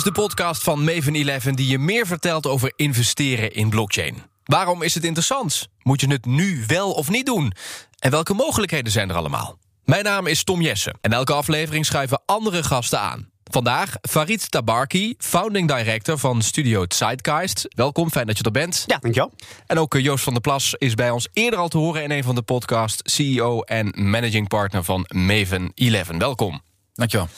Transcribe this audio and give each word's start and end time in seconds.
Is 0.00 0.06
de 0.06 0.12
podcast 0.12 0.62
van 0.62 0.84
Maven 0.84 1.14
11 1.14 1.42
die 1.42 1.66
je 1.66 1.78
meer 1.78 2.06
vertelt 2.06 2.46
over 2.46 2.72
investeren 2.76 3.52
in 3.52 3.70
blockchain. 3.70 4.22
Waarom 4.44 4.82
is 4.82 4.94
het 4.94 5.04
interessant? 5.04 5.68
Moet 5.82 6.00
je 6.00 6.06
het 6.06 6.24
nu 6.24 6.64
wel 6.66 6.92
of 6.92 7.10
niet 7.10 7.26
doen? 7.26 7.52
En 7.98 8.10
welke 8.10 8.34
mogelijkheden 8.34 8.92
zijn 8.92 9.10
er 9.10 9.16
allemaal? 9.16 9.58
Mijn 9.84 10.04
naam 10.04 10.26
is 10.26 10.44
Tom 10.44 10.60
Jessen 10.60 10.98
en 11.00 11.12
elke 11.12 11.32
aflevering 11.32 11.86
schuiven 11.86 12.22
andere 12.26 12.62
gasten 12.62 13.00
aan. 13.00 13.28
Vandaag 13.44 13.94
Farid 14.08 14.50
Tabarki, 14.50 15.14
founding 15.18 15.68
director 15.68 16.18
van 16.18 16.42
Studio 16.42 16.84
Zeitgeist. 16.88 17.66
Welkom, 17.68 18.10
fijn 18.10 18.26
dat 18.26 18.38
je 18.38 18.44
er 18.44 18.50
bent. 18.50 18.84
Ja, 18.86 18.98
dankjewel. 18.98 19.32
En 19.66 19.78
ook 19.78 19.94
eh, 19.94 20.02
Joost 20.02 20.24
van 20.24 20.32
der 20.32 20.42
Plas 20.42 20.74
is 20.78 20.94
bij 20.94 21.10
ons 21.10 21.28
eerder 21.32 21.58
al 21.58 21.68
te 21.68 21.78
horen 21.78 22.02
in 22.02 22.10
een 22.10 22.24
van 22.24 22.34
de 22.34 22.42
podcasts. 22.42 23.14
CEO 23.14 23.60
en 23.60 23.92
managing 23.96 24.48
partner 24.48 24.84
van 24.84 25.06
Maven 25.08 25.72
11. 25.74 26.08
Welkom. 26.18 26.60
Dankjewel. 26.94 27.28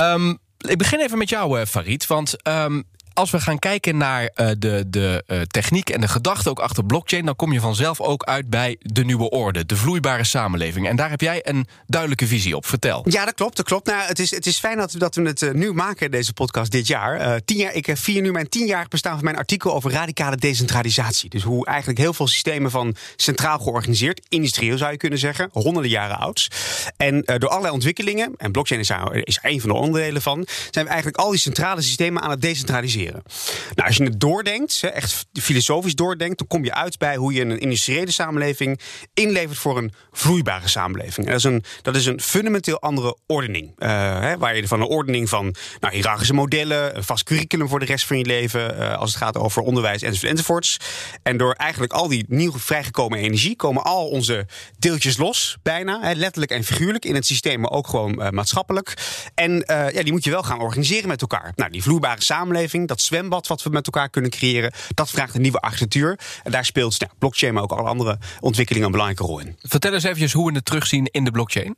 Um, 0.00 0.38
ik 0.70 0.78
begin 0.78 1.00
even 1.00 1.18
met 1.18 1.28
jou, 1.28 1.60
uh, 1.60 1.66
Farid. 1.66 2.06
Want 2.06 2.36
um, 2.48 2.84
als 3.14 3.30
we 3.30 3.40
gaan 3.40 3.58
kijken 3.58 3.96
naar 3.96 4.22
uh, 4.22 4.50
de, 4.58 4.84
de 4.86 5.24
uh, 5.26 5.40
techniek 5.40 5.90
en 5.90 6.00
de 6.00 6.08
gedachte 6.08 6.50
ook 6.50 6.58
achter 6.58 6.84
blockchain, 6.84 7.24
dan 7.24 7.36
kom 7.36 7.52
je 7.52 7.60
vanzelf 7.60 8.00
ook 8.00 8.22
uit 8.22 8.50
bij 8.50 8.76
de 8.80 9.04
nieuwe 9.04 9.30
orde, 9.30 9.66
de 9.66 9.76
vloeibare 9.76 10.24
samenleving. 10.24 10.88
En 10.88 10.96
daar 10.96 11.10
heb 11.10 11.20
jij 11.20 11.40
een 11.42 11.66
duidelijke 11.86 12.26
visie 12.26 12.56
op. 12.56 12.66
Vertel. 12.66 13.04
Ja, 13.08 13.24
dat 13.24 13.34
klopt. 13.34 13.56
Dat 13.56 13.66
klopt. 13.66 13.86
Nou, 13.86 14.02
het, 14.02 14.18
is, 14.18 14.30
het 14.30 14.46
is 14.46 14.58
fijn 14.58 14.76
dat, 14.76 14.94
dat 14.98 15.14
we 15.14 15.22
het 15.22 15.42
uh, 15.42 15.52
nu 15.52 15.72
maken, 15.72 16.10
deze 16.10 16.32
podcast, 16.32 16.70
dit 16.70 16.86
jaar. 16.86 17.40
tien 17.44 17.56
jaar 17.56 17.74
ik 17.74 17.90
vier 17.94 18.22
nu 18.22 18.32
mijn 18.32 18.48
tienjarig 18.48 18.88
bestaan 18.88 19.14
van 19.14 19.24
mijn 19.24 19.36
artikel 19.36 19.74
over 19.74 19.90
radicale 19.90 20.36
decentralisatie. 20.36 21.30
Dus 21.30 21.42
hoe 21.42 21.66
eigenlijk 21.66 21.98
heel 21.98 22.12
veel 22.12 22.26
systemen 22.26 22.70
van 22.70 22.96
centraal 23.16 23.58
georganiseerd, 23.58 24.20
industrieel 24.28 24.78
zou 24.78 24.90
je 24.90 24.96
kunnen 24.96 25.18
zeggen, 25.18 25.48
honderden 25.52 25.90
jaren 25.90 26.18
oud. 26.18 26.48
En 26.96 27.22
door 27.38 27.48
allerlei 27.48 27.74
ontwikkelingen, 27.74 28.32
en 28.36 28.52
blockchain 28.52 28.80
is, 28.80 29.38
een 29.42 29.60
van 29.60 29.70
de 29.70 29.76
onderdelen 29.76 30.22
van, 30.22 30.46
zijn 30.70 30.84
we 30.84 30.90
eigenlijk 30.90 31.22
al 31.22 31.30
die 31.30 31.40
centrale 31.40 31.82
systemen 31.82 32.22
aan 32.22 32.30
het 32.30 32.40
decentraliseren. 32.40 33.03
Nou, 33.12 33.88
als 33.88 33.96
je 33.96 34.04
het 34.04 34.20
doordenkt, 34.20 34.82
echt 34.82 35.26
filosofisch 35.32 35.94
doordenkt, 35.94 36.38
dan 36.38 36.46
kom 36.46 36.64
je 36.64 36.74
uit 36.74 36.98
bij 36.98 37.16
hoe 37.16 37.32
je 37.32 37.40
een 37.40 37.58
industriële 37.58 38.10
samenleving 38.10 38.80
inlevert 39.14 39.58
voor 39.58 39.78
een 39.78 39.92
vloeibare 40.12 40.68
samenleving. 40.68 41.26
Dat 41.26 41.36
is 41.36 41.44
een, 41.44 41.64
dat 41.82 41.96
is 41.96 42.06
een 42.06 42.20
fundamenteel 42.20 42.80
andere 42.80 43.16
ordening. 43.26 43.72
Hè, 43.78 44.38
waar 44.38 44.56
je 44.56 44.68
van 44.68 44.80
een 44.80 44.86
ordening 44.86 45.28
van 45.28 45.54
nou, 45.80 46.32
modellen, 46.32 46.96
een 46.96 47.04
vast 47.04 47.24
curriculum 47.24 47.68
voor 47.68 47.78
de 47.78 47.84
rest 47.84 48.06
van 48.06 48.18
je 48.18 48.24
leven, 48.24 48.78
uh, 48.78 48.96
als 48.98 49.10
het 49.10 49.22
gaat 49.22 49.36
over 49.36 49.62
onderwijs 49.62 50.02
enzovoort, 50.02 50.30
enzovoorts. 50.30 50.76
En 51.22 51.36
door 51.36 51.52
eigenlijk 51.52 51.92
al 51.92 52.08
die 52.08 52.24
nieuw 52.28 52.52
vrijgekomen 52.52 53.18
energie 53.18 53.56
komen 53.56 53.84
al 53.84 54.08
onze 54.08 54.46
deeltjes 54.78 55.16
los, 55.16 55.56
bijna, 55.62 56.12
letterlijk 56.14 56.52
en 56.52 56.64
figuurlijk 56.64 57.04
in 57.04 57.14
het 57.14 57.26
systeem, 57.26 57.60
maar 57.60 57.70
ook 57.70 57.88
gewoon 57.88 58.22
uh, 58.22 58.28
maatschappelijk. 58.28 58.94
En 59.34 59.62
ja, 59.66 60.02
die 60.02 60.12
moet 60.12 60.24
je 60.24 60.30
wel 60.30 60.42
gaan 60.42 60.60
organiseren 60.60 61.08
met 61.08 61.20
elkaar. 61.20 61.52
Nou, 61.54 61.70
die 61.70 61.82
vloeibare 61.82 62.22
samenleving, 62.22 62.88
dat 62.94 63.02
zwembad 63.02 63.46
wat 63.46 63.62
we 63.62 63.70
met 63.70 63.86
elkaar 63.86 64.10
kunnen 64.10 64.30
creëren, 64.30 64.72
dat 64.94 65.10
vraagt 65.10 65.34
een 65.34 65.40
nieuwe 65.40 65.60
architectuur. 65.60 66.18
En 66.42 66.50
daar 66.50 66.64
speelt 66.64 67.00
nou, 67.00 67.12
blockchain, 67.18 67.54
maar 67.54 67.62
ook 67.62 67.72
alle 67.72 67.88
andere 67.88 68.18
ontwikkelingen 68.40 68.86
een 68.86 68.92
belangrijke 68.92 69.24
rol 69.24 69.38
in. 69.38 69.56
Vertel 69.60 69.92
eens 69.92 70.04
eventjes 70.04 70.32
hoe 70.32 70.48
we 70.48 70.54
het 70.54 70.64
terugzien 70.64 71.06
in 71.06 71.24
de 71.24 71.30
blockchain. 71.30 71.76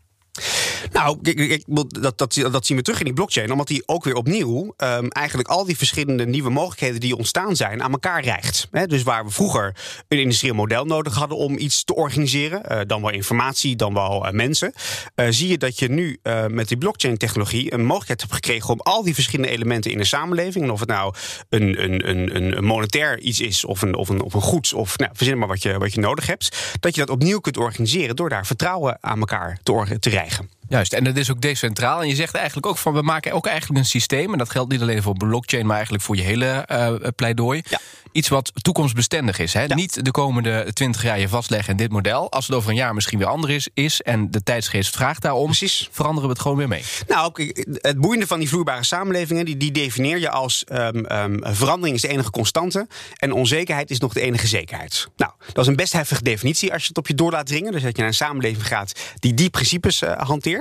Nou, 0.92 1.18
ik, 1.22 1.64
dat, 1.66 2.18
dat, 2.18 2.34
dat 2.34 2.66
zien 2.66 2.76
we 2.76 2.82
terug 2.82 2.98
in 2.98 3.04
die 3.04 3.14
blockchain, 3.14 3.52
omdat 3.52 3.66
die 3.66 3.82
ook 3.86 4.04
weer 4.04 4.14
opnieuw 4.14 4.74
um, 4.76 5.08
eigenlijk 5.08 5.48
al 5.48 5.64
die 5.64 5.76
verschillende 5.76 6.26
nieuwe 6.26 6.50
mogelijkheden 6.50 7.00
die 7.00 7.16
ontstaan 7.16 7.56
zijn 7.56 7.82
aan 7.82 7.92
elkaar 7.92 8.22
rijgt. 8.22 8.68
Dus 8.86 9.02
waar 9.02 9.24
we 9.24 9.30
vroeger 9.30 9.76
een 10.08 10.18
industrieel 10.18 10.54
model 10.54 10.84
nodig 10.84 11.14
hadden 11.14 11.38
om 11.38 11.58
iets 11.58 11.84
te 11.84 11.94
organiseren, 11.94 12.62
uh, 12.70 12.80
dan 12.86 13.00
wel 13.00 13.10
informatie, 13.10 13.76
dan 13.76 13.94
wel 13.94 14.26
uh, 14.26 14.32
mensen, 14.32 14.72
uh, 15.16 15.26
zie 15.30 15.48
je 15.48 15.58
dat 15.58 15.78
je 15.78 15.88
nu 15.88 16.18
met 16.48 16.68
die 16.68 16.78
blockchain-technologie 16.78 17.72
een 17.72 17.84
mogelijkheid 17.84 18.20
hebt 18.20 18.32
gekregen 18.32 18.70
om 18.70 18.80
al 18.80 19.02
die 19.02 19.14
verschillende 19.14 19.52
elementen 19.52 19.90
in 19.90 19.98
de 19.98 20.04
samenleving, 20.04 20.64
en 20.64 20.70
of 20.70 20.80
het 20.80 20.88
nou 20.88 21.14
een, 21.48 21.82
een, 21.84 22.08
een, 22.08 22.56
een 22.56 22.64
monetair 22.64 23.18
iets 23.18 23.40
is 23.40 23.64
of 23.64 23.82
een, 23.82 23.94
of 23.94 24.08
een, 24.08 24.22
of 24.22 24.34
een 24.34 24.40
goed, 24.40 24.74
of 24.74 24.98
nou, 24.98 25.10
verzin 25.14 25.38
maar 25.38 25.48
wat 25.48 25.62
je, 25.62 25.78
wat 25.78 25.94
je 25.94 26.00
nodig 26.00 26.26
hebt, 26.26 26.56
dat 26.80 26.94
je 26.94 27.00
dat 27.00 27.10
opnieuw 27.10 27.38
kunt 27.38 27.56
organiseren 27.56 28.16
door 28.16 28.28
daar 28.28 28.46
vertrouwen 28.46 28.98
aan 29.00 29.18
elkaar 29.18 29.58
te, 29.62 29.96
te 30.00 30.10
krijgen. 30.26 30.55
Juist, 30.68 30.92
en 30.92 31.04
dat 31.04 31.16
is 31.16 31.30
ook 31.30 31.40
decentraal. 31.40 32.00
En 32.00 32.08
je 32.08 32.14
zegt 32.14 32.34
eigenlijk 32.34 32.66
ook 32.66 32.78
van 32.78 32.92
we 32.92 33.02
maken 33.02 33.32
ook 33.32 33.46
eigenlijk 33.46 33.80
een 33.80 33.86
systeem. 33.86 34.32
En 34.32 34.38
dat 34.38 34.50
geldt 34.50 34.72
niet 34.72 34.80
alleen 34.80 35.02
voor 35.02 35.14
blockchain, 35.14 35.66
maar 35.66 35.74
eigenlijk 35.74 36.04
voor 36.04 36.16
je 36.16 36.22
hele 36.22 36.68
uh, 36.72 37.08
pleidooi. 37.16 37.62
Ja. 37.68 37.78
Iets 38.12 38.28
wat 38.28 38.52
toekomstbestendig 38.62 39.38
is. 39.38 39.52
Hè? 39.52 39.62
Ja. 39.62 39.74
Niet 39.74 40.04
de 40.04 40.10
komende 40.10 40.72
twintig 40.72 41.02
jaar 41.02 41.18
je 41.18 41.28
vastleggen 41.28 41.70
in 41.70 41.76
dit 41.76 41.90
model. 41.90 42.30
Als 42.30 42.46
het 42.46 42.56
over 42.56 42.70
een 42.70 42.76
jaar 42.76 42.94
misschien 42.94 43.18
weer 43.18 43.28
anders 43.28 43.54
is, 43.54 43.68
is 43.74 44.02
en 44.02 44.30
de 44.30 44.42
tijdsgeest 44.42 44.96
vraagt 44.96 45.22
daarom, 45.22 45.44
Precies. 45.44 45.88
veranderen 45.92 46.28
we 46.28 46.32
het 46.32 46.42
gewoon 46.42 46.56
weer 46.56 46.68
mee. 46.68 46.84
Nou, 47.06 47.52
het 47.72 48.00
boeiende 48.00 48.26
van 48.26 48.38
die 48.38 48.48
vloeibare 48.48 48.84
samenlevingen, 48.84 49.44
die, 49.44 49.56
die 49.56 49.72
definieer 49.72 50.18
je 50.18 50.30
als 50.30 50.64
um, 50.72 51.12
um, 51.12 51.38
verandering 51.42 51.96
is 51.96 52.02
de 52.02 52.08
enige 52.08 52.30
constante 52.30 52.86
en 53.16 53.32
onzekerheid 53.32 53.90
is 53.90 53.98
nog 53.98 54.12
de 54.12 54.20
enige 54.20 54.46
zekerheid. 54.46 55.08
Nou, 55.16 55.32
dat 55.46 55.58
is 55.64 55.66
een 55.66 55.76
best 55.76 55.92
heftige 55.92 56.22
definitie 56.22 56.72
als 56.72 56.82
je 56.82 56.88
het 56.88 56.98
op 56.98 57.06
je 57.06 57.14
door 57.14 57.30
laat 57.30 57.46
dringen. 57.46 57.72
Dus 57.72 57.82
dat 57.82 57.92
je 57.92 57.98
naar 57.98 58.08
een 58.08 58.14
samenleving 58.14 58.66
gaat 58.66 59.00
die 59.18 59.34
die 59.34 59.50
principes 59.50 60.02
uh, 60.02 60.12
hanteert. 60.12 60.55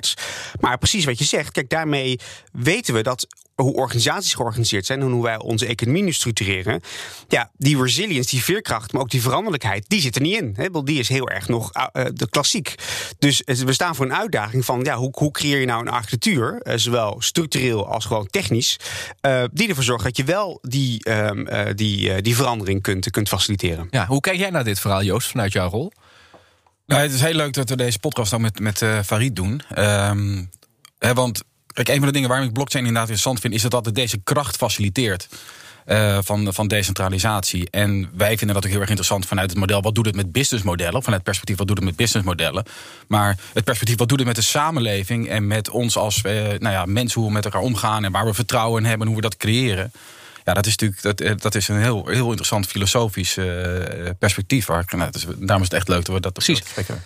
Maar 0.59 0.77
precies 0.77 1.05
wat 1.05 1.17
je 1.17 1.25
zegt, 1.25 1.51
kijk, 1.51 1.69
daarmee 1.69 2.19
weten 2.51 2.93
we 2.93 3.03
dat 3.03 3.27
hoe 3.55 3.73
organisaties 3.73 4.33
georganiseerd 4.33 4.85
zijn 4.85 5.01
en 5.01 5.11
hoe 5.11 5.23
wij 5.23 5.37
onze 5.37 5.65
economie 5.65 6.03
nu 6.03 6.11
structureren. 6.11 6.81
Ja, 7.27 7.51
die 7.57 7.81
resilience, 7.81 8.29
die 8.29 8.43
veerkracht, 8.43 8.91
maar 8.91 9.01
ook 9.01 9.09
die 9.09 9.21
veranderlijkheid, 9.21 9.85
die 9.87 10.01
zit 10.01 10.15
er 10.15 10.21
niet 10.21 10.41
in. 10.41 10.53
Hè? 10.55 10.83
Die 10.83 10.99
is 10.99 11.09
heel 11.09 11.29
erg 11.29 11.47
nog 11.47 11.71
uh, 11.73 12.05
de 12.13 12.29
klassiek. 12.29 12.75
Dus 13.19 13.41
we 13.45 13.73
staan 13.73 13.95
voor 13.95 14.05
een 14.05 14.15
uitdaging 14.15 14.65
van 14.65 14.83
ja, 14.83 14.95
hoe, 14.95 15.09
hoe 15.11 15.31
creëer 15.31 15.59
je 15.59 15.65
nou 15.65 15.81
een 15.81 15.91
architectuur, 15.91 16.61
uh, 16.63 16.73
zowel 16.75 17.15
structureel 17.19 17.87
als 17.87 18.05
gewoon 18.05 18.27
technisch, 18.27 18.79
die 19.51 19.67
ervoor 19.67 19.83
zorgt 19.83 20.03
dat 20.03 20.17
je 20.17 20.23
wel 20.23 20.59
die, 20.61 21.05
die, 21.75 22.21
die 22.21 22.35
verandering 22.35 22.81
kunt, 22.81 23.11
kunt 23.11 23.27
faciliteren. 23.27 23.87
Ja, 23.89 24.05
hoe 24.05 24.19
kijk 24.19 24.37
jij 24.37 24.49
naar 24.49 24.63
dit 24.63 24.79
verhaal, 24.79 25.03
Joost, 25.03 25.27
vanuit 25.27 25.53
jouw 25.53 25.69
rol? 25.69 25.91
Nou, 26.85 27.01
het 27.01 27.13
is 27.13 27.21
heel 27.21 27.33
leuk 27.33 27.53
dat 27.53 27.69
we 27.69 27.75
deze 27.75 27.99
podcast 27.99 28.33
ook 28.33 28.39
met, 28.39 28.59
met 28.59 28.81
uh, 28.81 28.99
Farid 29.05 29.35
doen. 29.35 29.61
Um, 29.77 30.49
hè, 30.99 31.13
want 31.13 31.43
kijk, 31.73 31.87
een 31.87 31.97
van 31.97 32.05
de 32.05 32.11
dingen 32.11 32.29
waarom 32.29 32.47
ik 32.47 32.53
blockchain 32.53 32.85
inderdaad 32.85 33.09
interessant 33.09 33.39
vind, 33.41 33.53
is 33.53 33.61
dat 33.61 33.83
dat 33.83 33.95
deze 33.95 34.19
kracht 34.23 34.55
faciliteert. 34.55 35.27
Uh, 35.87 36.17
van, 36.21 36.53
van 36.53 36.67
decentralisatie. 36.67 37.69
En 37.69 38.09
wij 38.13 38.37
vinden 38.37 38.55
dat 38.55 38.65
ook 38.65 38.71
heel 38.71 38.79
erg 38.79 38.89
interessant 38.89 39.25
vanuit 39.25 39.49
het 39.49 39.59
model. 39.59 39.81
Wat 39.81 39.95
doet 39.95 40.05
het 40.05 40.15
met 40.15 40.31
businessmodellen? 40.31 41.03
Vanuit 41.03 41.13
het 41.13 41.23
perspectief, 41.23 41.57
wat 41.57 41.67
doet 41.67 41.77
het 41.77 41.85
met 41.85 41.95
businessmodellen? 41.95 42.65
Maar 43.07 43.37
het 43.53 43.63
perspectief, 43.63 43.97
wat 43.97 44.09
doet 44.09 44.17
het 44.17 44.27
met 44.27 44.35
de 44.35 44.41
samenleving 44.41 45.29
en 45.29 45.47
met 45.47 45.69
ons 45.69 45.97
als 45.97 46.21
uh, 46.25 46.33
nou 46.41 46.73
ja, 46.73 46.85
mensen, 46.85 47.19
hoe 47.19 47.29
we 47.29 47.35
met 47.35 47.45
elkaar 47.45 47.61
omgaan 47.61 48.03
en 48.03 48.11
waar 48.11 48.25
we 48.25 48.33
vertrouwen 48.33 48.81
in 48.83 48.89
hebben 48.89 49.07
en 49.07 49.13
hoe 49.13 49.21
we 49.21 49.27
dat 49.29 49.37
creëren. 49.37 49.91
Ja, 50.45 50.53
dat 50.53 50.65
is 50.65 50.77
natuurlijk 50.77 51.01
dat, 51.01 51.41
dat 51.41 51.55
is 51.55 51.67
een 51.67 51.81
heel, 51.81 52.07
heel 52.07 52.25
interessant 52.25 52.67
filosofisch 52.67 53.37
uh, 53.37 53.45
perspectief. 54.19 54.65
Waar, 54.65 54.85
nou, 54.95 55.11
dus, 55.11 55.25
daarom 55.37 55.61
is 55.61 55.69
het 55.69 55.73
echt 55.73 55.87
leuk 55.87 56.05
dat 56.05 56.15
we 56.15 56.21
dat 56.21 56.33
Precies. 56.33 56.61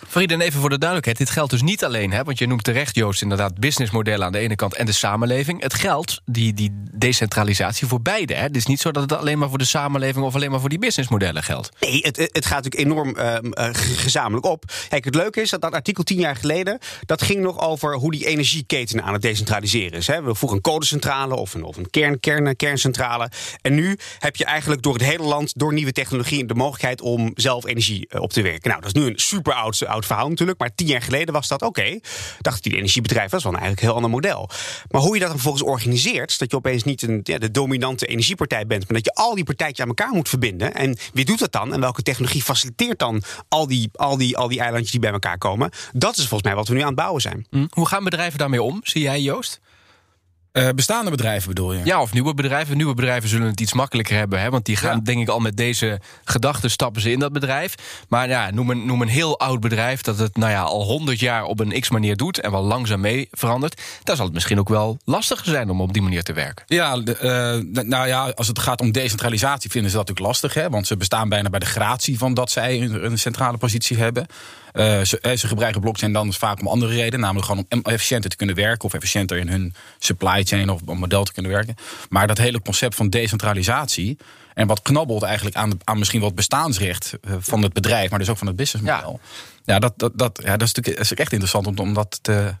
Farid, 0.08 0.30
en 0.30 0.40
even 0.40 0.60
voor 0.60 0.68
de 0.70 0.78
duidelijkheid. 0.78 1.18
Dit 1.18 1.30
geldt 1.30 1.50
dus 1.50 1.62
niet 1.62 1.84
alleen, 1.84 2.12
hè, 2.12 2.24
want 2.24 2.38
je 2.38 2.46
noemt 2.46 2.64
terecht, 2.64 2.94
Joost, 2.94 3.22
inderdaad 3.22 3.58
businessmodellen 3.58 4.26
aan 4.26 4.32
de 4.32 4.38
ene 4.38 4.54
kant 4.54 4.74
en 4.74 4.86
de 4.86 4.92
samenleving. 4.92 5.62
Het 5.62 5.74
geldt, 5.74 6.20
die, 6.24 6.54
die 6.54 6.70
decentralisatie, 6.92 7.86
voor 7.86 8.02
beide. 8.02 8.34
Hè. 8.34 8.42
Het 8.42 8.56
is 8.56 8.66
niet 8.66 8.80
zo 8.80 8.90
dat 8.90 9.02
het 9.02 9.12
alleen 9.12 9.38
maar 9.38 9.48
voor 9.48 9.58
de 9.58 9.64
samenleving 9.64 10.24
of 10.24 10.34
alleen 10.34 10.50
maar 10.50 10.60
voor 10.60 10.68
die 10.68 10.78
businessmodellen 10.78 11.42
geldt. 11.42 11.70
Nee, 11.80 12.00
het, 12.00 12.16
het 12.16 12.46
gaat 12.46 12.64
natuurlijk 12.64 12.90
enorm 12.90 13.16
uh, 13.18 13.68
gezamenlijk 13.72 14.46
op. 14.46 14.64
Kijk, 14.88 15.04
het 15.04 15.14
leuke 15.14 15.40
is 15.40 15.50
dat 15.50 15.60
dat 15.60 15.72
artikel 15.72 16.02
tien 16.02 16.18
jaar 16.18 16.36
geleden, 16.36 16.78
dat 17.06 17.22
ging 17.22 17.40
nog 17.40 17.60
over 17.60 17.94
hoe 17.94 18.10
die 18.10 18.26
energieketen 18.26 19.02
aan 19.02 19.12
het 19.12 19.22
decentraliseren 19.22 19.98
is. 19.98 20.06
Hè. 20.06 20.22
We 20.22 20.34
vroegen 20.34 20.58
een 20.58 20.64
codecentrale 20.64 21.34
of 21.34 21.54
een, 21.54 21.62
of 21.62 21.76
een 21.76 21.90
kern, 21.90 22.20
kern, 22.20 22.56
kerncentrale. 22.56 23.29
En 23.62 23.74
nu 23.74 23.98
heb 24.18 24.36
je 24.36 24.44
eigenlijk 24.44 24.82
door 24.82 24.92
het 24.92 25.02
hele 25.02 25.22
land, 25.22 25.58
door 25.58 25.72
nieuwe 25.72 25.92
technologie, 25.92 26.46
de 26.46 26.54
mogelijkheid 26.54 27.00
om 27.00 27.30
zelf 27.34 27.66
energie 27.66 28.06
eh, 28.08 28.20
op 28.20 28.32
te 28.32 28.42
werken. 28.42 28.70
Nou, 28.70 28.82
dat 28.82 28.94
is 28.94 29.02
nu 29.02 29.08
een 29.08 29.18
super 29.18 29.52
oud, 29.52 29.86
oud 29.86 30.06
verhaal 30.06 30.28
natuurlijk. 30.28 30.58
Maar 30.58 30.74
tien 30.74 30.86
jaar 30.86 31.02
geleden 31.02 31.34
was 31.34 31.48
dat 31.48 31.62
oké. 31.62 32.00
Dacht 32.40 32.62
die 32.62 32.76
energiebedrijf, 32.76 33.30
dat 33.30 33.38
is 33.38 33.44
wel 33.44 33.54
een 33.54 33.58
eigenlijk 33.58 33.86
heel 33.86 33.96
ander 33.96 34.10
model. 34.10 34.50
Maar 34.90 35.00
hoe 35.00 35.14
je 35.14 35.20
dat 35.20 35.28
dan 35.28 35.38
vervolgens 35.38 35.70
organiseert, 35.70 36.38
dat 36.38 36.50
je 36.50 36.56
opeens 36.56 36.84
niet 36.84 37.02
een, 37.02 37.20
ja, 37.22 37.38
de 37.38 37.50
dominante 37.50 38.06
energiepartij 38.06 38.66
bent, 38.66 38.88
maar 38.88 39.02
dat 39.02 39.14
je 39.14 39.22
al 39.22 39.34
die 39.34 39.44
partijtjes 39.44 39.80
aan 39.80 39.88
elkaar 39.88 40.12
moet 40.12 40.28
verbinden. 40.28 40.74
En 40.74 40.96
wie 41.12 41.24
doet 41.24 41.38
dat 41.38 41.52
dan? 41.52 41.72
En 41.72 41.80
welke 41.80 42.02
technologie 42.02 42.42
faciliteert 42.42 42.98
dan 42.98 43.22
al 43.48 43.66
die, 43.66 43.88
al 43.92 44.16
die, 44.16 44.36
al 44.36 44.48
die 44.48 44.60
eilandjes 44.60 44.90
die 44.90 45.00
bij 45.00 45.12
elkaar 45.12 45.38
komen? 45.38 45.70
Dat 45.92 46.16
is 46.16 46.26
volgens 46.26 46.42
mij 46.42 46.54
wat 46.54 46.68
we 46.68 46.74
nu 46.74 46.80
aan 46.80 46.86
het 46.86 46.96
bouwen 46.96 47.20
zijn. 47.20 47.46
Hm. 47.50 47.66
Hoe 47.70 47.86
gaan 47.86 48.04
bedrijven 48.04 48.38
daarmee 48.38 48.62
om? 48.62 48.80
Zie 48.82 49.02
jij, 49.02 49.20
Joost? 49.20 49.60
Uh, 50.52 50.68
bestaande 50.74 51.10
bedrijven 51.10 51.48
bedoel 51.48 51.72
je? 51.72 51.84
Ja, 51.84 52.00
of 52.00 52.12
nieuwe 52.12 52.34
bedrijven. 52.34 52.76
Nieuwe 52.76 52.94
bedrijven 52.94 53.28
zullen 53.28 53.46
het 53.46 53.60
iets 53.60 53.72
makkelijker 53.72 54.16
hebben. 54.16 54.40
Hè, 54.40 54.50
want 54.50 54.64
die 54.64 54.76
gaan, 54.76 54.96
ja. 54.96 55.02
denk 55.02 55.20
ik, 55.20 55.28
al 55.28 55.38
met 55.38 55.56
deze 55.56 56.00
gedachten 56.24 56.70
stappen 56.70 57.02
ze 57.02 57.10
in 57.10 57.18
dat 57.18 57.32
bedrijf. 57.32 57.74
Maar 58.08 58.28
ja, 58.28 58.50
noem, 58.50 58.70
een, 58.70 58.86
noem 58.86 59.02
een 59.02 59.08
heel 59.08 59.38
oud 59.38 59.60
bedrijf 59.60 60.00
dat 60.00 60.18
het 60.18 60.36
nou 60.36 60.50
ja, 60.50 60.62
al 60.62 60.84
honderd 60.84 61.20
jaar 61.20 61.44
op 61.44 61.60
een 61.60 61.80
x-manier 61.80 62.16
doet 62.16 62.40
en 62.40 62.50
wel 62.50 62.62
langzaam 62.62 63.00
mee 63.00 63.28
verandert. 63.30 63.82
Dan 64.04 64.16
zal 64.16 64.24
het 64.24 64.34
misschien 64.34 64.58
ook 64.58 64.68
wel 64.68 64.98
lastiger 65.04 65.44
zijn 65.46 65.70
om 65.70 65.80
op 65.80 65.92
die 65.92 66.02
manier 66.02 66.22
te 66.22 66.32
werken. 66.32 66.64
Ja, 66.66 66.96
uh, 66.96 67.14
nou 67.82 68.06
ja, 68.06 68.32
als 68.34 68.46
het 68.46 68.58
gaat 68.58 68.80
om 68.80 68.92
decentralisatie 68.92 69.70
vinden 69.70 69.90
ze 69.90 69.96
dat 69.96 70.06
natuurlijk 70.08 70.32
lastig. 70.32 70.62
Hè, 70.62 70.70
want 70.70 70.86
ze 70.86 70.96
bestaan 70.96 71.28
bijna 71.28 71.50
bij 71.50 71.60
de 71.60 71.66
gratie 71.66 72.18
van 72.18 72.34
dat 72.34 72.50
zij 72.50 72.80
een, 72.80 73.04
een 73.04 73.18
centrale 73.18 73.56
positie 73.56 73.96
hebben. 73.96 74.26
Uh, 74.72 75.00
ze, 75.00 75.34
ze, 75.38 75.48
gebruiken 75.48 75.80
blockchain 75.80 76.12
dan 76.12 76.32
vaak 76.32 76.60
om 76.60 76.66
andere 76.66 76.94
redenen. 76.94 77.20
Namelijk 77.20 77.46
gewoon 77.46 77.66
om 77.68 77.80
efficiënter 77.82 78.30
te 78.30 78.36
kunnen 78.36 78.56
werken 78.56 78.84
of 78.84 78.94
efficiënter 78.94 79.36
in 79.36 79.48
hun 79.48 79.74
supply 79.98 80.39
of 80.68 80.80
een 80.86 80.98
model 80.98 81.24
te 81.24 81.32
kunnen 81.32 81.52
werken. 81.52 81.74
Maar 82.08 82.26
dat 82.26 82.38
hele 82.38 82.62
concept 82.62 82.94
van 82.94 83.08
decentralisatie. 83.08 84.18
En 84.54 84.66
wat 84.66 84.82
knabbelt 84.82 85.22
eigenlijk 85.22 85.56
aan, 85.56 85.78
aan 85.84 85.98
misschien 85.98 86.20
wat 86.20 86.34
bestaansrecht 86.34 87.12
van 87.38 87.62
het 87.62 87.72
bedrijf, 87.72 88.10
maar 88.10 88.18
dus 88.18 88.28
ook 88.28 88.38
van 88.38 88.46
het 88.46 88.56
businessmodel. 88.56 89.20
Ja, 89.64 89.74
ja 89.74 89.78
dat, 89.78 89.92
dat, 89.96 90.12
dat, 90.14 90.40
ja, 90.44 90.56
dat 90.56 90.68
is 90.68 90.74
natuurlijk 90.74 91.04
is 91.04 91.14
echt 91.14 91.32
interessant 91.32 91.66
om, 91.66 91.78
om 91.78 91.94
dat 91.94 92.18
te, 92.22 92.54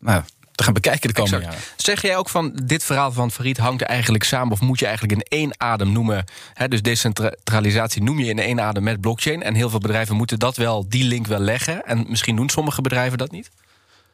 nou, 0.00 0.22
te 0.60 0.66
gaan 0.66 0.74
bekijken 0.74 1.08
de 1.08 1.14
komende 1.14 1.44
jaren. 1.44 1.60
Zeg 1.76 2.02
jij 2.02 2.16
ook 2.16 2.28
van 2.28 2.60
dit 2.64 2.84
verhaal 2.84 3.12
van 3.12 3.30
Farid 3.30 3.56
hangt 3.56 3.80
er 3.80 3.86
eigenlijk 3.86 4.24
samen, 4.24 4.52
of 4.52 4.60
moet 4.60 4.78
je 4.78 4.86
eigenlijk 4.86 5.14
in 5.14 5.38
één 5.38 5.60
adem 5.60 5.92
noemen? 5.92 6.24
Hè, 6.54 6.68
dus 6.68 6.82
decentralisatie 6.82 8.02
noem 8.02 8.18
je 8.18 8.30
in 8.30 8.38
één 8.38 8.60
adem 8.60 8.82
met 8.82 9.00
blockchain. 9.00 9.42
En 9.42 9.54
heel 9.54 9.70
veel 9.70 9.78
bedrijven 9.78 10.16
moeten 10.16 10.38
dat 10.38 10.56
wel, 10.56 10.88
die 10.88 11.04
link 11.04 11.26
wel 11.26 11.38
leggen. 11.38 11.84
En 11.84 12.04
misschien 12.08 12.36
doen 12.36 12.48
sommige 12.48 12.82
bedrijven 12.82 13.18
dat 13.18 13.30
niet? 13.30 13.50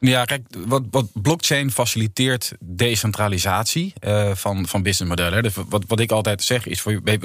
Ja, 0.00 0.24
kijk, 0.24 0.46
wat, 0.66 0.82
wat 0.90 1.06
blockchain 1.12 1.70
faciliteert 1.70 2.52
decentralisatie 2.60 3.92
uh, 4.06 4.34
van, 4.34 4.66
van 4.66 4.82
businessmodellen. 4.82 5.42
Dus 5.42 5.54
wat, 5.68 5.84
wat 5.86 6.00
ik 6.00 6.10
altijd 6.10 6.42
zeg 6.42 6.66
is, 6.66 6.82
we, 6.82 7.00
we 7.04 7.18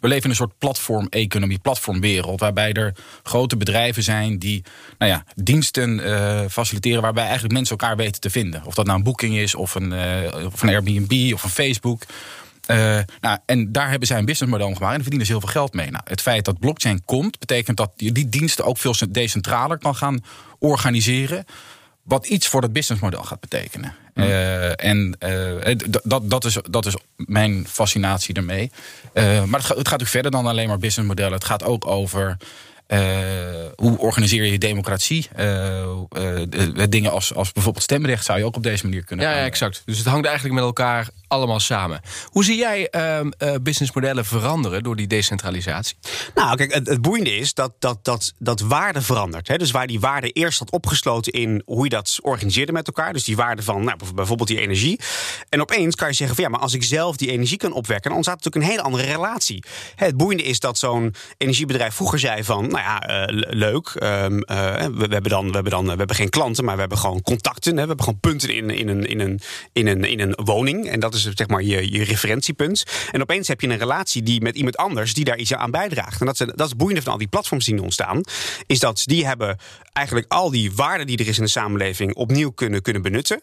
leven 0.00 0.22
in 0.22 0.30
een 0.30 0.34
soort 0.34 0.58
platform-economie, 0.58 1.58
platformwereld, 1.58 2.40
waarbij 2.40 2.72
er 2.72 2.94
grote 3.22 3.56
bedrijven 3.56 4.02
zijn 4.02 4.38
die 4.38 4.64
nou 4.98 5.10
ja, 5.10 5.24
diensten 5.34 5.98
uh, 5.98 6.40
faciliteren 6.50 7.02
waarbij 7.02 7.24
eigenlijk 7.24 7.54
mensen 7.54 7.78
elkaar 7.78 7.96
weten 7.96 8.20
te 8.20 8.30
vinden. 8.30 8.62
Of 8.64 8.74
dat 8.74 8.86
nou 8.86 8.98
een 8.98 9.04
Booking 9.04 9.36
is, 9.36 9.54
of 9.54 9.74
een, 9.74 9.92
uh, 9.92 10.46
of 10.46 10.62
een 10.62 10.68
Airbnb, 10.68 11.32
of 11.32 11.44
een 11.44 11.50
Facebook. 11.50 12.02
Nou, 13.20 13.38
en 13.46 13.72
daar 13.72 13.90
hebben 13.90 14.08
zij 14.08 14.18
een 14.18 14.24
businessmodel 14.24 14.74
gemaakt 14.74 14.94
en 14.94 15.00
verdienen 15.00 15.26
ze 15.26 15.32
heel 15.32 15.40
veel 15.40 15.50
geld 15.50 15.74
mee. 15.74 15.90
Nou, 15.90 16.04
het 16.04 16.20
feit 16.20 16.44
dat 16.44 16.58
blockchain 16.58 17.04
komt, 17.04 17.38
betekent 17.38 17.76
dat 17.76 17.92
je 17.96 18.12
die 18.12 18.28
diensten 18.28 18.64
ook 18.64 18.78
veel 18.78 18.94
decentraler 19.10 19.78
kan 19.78 19.96
gaan 19.96 20.24
organiseren. 20.58 21.44
Wat 22.02 22.26
iets 22.26 22.48
voor 22.48 22.62
het 22.62 22.72
businessmodel 22.72 23.22
gaat 23.22 23.40
betekenen. 23.40 23.94
Uh, 24.14 24.84
en 24.84 25.16
uh, 25.20 25.76
dat, 26.02 26.30
dat, 26.30 26.44
is, 26.44 26.58
dat 26.70 26.86
is 26.86 26.96
mijn 27.16 27.66
fascinatie 27.68 28.34
ermee. 28.34 28.70
Uh, 29.14 29.24
maar 29.44 29.58
het 29.60 29.68
gaat, 29.68 29.76
het 29.76 29.88
gaat 29.88 30.00
natuurlijk 30.00 30.08
verder 30.08 30.30
dan 30.30 30.46
alleen 30.46 30.68
maar 30.68 30.78
businessmodellen. 30.78 31.32
Het 31.32 31.44
gaat 31.44 31.62
ook 31.62 31.86
over 31.86 32.36
hoe 33.76 33.98
organiseer 33.98 34.44
je 34.44 34.58
democratie? 34.58 35.28
Dingen 36.88 37.10
als, 37.10 37.34
als 37.34 37.52
bijvoorbeeld 37.52 37.84
stemrecht 37.84 38.24
zou 38.24 38.38
je 38.38 38.44
ook 38.44 38.56
op 38.56 38.62
deze 38.62 38.84
manier 38.84 39.04
kunnen. 39.04 39.26
Ja, 39.26 39.32
ja, 39.32 39.44
exact. 39.44 39.82
Dus 39.84 39.98
het 39.98 40.06
hangt 40.06 40.26
eigenlijk 40.26 40.54
met 40.54 40.64
elkaar 40.64 41.08
allemaal 41.32 41.60
samen. 41.60 42.00
Hoe 42.26 42.44
zie 42.44 42.56
jij 42.56 42.88
ehm, 42.88 43.30
businessmodellen 43.62 44.24
veranderen 44.24 44.82
door 44.82 44.96
die 44.96 45.06
decentralisatie? 45.06 45.96
Nou, 46.34 46.56
kijk, 46.56 46.74
het, 46.74 47.02
boeiende 47.02 47.36
is 47.36 47.54
dat, 47.54 47.72
dat, 47.78 48.04
dat, 48.04 48.32
dat 48.38 48.60
waarde 48.60 49.02
verandert. 49.02 49.48
Hè? 49.48 49.56
Dus 49.56 49.70
waar 49.70 49.86
die 49.86 50.00
waarde 50.00 50.30
eerst 50.30 50.58
had 50.58 50.70
opgesloten 50.70 51.32
in 51.32 51.62
hoe 51.64 51.84
je 51.84 51.90
dat 51.90 52.18
organiseerde 52.22 52.72
met 52.72 52.86
elkaar. 52.86 53.12
Dus 53.12 53.24
die 53.24 53.36
waarde 53.36 53.62
van 53.62 53.84
nou, 53.84 53.98
bijvoorbeeld 54.14 54.48
die 54.48 54.60
energie. 54.60 55.00
En 55.48 55.60
opeens 55.60 55.94
kan 55.94 56.08
je 56.08 56.14
zeggen 56.14 56.36
van 56.36 56.44
ja, 56.44 56.50
maar 56.50 56.60
als 56.60 56.74
ik 56.74 56.82
zelf 56.82 57.16
die 57.16 57.30
energie 57.30 57.56
kan 57.56 57.72
opwekken, 57.72 58.08
dan 58.08 58.16
ontstaat 58.16 58.36
natuurlijk 58.36 58.64
een 58.64 58.70
hele 58.70 58.82
andere 58.82 59.12
relatie. 59.12 59.64
Het 59.96 60.16
boeiende 60.16 60.44
is 60.44 60.60
dat 60.60 60.78
zo'n 60.78 61.14
energiebedrijf 61.36 61.94
vroeger 61.94 62.18
zei 62.18 62.44
van. 62.44 62.68
Nou, 62.68 62.78
ja, 62.78 63.26
uh, 63.28 63.42
leuk. 63.50 63.96
Um, 64.02 64.34
uh, 64.34 64.74
we, 64.74 65.06
we, 65.08 65.12
hebben 65.12 65.30
dan, 65.30 65.46
we, 65.46 65.52
hebben 65.52 65.72
dan, 65.72 65.84
we 65.84 65.96
hebben 65.96 66.16
geen 66.16 66.28
klanten, 66.28 66.64
maar 66.64 66.74
we 66.74 66.80
hebben 66.80 66.98
gewoon 66.98 67.22
contacten. 67.22 67.76
Hè. 67.76 67.82
We 67.82 67.86
hebben 67.86 68.04
gewoon 68.04 68.20
punten 68.20 68.54
in, 68.54 68.70
in, 68.70 68.88
een, 68.88 69.06
in, 69.06 69.20
een, 69.20 69.40
in, 69.72 69.86
een, 69.86 70.04
in 70.04 70.20
een 70.20 70.38
woning. 70.44 70.88
En 70.88 71.00
dat 71.00 71.14
is 71.14 71.21
zeg 71.34 71.48
maar 71.48 71.62
je, 71.62 71.92
je 71.92 72.04
referentiepunt. 72.04 72.84
En 73.10 73.22
opeens 73.22 73.48
heb 73.48 73.60
je 73.60 73.68
een 73.68 73.78
relatie 73.78 74.22
die 74.22 74.40
met 74.40 74.56
iemand 74.56 74.76
anders 74.76 75.14
die 75.14 75.24
daar 75.24 75.38
iets 75.38 75.54
aan 75.54 75.70
bijdraagt. 75.70 76.20
En 76.20 76.26
dat 76.26 76.40
is, 76.40 76.46
dat 76.54 76.66
is 76.66 76.76
boeiende 76.76 77.02
van 77.02 77.12
al 77.12 77.18
die 77.18 77.28
platforms 77.28 77.64
die 77.64 77.82
ontstaan. 77.82 78.20
Is 78.66 78.78
dat 78.78 79.02
die 79.06 79.26
hebben 79.26 79.58
eigenlijk 79.92 80.32
al 80.32 80.50
die 80.50 80.72
waarden 80.72 81.06
die 81.06 81.18
er 81.18 81.28
is 81.28 81.38
in 81.38 81.44
de 81.44 81.50
samenleving 81.50 82.14
opnieuw 82.14 82.50
kunnen, 82.50 82.82
kunnen 82.82 83.02
benutten. 83.02 83.42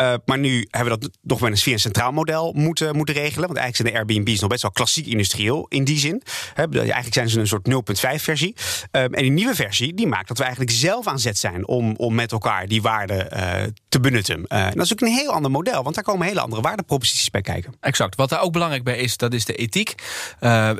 Uh, 0.00 0.14
maar 0.24 0.38
nu 0.38 0.66
hebben 0.70 0.92
we 0.92 0.98
dat 0.98 1.10
nog 1.22 1.38
wel 1.38 1.48
eens 1.48 1.62
via 1.62 1.72
een 1.72 1.80
centraal 1.80 2.12
model 2.12 2.52
moeten, 2.56 2.96
moeten 2.96 3.14
regelen. 3.14 3.46
Want 3.46 3.58
eigenlijk 3.58 3.76
zijn 3.76 4.06
de 4.06 4.14
Airbnb's 4.14 4.40
nog 4.40 4.50
best 4.50 4.62
wel 4.62 4.70
klassiek 4.70 5.06
industrieel 5.06 5.66
in 5.68 5.84
die 5.84 5.98
zin. 5.98 6.22
Eigenlijk 6.54 7.14
zijn 7.14 7.28
ze 7.28 7.40
een 7.40 7.46
soort 7.46 7.68
0.5 8.16 8.22
versie. 8.22 8.54
Um, 8.92 9.14
en 9.14 9.22
die 9.22 9.30
nieuwe 9.30 9.54
versie 9.54 9.94
die 9.94 10.06
maakt 10.06 10.28
dat 10.28 10.36
we 10.36 10.42
eigenlijk 10.42 10.72
zelf 10.72 11.06
aan 11.06 11.18
zet 11.18 11.38
zijn 11.38 11.66
om, 11.66 11.94
om 11.96 12.14
met 12.14 12.32
elkaar 12.32 12.66
die 12.66 12.82
waarden 12.82 13.28
uh, 13.32 13.62
te 13.88 14.00
benutten. 14.00 14.44
Uh, 14.48 14.66
en 14.66 14.72
dat 14.74 14.84
is 14.84 14.92
ook 14.92 15.00
een 15.00 15.08
heel 15.08 15.32
ander 15.32 15.50
model, 15.50 15.82
want 15.82 15.94
daar 15.94 16.04
komen 16.04 16.26
hele 16.26 16.40
andere 16.40 16.62
waardeproposities 16.62 17.30
bij 17.30 17.40
kijken. 17.40 17.74
Exact. 17.80 18.16
Wat 18.16 18.28
daar 18.28 18.40
ook 18.40 18.52
belangrijk 18.52 18.84
bij 18.84 18.96
is, 18.96 19.16
dat 19.16 19.32
is 19.32 19.44
de 19.44 19.54
ethiek. 19.54 19.94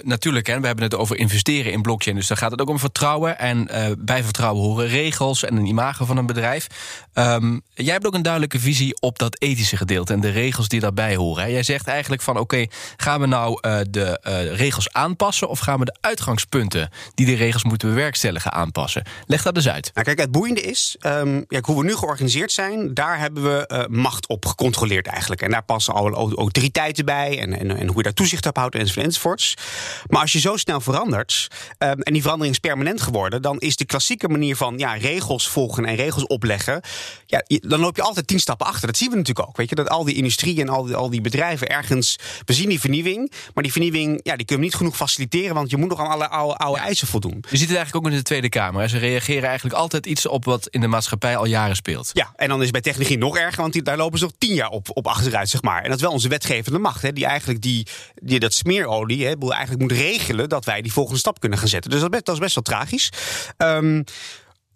Natuurlijk, 0.03 0.47
hè, 0.47 0.61
we 0.61 0.67
hebben 0.67 0.85
het 0.85 0.95
over 0.95 1.17
investeren 1.17 1.73
in 1.73 1.83
blockchain, 1.83 2.17
dus 2.17 2.27
daar 2.27 2.37
gaat 2.37 2.51
het 2.51 2.61
ook 2.61 2.69
om 2.69 2.79
vertrouwen. 2.79 3.39
En 3.39 3.69
bij 3.99 4.23
vertrouwen 4.23 4.63
horen 4.63 4.87
regels 4.87 5.09
en 5.19 5.57
een 5.57 5.67
imago 5.67 6.05
van 6.05 6.17
een 6.17 6.27
bedrijf. 6.27 6.67
Um, 7.15 7.62
jij 7.75 7.93
hebt 7.93 8.07
ook 8.07 8.15
een 8.15 8.23
duidelijke 8.23 8.61
visie 8.61 9.01
op 9.01 9.19
dat 9.19 9.41
ethische 9.41 9.77
gedeelte 9.77 10.12
en 10.12 10.21
de 10.21 10.31
regels 10.31 10.69
die 10.69 10.81
daarbij 10.81 11.17
horen. 11.17 11.53
Jij 11.53 11.62
zegt 11.62 11.87
eigenlijk 11.87 12.23
van 12.23 12.39
oké, 12.39 12.67
gaan 12.97 13.21
we 13.21 13.27
nou 13.27 13.61
de 13.91 14.19
regels 14.53 14.93
aanpassen 14.93 15.49
of 15.49 15.59
gaan 15.59 15.79
we 15.79 15.85
de 15.85 15.97
uitgangspunten 16.01 16.91
die 17.15 17.27
de 17.27 17.35
regels 17.35 17.65
moeten 17.65 17.89
bewerkstelligen 17.89 18.53
aanpassen. 18.53 19.03
Leg 19.27 19.43
dat 19.43 19.57
eens 19.57 19.69
uit. 19.69 19.91
Nou, 19.95 20.07
kijk, 20.07 20.19
het 20.19 20.31
boeiende 20.31 20.61
is, 20.61 20.97
um, 21.01 21.47
hoe 21.61 21.79
we 21.79 21.85
nu 21.85 21.95
georganiseerd 21.95 22.53
zijn, 22.53 22.95
daar 22.95 23.19
hebben 23.19 23.43
we 23.43 23.71
uh, 23.73 23.99
macht 23.99 24.29
op 24.29 24.47
gecontroleerd 24.47 25.07
eigenlijk. 25.07 25.43
En 25.43 25.51
daar 25.51 25.65
passen 25.65 25.95
alle 25.95 26.11
autoriteiten 26.11 27.05
bij 27.05 27.39
en, 27.39 27.59
en, 27.59 27.77
en 27.77 27.87
hoe 27.87 27.97
je 27.97 28.03
daar 28.03 28.12
toezicht 28.12 28.47
op 28.47 28.57
houdt 28.57 28.75
enzovoort, 28.75 29.07
enzovoorts. 29.07 29.55
Maar 30.07 30.21
als 30.21 30.33
je 30.33 30.41
zo 30.41 30.57
snel 30.57 30.81
verandert, 30.81 31.49
um, 31.79 32.01
en 32.01 32.12
die 32.12 32.23
verandering 32.23 32.55
is 32.55 32.61
permanent 32.61 33.01
geworden, 33.01 33.43
dan 33.43 33.59
is 33.59 33.77
de 33.77 33.85
klassieke 33.85 34.29
manier 34.29 34.57
van 34.57 34.79
ja, 34.79 34.95
regels 35.00 35.49
volgen 35.49 35.85
en 35.85 35.94
regels 35.94 36.26
opleggen, 36.26 36.81
ja, 37.26 37.43
dan 37.47 37.81
loop 37.81 37.97
je 37.97 38.02
altijd 38.02 38.26
tien 38.26 38.41
stappen 38.41 38.67
achter. 38.67 38.87
Dat 38.87 38.97
zien 38.97 39.11
we 39.11 39.17
natuurlijk 39.17 39.49
ook. 39.49 39.56
Weet 39.56 39.69
je, 39.69 39.75
dat 39.75 39.88
al 39.88 40.05
die 40.05 40.14
industrie 40.14 40.61
en 40.61 40.69
al 40.69 40.85
die, 40.85 40.94
al 40.94 41.11
die 41.11 41.20
bedrijven 41.20 41.69
ergens, 41.69 42.19
we 42.44 42.52
zien 42.52 42.69
die 42.69 42.81
vernieuwing, 42.81 43.32
maar 43.55 43.62
die 43.62 43.73
vernieuwing, 43.73 44.20
ja, 44.23 44.37
die 44.37 44.47
kunnen 44.47 44.64
we 44.64 44.70
niet 44.70 44.75
genoeg 44.75 44.97
faciliteren, 44.97 45.55
want 45.55 45.70
je 45.70 45.76
moet 45.76 45.88
nog 45.88 46.00
aan 46.00 46.06
alle 46.06 46.29
oude, 46.29 46.56
oude 46.56 46.79
ja. 46.81 46.87
eisen 46.87 47.06
voldoen. 47.06 47.44
Je 47.50 47.56
ziet 47.56 47.69
het 47.69 47.76
eigenlijk 47.76 48.06
ook 48.06 48.12
in 48.12 48.19
de 48.19 48.25
Tweede 48.25 48.49
Kamer. 48.49 48.88
Ze 48.88 48.99
reageren 48.99 49.44
eigenlijk 49.49 49.76
altijd 49.76 50.06
iets 50.06 50.26
op 50.26 50.44
wat 50.44 50.69
in 50.69 50.81
de 50.81 50.87
maatschappij 50.87 51.37
al 51.37 51.44
jaren 51.44 51.76
speelt. 51.76 52.11
Ja, 52.12 52.32
en 52.37 52.49
dan 52.49 52.56
is 52.56 52.62
het 52.62 52.73
bij 52.73 52.81
technologie 52.81 53.19
nog 53.19 53.37
erger, 53.37 53.61
want 53.61 53.73
die, 53.73 53.82
daar 53.82 53.97
lopen 53.97 54.19
ze 54.19 54.25
nog 54.25 54.35
tien 54.38 54.55
jaar 54.55 54.69
op, 54.69 54.88
op 54.93 55.06
achteruit, 55.06 55.49
zeg 55.49 55.62
maar. 55.62 55.82
En 55.82 55.88
dat 55.88 55.97
is 55.97 56.02
wel 56.02 56.12
onze 56.12 56.29
wetgevende 56.29 56.79
macht, 56.79 57.02
hè, 57.02 57.12
die 57.12 57.26
eigenlijk 57.26 57.62
die, 57.62 57.87
die, 58.23 58.38
dat 58.38 58.52
smeerolie 58.52 59.26
hè, 59.26 59.35
eigenlijk 59.50 59.80
moet 59.80 59.92
regelen 59.92 60.49
dat 60.49 60.64
wij 60.64 60.83
die 60.83 60.92
volgende 60.92 61.19
stap 61.19 61.40
kunnen 61.40 61.59
gaan 61.59 61.69
zetten. 61.69 61.90
Dus 61.90 62.00
dat 62.00 62.09
is 62.09 62.14
best, 62.14 62.26
dat 62.26 62.35
is 62.35 62.40
best 62.40 62.54
wel 62.54 62.64
tragisch. 62.64 63.12
Um, 63.57 64.04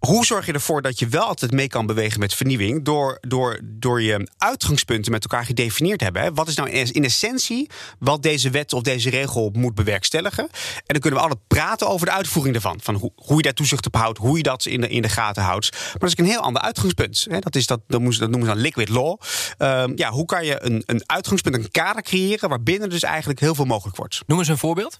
hoe 0.04 0.24
zorg 0.24 0.46
je 0.46 0.52
ervoor 0.52 0.82
dat 0.82 0.98
je 0.98 1.08
wel 1.08 1.22
altijd 1.22 1.50
mee 1.50 1.68
kan 1.68 1.86
bewegen 1.86 2.20
met 2.20 2.34
vernieuwing? 2.34 2.84
Door, 2.84 3.18
door, 3.20 3.60
door 3.62 4.02
je 4.02 4.28
uitgangspunten 4.38 5.12
met 5.12 5.22
elkaar 5.22 5.44
gedefinieerd 5.44 5.98
te 5.98 6.04
hebben. 6.04 6.22
Hè? 6.22 6.32
Wat 6.32 6.48
is 6.48 6.54
nou 6.54 6.70
in 6.70 7.04
essentie 7.04 7.70
wat 7.98 8.22
deze 8.22 8.50
wet 8.50 8.72
of 8.72 8.82
deze 8.82 9.10
regel 9.10 9.50
moet 9.52 9.74
bewerkstelligen? 9.74 10.44
En 10.44 10.82
dan 10.86 11.00
kunnen 11.00 11.20
we 11.20 11.26
altijd 11.26 11.46
praten 11.46 11.88
over 11.88 12.06
de 12.06 12.12
uitvoering 12.12 12.54
daarvan. 12.54 12.78
Van 12.82 12.94
hoe, 12.94 13.12
hoe 13.14 13.36
je 13.36 13.42
daar 13.42 13.52
toezicht 13.52 13.86
op 13.86 13.96
houdt, 13.96 14.18
hoe 14.18 14.36
je 14.36 14.42
dat 14.42 14.66
in 14.66 14.80
de, 14.80 14.88
in 14.88 15.02
de 15.02 15.08
gaten 15.08 15.42
houdt. 15.42 15.70
Maar 15.70 15.98
dat 15.98 16.08
is 16.08 16.18
een 16.18 16.24
heel 16.24 16.40
ander 16.40 16.62
uitgangspunt. 16.62 17.26
Hè? 17.30 17.38
Dat, 17.38 17.56
is 17.56 17.66
dat, 17.66 17.80
noemen 17.86 18.12
ze 18.12 18.28
dan 18.28 18.56
liquid 18.56 18.88
law. 18.88 19.20
Um, 19.58 19.92
ja, 19.96 20.10
hoe 20.10 20.24
kan 20.24 20.44
je 20.44 20.62
een, 20.62 20.82
een 20.86 21.02
uitgangspunt, 21.06 21.56
een 21.56 21.70
kader 21.70 22.02
creëren 22.02 22.48
waarbinnen 22.48 22.90
dus 22.90 23.02
eigenlijk 23.02 23.40
heel 23.40 23.54
veel 23.54 23.64
mogelijk 23.64 23.96
wordt? 23.96 24.22
Noem 24.26 24.38
eens 24.38 24.48
een 24.48 24.58
voorbeeld. 24.58 24.98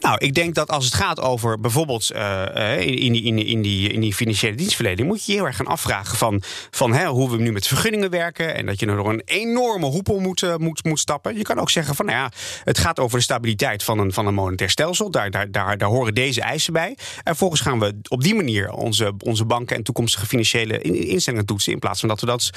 Nou, 0.00 0.18
ik 0.18 0.34
denk 0.34 0.54
dat 0.54 0.70
als 0.70 0.84
het 0.84 0.94
gaat 0.94 1.20
over 1.20 1.60
bijvoorbeeld 1.60 2.10
uh, 2.14 2.80
in, 2.80 3.12
die, 3.12 3.22
in, 3.22 3.36
die, 3.36 3.44
in, 3.44 3.62
die, 3.62 3.92
in 3.92 4.00
die 4.00 4.14
financiële 4.14 4.56
dienstverlening, 4.56 5.08
moet 5.08 5.24
je 5.24 5.32
je 5.32 5.38
heel 5.38 5.46
erg 5.46 5.56
gaan 5.56 5.66
afvragen 5.66 6.16
van, 6.18 6.42
van 6.70 6.92
hè, 6.92 7.06
hoe 7.06 7.30
we 7.30 7.36
nu 7.36 7.52
met 7.52 7.66
vergunningen 7.66 8.10
werken. 8.10 8.54
En 8.54 8.66
dat 8.66 8.80
je 8.80 8.86
er 8.86 8.96
door 8.96 9.12
een 9.12 9.22
enorme 9.24 9.86
hoepel 9.86 10.20
moet, 10.20 10.42
uh, 10.42 10.56
moet, 10.56 10.84
moet 10.84 10.98
stappen. 10.98 11.36
Je 11.36 11.42
kan 11.42 11.58
ook 11.58 11.70
zeggen 11.70 11.94
van 11.94 12.06
nou 12.06 12.18
ja, 12.18 12.30
het 12.64 12.78
gaat 12.78 12.98
over 12.98 13.18
de 13.18 13.24
stabiliteit 13.24 13.82
van 13.82 13.98
een, 13.98 14.12
van 14.12 14.26
een 14.26 14.34
monetair 14.34 14.70
stelsel. 14.70 15.10
Daar, 15.10 15.30
daar, 15.30 15.50
daar, 15.50 15.78
daar 15.78 15.88
horen 15.88 16.14
deze 16.14 16.40
eisen 16.40 16.72
bij. 16.72 16.88
En 16.88 16.96
vervolgens 17.24 17.60
gaan 17.60 17.78
we 17.78 18.00
op 18.08 18.22
die 18.22 18.34
manier 18.34 18.72
onze, 18.72 19.12
onze 19.24 19.44
banken 19.44 19.76
en 19.76 19.82
toekomstige 19.82 20.26
financiële 20.26 20.80
instellingen 20.80 21.46
toetsen. 21.46 21.72
In 21.72 21.78
plaats 21.78 22.00
van 22.00 22.08
dat 22.08 22.20
we 22.20 22.26
dat 22.26 22.50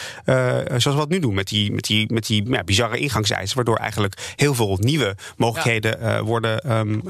zoals 0.68 0.84
we 0.84 0.96
dat 0.96 1.10
nu 1.10 1.20
doen 1.20 1.34
met 1.34 1.48
die, 1.48 1.72
met 1.72 1.84
die, 1.84 2.14
met 2.14 2.28
die 2.28 2.50
ja, 2.50 2.64
bizarre 2.64 2.98
ingangseisen. 2.98 3.56
Waardoor 3.56 3.78
eigenlijk 3.78 4.34
heel 4.36 4.54
veel 4.54 4.78
nieuwe 4.80 5.16
mogelijkheden 5.38 6.24
worden 6.24 6.78
um, 6.78 7.02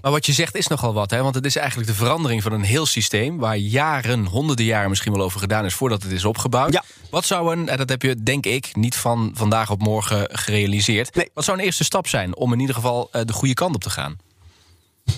Maar 0.00 0.10
wat 0.10 0.26
je 0.26 0.32
zegt 0.32 0.56
is 0.56 0.66
nogal 0.66 0.94
wat, 0.94 1.10
hè? 1.10 1.22
want 1.22 1.34
het 1.34 1.44
is 1.44 1.56
eigenlijk 1.56 1.88
de 1.88 1.94
verandering 1.94 2.42
van 2.42 2.52
een 2.52 2.62
heel 2.62 2.86
systeem... 2.86 3.38
waar 3.38 3.56
jaren, 3.56 4.26
honderden 4.26 4.64
jaren 4.64 4.88
misschien 4.88 5.12
wel 5.12 5.22
over 5.22 5.40
gedaan 5.40 5.64
is... 5.64 5.74
voordat 5.74 6.02
het 6.02 6.12
is 6.12 6.24
opgebouwd. 6.24 6.72
Ja. 6.72 6.84
Wat 7.10 7.24
zou 7.24 7.56
een, 7.56 7.68
en 7.68 7.76
dat 7.76 7.88
heb 7.88 8.02
je 8.02 8.22
denk 8.22 8.46
ik 8.46 8.76
niet 8.76 8.96
van 8.96 9.30
vandaag 9.34 9.70
op 9.70 9.82
morgen 9.82 10.28
gerealiseerd... 10.32 11.14
Nee. 11.14 11.30
wat 11.34 11.44
zou 11.44 11.58
een 11.58 11.64
eerste 11.64 11.84
stap 11.84 12.08
zijn 12.08 12.36
om 12.36 12.52
in 12.52 12.60
ieder 12.60 12.74
geval 12.74 13.08
de 13.24 13.32
goede 13.32 13.54
kant 13.54 13.74
op 13.74 13.82
te 13.82 13.90
gaan? 13.90 14.16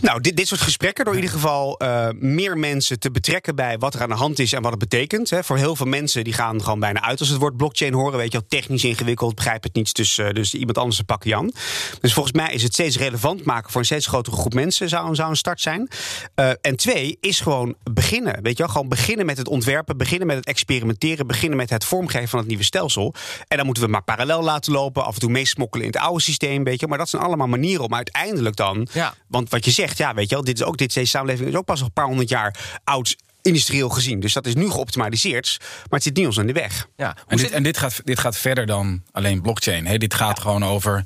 Nou, 0.01 0.21
dit, 0.21 0.37
dit 0.37 0.49
soort 0.49 0.61
gesprekken 0.61 1.05
door 1.05 1.15
in 1.15 1.21
ieder 1.21 1.37
geval 1.37 1.83
uh, 1.83 2.09
meer 2.19 2.59
mensen 2.59 2.99
te 2.99 3.11
betrekken 3.11 3.55
bij 3.55 3.79
wat 3.79 3.95
er 3.95 4.03
aan 4.03 4.09
de 4.09 4.15
hand 4.15 4.39
is 4.39 4.53
en 4.53 4.63
wat 4.63 4.71
het 4.71 4.81
betekent. 4.81 5.31
Hè. 5.31 5.45
Voor 5.45 5.57
heel 5.57 5.77
veel 5.77 5.87
mensen 5.87 6.25
die 6.25 6.33
gaan 6.33 6.63
gewoon 6.63 6.81
bijna 6.81 7.03
uit 7.03 7.21
als 7.21 7.29
het 7.29 7.39
woord 7.39 7.57
blockchain 7.57 7.93
horen. 7.93 8.19
Weet 8.19 8.33
je 8.33 8.39
wel, 8.39 8.49
technisch 8.49 8.85
ingewikkeld, 8.85 9.35
begrijp 9.35 9.63
het 9.63 9.75
niet. 9.75 9.95
Dus, 9.95 10.19
uh, 10.19 10.31
dus 10.31 10.55
iemand 10.55 10.79
anders 10.79 11.01
pakken 11.01 11.31
Jan. 11.31 11.53
Dus 12.01 12.13
volgens 12.13 12.35
mij 12.35 12.53
is 12.53 12.63
het 12.63 12.73
steeds 12.73 12.99
relevant 12.99 13.45
maken 13.45 13.71
voor 13.71 13.81
een 13.81 13.87
steeds 13.87 14.07
grotere 14.07 14.37
groep 14.37 14.55
mensen 14.55 14.89
zou, 14.89 15.15
zou 15.15 15.31
een 15.31 15.37
start 15.37 15.61
zijn. 15.61 15.89
Uh, 16.37 16.51
en 16.61 16.77
twee, 16.77 17.17
is 17.21 17.41
gewoon 17.41 17.75
beginnen. 17.93 18.43
Weet 18.43 18.57
je 18.57 18.63
wel, 18.63 18.73
gewoon 18.73 18.89
beginnen 18.89 19.27
met 19.27 19.39
het 19.39 19.49
ontwerpen, 19.49 19.97
beginnen 19.97 20.27
met 20.27 20.37
het 20.37 20.47
experimenteren, 20.47 21.27
beginnen 21.27 21.59
met 21.59 21.71
het 21.71 21.85
vormgeven 21.85 22.29
van 22.29 22.39
het 22.39 22.49
nieuwe 22.49 22.65
stelsel. 22.65 23.15
En 23.49 23.57
dan 23.57 23.67
moeten 23.67 23.85
we 23.85 23.91
maar 23.91 24.03
parallel 24.05 24.43
laten 24.43 24.73
lopen, 24.73 25.05
af 25.05 25.15
en 25.15 25.21
toe 25.21 25.31
meesmokkelen 25.31 25.87
in 25.87 25.93
het 25.93 26.01
oude 26.01 26.23
systeem, 26.23 26.65
weet 26.65 26.81
je. 26.81 26.87
Maar 26.87 26.99
dat 26.99 27.09
zijn 27.09 27.23
allemaal 27.23 27.47
manieren 27.47 27.85
om 27.85 27.95
uiteindelijk 27.95 28.57
dan, 28.57 28.89
ja. 28.93 29.15
want 29.27 29.51
wat 29.51 29.65
je 29.65 29.71
zegt, 29.87 29.99
ja, 29.99 30.15
weet 30.15 30.29
je 30.29 30.35
wel, 30.35 30.45
dit 30.45 30.61
is 30.61 30.65
ook 30.65 30.77
dit 30.77 30.95
deze 30.95 31.11
samenleving 31.11 31.49
is 31.49 31.55
ook 31.55 31.65
pas 31.65 31.79
nog 31.79 31.89
een 31.89 31.95
paar 31.95 32.07
honderd 32.07 32.29
jaar 32.29 32.81
oud 32.85 33.17
industrieel 33.43 33.89
gezien. 33.89 34.21
Dus 34.21 34.33
dat 34.33 34.47
is 34.47 34.55
nu 34.55 34.71
geoptimaliseerd, 34.71 35.57
maar 35.61 35.87
het 35.91 36.03
zit 36.03 36.17
niet 36.17 36.27
ons 36.27 36.37
in 36.37 36.47
de 36.47 36.53
weg. 36.53 36.89
Ja, 36.97 37.17
en, 37.27 37.37
dit, 37.37 37.51
en 37.51 37.63
dit, 37.63 37.79
gaat, 37.79 38.01
dit 38.05 38.19
gaat 38.19 38.37
verder 38.37 38.67
dan 38.67 39.03
alleen 39.11 39.43
blockchain. 39.43 39.87
Hè? 39.87 39.99
Dit 39.99 40.15
gaat 40.15 40.41
gewoon 40.41 40.65
over. 40.65 41.03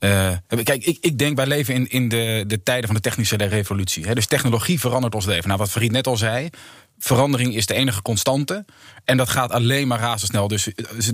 Uh, 0.00 0.30
kijk, 0.62 0.84
ik, 0.84 0.98
ik 1.00 1.18
denk 1.18 1.36
wij 1.36 1.46
leven 1.46 1.74
in, 1.74 1.90
in 1.90 2.08
de, 2.08 2.44
de 2.46 2.62
tijden 2.62 2.86
van 2.86 2.94
de 2.94 3.00
technische 3.00 3.36
revolutie. 3.36 4.06
Hè? 4.06 4.14
Dus 4.14 4.26
technologie 4.26 4.80
verandert 4.80 5.14
ons 5.14 5.26
leven. 5.26 5.46
Nou, 5.46 5.58
wat 5.58 5.70
Farid 5.70 5.90
net 5.90 6.06
al 6.06 6.16
zei, 6.16 6.50
verandering 6.98 7.54
is 7.54 7.66
de 7.66 7.74
enige 7.74 8.02
constante. 8.02 8.64
En 9.04 9.16
dat 9.16 9.28
gaat 9.28 9.50
alleen 9.50 9.88
maar 9.88 9.98
razendsnel. 9.98 10.48
Dus 10.48 10.66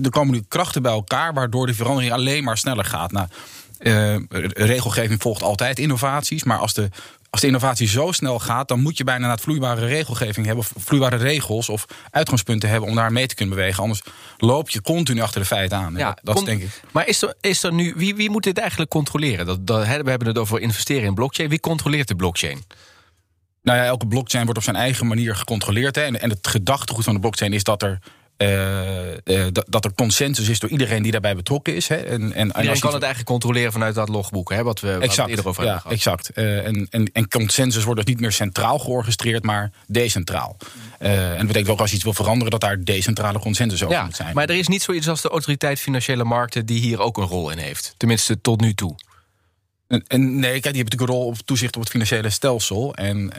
er 0.03 0.09
komen 0.09 0.33
nu 0.33 0.43
krachten 0.47 0.81
bij 0.81 0.91
elkaar, 0.91 1.33
waardoor 1.33 1.65
die 1.65 1.75
verandering 1.75 2.11
alleen 2.11 2.43
maar 2.43 2.57
sneller 2.57 2.85
gaat. 2.85 3.11
Nou, 3.11 3.27
uh, 3.81 4.15
regelgeving 4.53 5.21
volgt 5.21 5.43
altijd 5.43 5.79
innovaties, 5.79 6.43
maar 6.43 6.57
als 6.57 6.73
de 6.73 6.89
als 7.31 7.41
de 7.41 7.47
innovatie 7.47 7.87
zo 7.87 8.11
snel 8.11 8.39
gaat, 8.39 8.67
dan 8.67 8.81
moet 8.81 8.97
je 8.97 9.03
bijna 9.03 9.21
naar 9.21 9.31
het 9.31 9.41
vloeibare 9.41 9.85
regelgeving 9.85 10.45
hebben, 10.45 10.65
of 10.65 10.83
vloeibare 10.83 11.15
regels 11.15 11.69
of 11.69 11.85
uitgangspunten 12.09 12.69
hebben 12.69 12.89
om 12.89 12.95
daar 12.95 13.11
mee 13.11 13.27
te 13.27 13.35
kunnen 13.35 13.55
bewegen. 13.55 13.83
Anders 13.83 14.01
loop 14.37 14.69
je 14.69 14.81
continu 14.81 15.21
achter 15.21 15.41
de 15.41 15.47
feiten 15.47 15.77
aan. 15.77 15.95
Ja, 15.95 16.17
dat, 16.23 16.37
is 16.37 16.43
denk 16.43 16.61
ik. 16.61 16.81
Maar 16.91 17.07
is 17.07 17.21
er, 17.21 17.33
is 17.41 17.63
er 17.63 17.73
nu, 17.73 17.93
wie, 17.95 18.15
wie 18.15 18.29
moet 18.29 18.43
dit 18.43 18.57
eigenlijk 18.57 18.89
controleren? 18.89 19.45
Dat, 19.45 19.67
dat, 19.67 19.79
we 19.81 20.09
hebben 20.09 20.27
het 20.27 20.37
over 20.37 20.59
investeren 20.59 21.03
in 21.03 21.13
blockchain. 21.13 21.49
Wie 21.49 21.59
controleert 21.59 22.07
de 22.07 22.15
blockchain? 22.15 22.63
Nou 23.63 23.77
ja, 23.77 23.85
elke 23.85 24.07
blockchain 24.07 24.43
wordt 24.43 24.59
op 24.59 24.65
zijn 24.65 24.75
eigen 24.75 25.07
manier 25.07 25.35
gecontroleerd. 25.35 25.95
Hè. 25.95 26.01
En, 26.01 26.21
en 26.21 26.29
het 26.29 26.47
gedachtegoed 26.47 27.03
van 27.03 27.13
de 27.13 27.19
blockchain 27.19 27.53
is 27.53 27.63
dat 27.63 27.81
er 27.81 27.99
dat, 29.51 29.65
dat, 29.69 29.85
er 29.85 29.93
consensus 29.95 30.49
is 30.49 30.59
door 30.59 30.69
iedereen 30.69 31.03
die 31.03 31.11
daarbij 31.11 31.35
betrokken 31.35 31.75
is. 31.75 31.87
Hè. 31.87 31.95
En, 31.95 32.33
en, 32.33 32.51
kan 32.51 32.65
het 32.65 32.83
eigenlijk 32.83 33.25
controleren 33.25 33.71
vanuit 33.71 33.95
dat 33.95 34.09
logboek, 34.09 34.49
hè, 34.49 34.63
wat 34.63 34.79
we, 34.79 34.91
exact, 34.91 35.29
eerder 35.29 35.47
over 35.47 35.63
ja, 35.63 35.73
hebben 35.73 35.91
Exact. 35.91 36.31
Uh, 36.35 36.65
en, 36.65 36.87
en, 36.89 37.09
en, 37.13 37.27
consensus 37.27 37.83
wordt 37.83 37.99
dus 37.99 38.09
niet 38.09 38.19
meer 38.19 38.31
centraal 38.31 38.79
georchestreerd, 38.79 39.43
maar 39.43 39.71
decentraal. 39.87 40.57
en 40.97 41.37
dat 41.37 41.47
betekent 41.47 41.69
ook 41.69 41.79
als 41.79 41.89
je 41.89 41.95
iets 41.95 42.03
wil 42.03 42.13
veranderen, 42.13 42.51
dat 42.51 42.61
daar 42.61 42.83
decentrale 42.83 43.39
consensus 43.39 43.83
over 43.83 44.03
moet 44.03 44.15
zijn. 44.15 44.33
Maar 44.33 44.49
er 44.49 44.57
is 44.57 44.67
niet 44.67 44.81
zoiets 44.81 45.09
als 45.09 45.21
de 45.21 45.29
autoriteit 45.29 45.79
financiële 45.79 46.23
markten 46.23 46.65
die 46.65 46.79
hier 46.79 46.99
ook 46.99 47.17
een 47.17 47.27
rol 47.27 47.49
in 47.49 47.57
heeft. 47.57 47.93
Tenminste, 47.97 48.41
tot 48.41 48.61
nu 48.61 48.73
toe. 48.73 48.95
En, 49.91 50.03
en, 50.07 50.39
nee, 50.39 50.51
kijk, 50.51 50.63
die 50.63 50.75
hebben 50.75 50.83
natuurlijk 50.83 51.11
een 51.11 51.15
rol 51.15 51.25
op 51.25 51.37
toezicht 51.37 51.75
op 51.75 51.81
het 51.81 51.91
financiële 51.91 52.29
stelsel. 52.29 52.95
En 52.95 53.31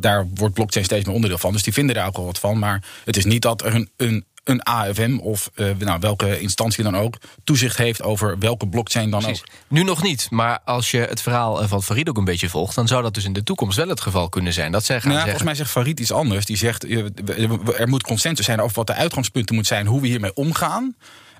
daar 0.00 0.26
wordt 0.34 0.54
blockchain 0.54 0.84
steeds 0.84 1.04
meer 1.04 1.14
onderdeel 1.14 1.38
van. 1.38 1.52
Dus 1.52 1.62
die 1.62 1.72
vinden 1.72 1.94
daar 1.94 2.06
ook 2.06 2.16
wel 2.16 2.26
wat 2.26 2.38
van. 2.38 2.58
Maar 2.58 2.84
het 3.04 3.16
is 3.16 3.24
niet 3.24 3.42
dat 3.42 3.62
er 3.62 3.74
een, 3.74 3.90
een 3.96 4.24
een 4.44 4.62
AFM 4.62 5.18
of 5.18 5.50
uh, 5.54 5.70
nou, 5.78 6.00
welke 6.00 6.40
instantie 6.40 6.84
dan 6.84 6.96
ook 6.96 7.18
toezicht 7.44 7.76
heeft 7.76 8.02
over 8.02 8.38
welke 8.38 8.68
blockchain 8.68 9.10
dan 9.10 9.20
Precies. 9.20 9.42
ook. 9.42 9.48
Nu 9.68 9.82
nog 9.82 10.02
niet, 10.02 10.30
maar 10.30 10.58
als 10.64 10.90
je 10.90 10.98
het 10.98 11.22
verhaal 11.22 11.68
van 11.68 11.82
Farid 11.82 12.08
ook 12.08 12.16
een 12.16 12.24
beetje 12.24 12.48
volgt, 12.48 12.74
dan 12.74 12.88
zou 12.88 13.02
dat 13.02 13.14
dus 13.14 13.24
in 13.24 13.32
de 13.32 13.42
toekomst 13.42 13.76
wel 13.76 13.88
het 13.88 14.00
geval 14.00 14.28
kunnen 14.28 14.52
zijn. 14.52 14.72
Dat 14.72 14.84
zij 14.84 15.00
gaan 15.00 15.10
nou, 15.10 15.22
Volgens 15.22 15.44
mij 15.44 15.54
zegt 15.54 15.70
Farid 15.70 16.00
iets 16.00 16.12
anders. 16.12 16.44
Die 16.44 16.56
zegt 16.56 16.84
er 17.78 17.88
moet 17.88 18.02
consensus 18.02 18.44
zijn 18.44 18.60
over 18.60 18.76
wat 18.76 18.86
de 18.86 18.94
uitgangspunten 18.94 19.54
moet 19.54 19.66
zijn, 19.66 19.86
hoe 19.86 20.00
we 20.00 20.06
hiermee 20.06 20.34
omgaan. 20.34 20.94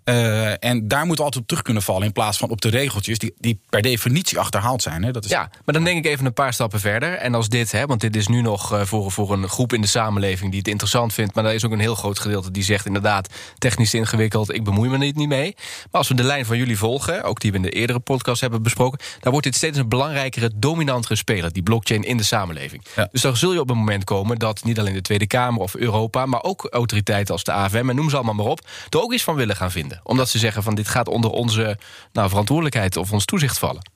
Uh, 0.04 0.64
en 0.64 0.88
daar 0.88 1.06
moet 1.06 1.20
altijd 1.20 1.42
op 1.42 1.48
terug 1.48 1.62
kunnen 1.62 1.82
vallen. 1.82 2.06
In 2.06 2.12
plaats 2.12 2.38
van 2.38 2.48
op 2.48 2.60
de 2.60 2.68
regeltjes 2.68 3.18
die, 3.18 3.34
die 3.38 3.60
per 3.68 3.82
definitie 3.82 4.38
achterhaald 4.38 4.82
zijn. 4.82 5.04
Hè. 5.04 5.10
Dat 5.10 5.24
is... 5.24 5.30
Ja, 5.30 5.50
maar 5.64 5.74
dan 5.74 5.84
denk 5.84 6.04
ik 6.04 6.12
even 6.12 6.26
een 6.26 6.32
paar 6.32 6.52
stappen 6.52 6.80
verder. 6.80 7.12
En 7.12 7.34
als 7.34 7.48
dit, 7.48 7.72
hè, 7.72 7.86
want 7.86 8.00
dit 8.00 8.16
is 8.16 8.26
nu 8.26 8.40
nog 8.40 8.72
uh, 8.72 8.82
voor, 8.82 9.10
voor 9.10 9.32
een 9.32 9.48
groep 9.48 9.72
in 9.72 9.80
de 9.80 9.86
samenleving 9.86 10.50
die 10.50 10.58
het 10.58 10.68
interessant 10.68 11.12
vindt. 11.12 11.34
Maar 11.34 11.44
er 11.44 11.54
is 11.54 11.64
ook 11.64 11.72
een 11.72 11.80
heel 11.80 11.94
groot 11.94 12.18
gedeelte 12.18 12.50
die 12.50 12.62
zegt 12.62 12.86
inderdaad 12.86 13.28
technisch 13.58 13.94
ingewikkeld. 13.94 14.54
Ik 14.54 14.64
bemoei 14.64 14.90
me 14.90 14.98
niet, 14.98 15.16
niet 15.16 15.28
mee. 15.28 15.54
Maar 15.56 15.88
als 15.90 16.08
we 16.08 16.14
de 16.14 16.22
lijn 16.22 16.46
van 16.46 16.56
jullie 16.56 16.78
volgen, 16.78 17.22
ook 17.22 17.40
die 17.40 17.50
we 17.50 17.56
in 17.56 17.62
de 17.62 17.70
eerdere 17.70 18.00
podcast 18.00 18.40
hebben 18.40 18.62
besproken. 18.62 18.98
Dan 19.20 19.30
wordt 19.32 19.46
dit 19.46 19.56
steeds 19.56 19.78
een 19.78 19.88
belangrijkere, 19.88 20.50
dominantere 20.56 21.16
speler. 21.16 21.52
Die 21.52 21.62
blockchain 21.62 22.02
in 22.02 22.16
de 22.16 22.22
samenleving. 22.22 22.84
Ja. 22.96 23.08
Dus 23.12 23.20
dan 23.20 23.36
zul 23.36 23.52
je 23.52 23.60
op 23.60 23.70
een 23.70 23.76
moment 23.76 24.04
komen 24.04 24.38
dat 24.38 24.64
niet 24.64 24.78
alleen 24.78 24.94
de 24.94 25.02
Tweede 25.02 25.26
Kamer 25.26 25.60
of 25.60 25.74
Europa. 25.74 26.26
Maar 26.26 26.42
ook 26.42 26.66
autoriteiten 26.70 27.34
als 27.34 27.44
de 27.44 27.52
AFM 27.52 27.88
en 27.88 27.96
noem 27.96 28.10
ze 28.10 28.16
allemaal 28.16 28.34
maar 28.34 28.46
op. 28.46 28.60
Er 28.88 29.02
ook 29.02 29.12
iets 29.12 29.22
van 29.22 29.34
willen 29.34 29.56
gaan 29.56 29.70
vinden 29.70 29.89
omdat 30.02 30.28
ze 30.28 30.38
zeggen 30.38 30.62
van 30.62 30.74
dit 30.74 30.88
gaat 30.88 31.08
onder 31.08 31.30
onze 31.30 31.78
nou, 32.12 32.28
verantwoordelijkheid 32.28 32.96
of 32.96 33.12
ons 33.12 33.24
toezicht 33.24 33.58
vallen. 33.58 33.90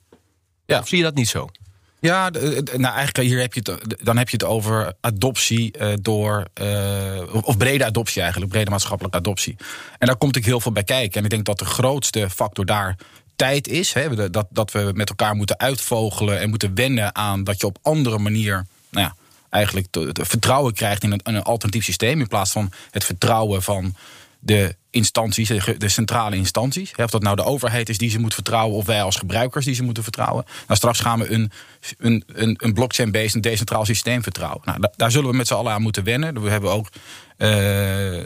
Ja. 0.66 0.78
Of 0.78 0.88
zie 0.88 0.98
je 0.98 1.04
dat 1.04 1.14
niet 1.14 1.28
zo? 1.28 1.48
Ja, 2.00 2.30
nou 2.30 2.94
eigenlijk 2.94 3.28
hier 3.28 3.40
heb 3.40 3.54
je 3.54 3.60
het, 3.62 4.04
dan 4.04 4.16
heb 4.16 4.28
je 4.28 4.36
het 4.36 4.46
over 4.46 4.92
adoptie 5.00 5.78
uh, 5.78 5.92
door, 6.00 6.46
uh, 6.60 7.34
of 7.44 7.56
brede 7.56 7.84
adoptie 7.84 8.22
eigenlijk, 8.22 8.52
brede 8.52 8.70
maatschappelijke 8.70 9.18
adoptie. 9.18 9.56
En 9.98 10.06
daar 10.06 10.16
komt 10.16 10.36
ik 10.36 10.44
heel 10.44 10.60
veel 10.60 10.72
bij 10.72 10.84
kijken. 10.84 11.18
En 11.18 11.24
ik 11.24 11.30
denk 11.30 11.44
dat 11.44 11.58
de 11.58 11.64
grootste 11.64 12.30
factor 12.30 12.66
daar 12.66 12.96
tijd 13.36 13.68
is. 13.68 13.92
Hè, 13.92 14.30
dat, 14.30 14.46
dat 14.50 14.72
we 14.72 14.90
met 14.94 15.08
elkaar 15.08 15.34
moeten 15.34 15.58
uitvogelen 15.58 16.40
en 16.40 16.48
moeten 16.48 16.74
wennen 16.74 17.14
aan 17.14 17.44
dat 17.44 17.60
je 17.60 17.66
op 17.66 17.78
andere 17.82 18.18
manier, 18.18 18.66
nou 18.90 19.06
ja, 19.06 19.14
eigenlijk 19.50 19.86
het 19.94 20.20
vertrouwen 20.22 20.74
krijgt 20.74 21.02
in 21.02 21.12
een, 21.12 21.20
een 21.22 21.42
alternatief 21.42 21.84
systeem. 21.84 22.20
In 22.20 22.28
plaats 22.28 22.50
van 22.50 22.72
het 22.90 23.04
vertrouwen 23.04 23.62
van 23.62 23.94
de 24.44 24.76
instanties, 24.90 25.48
de 25.78 25.88
centrale 25.88 26.36
instanties. 26.36 26.92
Of 26.96 27.10
dat 27.10 27.22
nou 27.22 27.36
de 27.36 27.44
overheid 27.44 27.88
is 27.88 27.98
die 27.98 28.10
ze 28.10 28.18
moet 28.18 28.34
vertrouwen, 28.34 28.76
of 28.76 28.86
wij 28.86 29.02
als 29.02 29.16
gebruikers 29.16 29.64
die 29.64 29.74
ze 29.74 29.82
moeten 29.82 30.02
vertrouwen. 30.02 30.44
Nou, 30.66 30.76
straks 30.76 31.00
gaan 31.00 31.18
we 31.18 31.30
een, 31.30 31.50
een, 31.98 32.24
een, 32.26 32.56
een 32.58 32.72
blockchain-based, 32.72 33.34
een 33.34 33.40
decentraal 33.40 33.84
systeem 33.84 34.22
vertrouwen. 34.22 34.60
Nou, 34.64 34.88
daar 34.96 35.10
zullen 35.10 35.30
we 35.30 35.36
met 35.36 35.46
z'n 35.46 35.54
allen 35.54 35.72
aan 35.72 35.82
moeten 35.82 36.04
wennen. 36.04 36.42
We 36.42 36.50
hebben 36.50 36.70
ook 36.70 36.88
uh, 37.38 37.48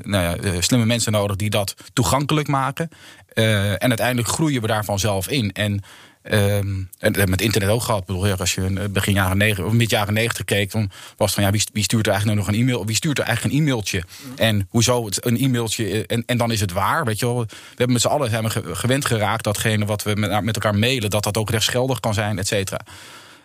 nou 0.03 0.23
ja, 0.23 0.37
eh, 0.37 0.53
slimme 0.59 0.87
mensen 0.87 1.13
nodig 1.13 1.37
die 1.37 1.51
dat 1.51 1.75
toegankelijk 1.93 2.49
maken. 2.49 2.89
Uh, 3.35 3.71
en 3.71 3.89
uiteindelijk 3.89 4.29
groeien 4.29 4.61
we 4.61 4.67
daarvan 4.67 4.99
zelf 4.99 5.29
in. 5.29 5.53
En 5.53 5.83
Um, 6.31 6.91
en 6.99 7.13
dat 7.13 7.29
met 7.29 7.41
internet 7.41 7.69
ook 7.69 7.83
gehad. 7.83 8.01
Ik 8.01 8.07
bedoel, 8.07 8.37
als 8.37 8.55
je 8.55 8.89
begin 8.91 9.15
jaren 9.15 9.37
90 9.37 9.65
of 9.65 9.73
mid 9.73 9.91
jaren 9.91 10.15
90 10.15 10.45
keek, 10.45 10.71
dan 10.71 10.91
was 11.17 11.27
het 11.27 11.35
van 11.35 11.45
ja, 11.45 11.51
wie, 11.51 11.63
wie 11.73 11.83
stuurt 11.83 12.07
er 12.07 12.13
eigenlijk 12.13 12.41
nog 12.41 12.49
een 12.49 12.61
e-mail? 12.61 12.87
Wie 12.87 12.97
stuurt 12.97 13.19
er 13.19 13.25
eigenlijk 13.25 13.55
een 13.55 13.61
e-mailtje? 13.61 14.03
En 14.37 14.67
hoezo 14.71 15.05
het, 15.05 15.27
een 15.27 15.39
e-mailtje? 15.39 16.07
En, 16.07 16.23
en 16.27 16.37
dan 16.37 16.53
is 16.53 16.61
het 16.61 16.73
waar. 16.73 17.05
Weet 17.05 17.19
je 17.19 17.27
wel, 17.27 17.39
we 17.39 17.55
hebben 17.69 17.93
met 17.93 18.03
z'n 18.03 18.09
allen 18.09 18.31
zijn 18.31 18.49
we 18.49 18.75
gewend 18.75 19.05
geraakt 19.05 19.45
datgene 19.45 19.85
wat 19.85 20.03
we 20.03 20.15
met, 20.15 20.45
met 20.45 20.55
elkaar 20.55 20.79
mailen, 20.79 21.11
dat 21.11 21.23
dat 21.23 21.37
ook 21.37 21.51
rechtsgeldig 21.51 22.01
kan 22.01 22.15
zijn, 22.15 22.39
et 22.39 22.47
cetera. 22.47 22.81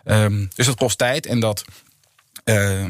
Um, 0.05 0.49
dus 0.55 0.65
dat 0.65 0.75
kost 0.75 0.97
tijd 0.97 1.25
en 1.25 1.39
dat. 1.39 1.63
Uh, 2.45 2.85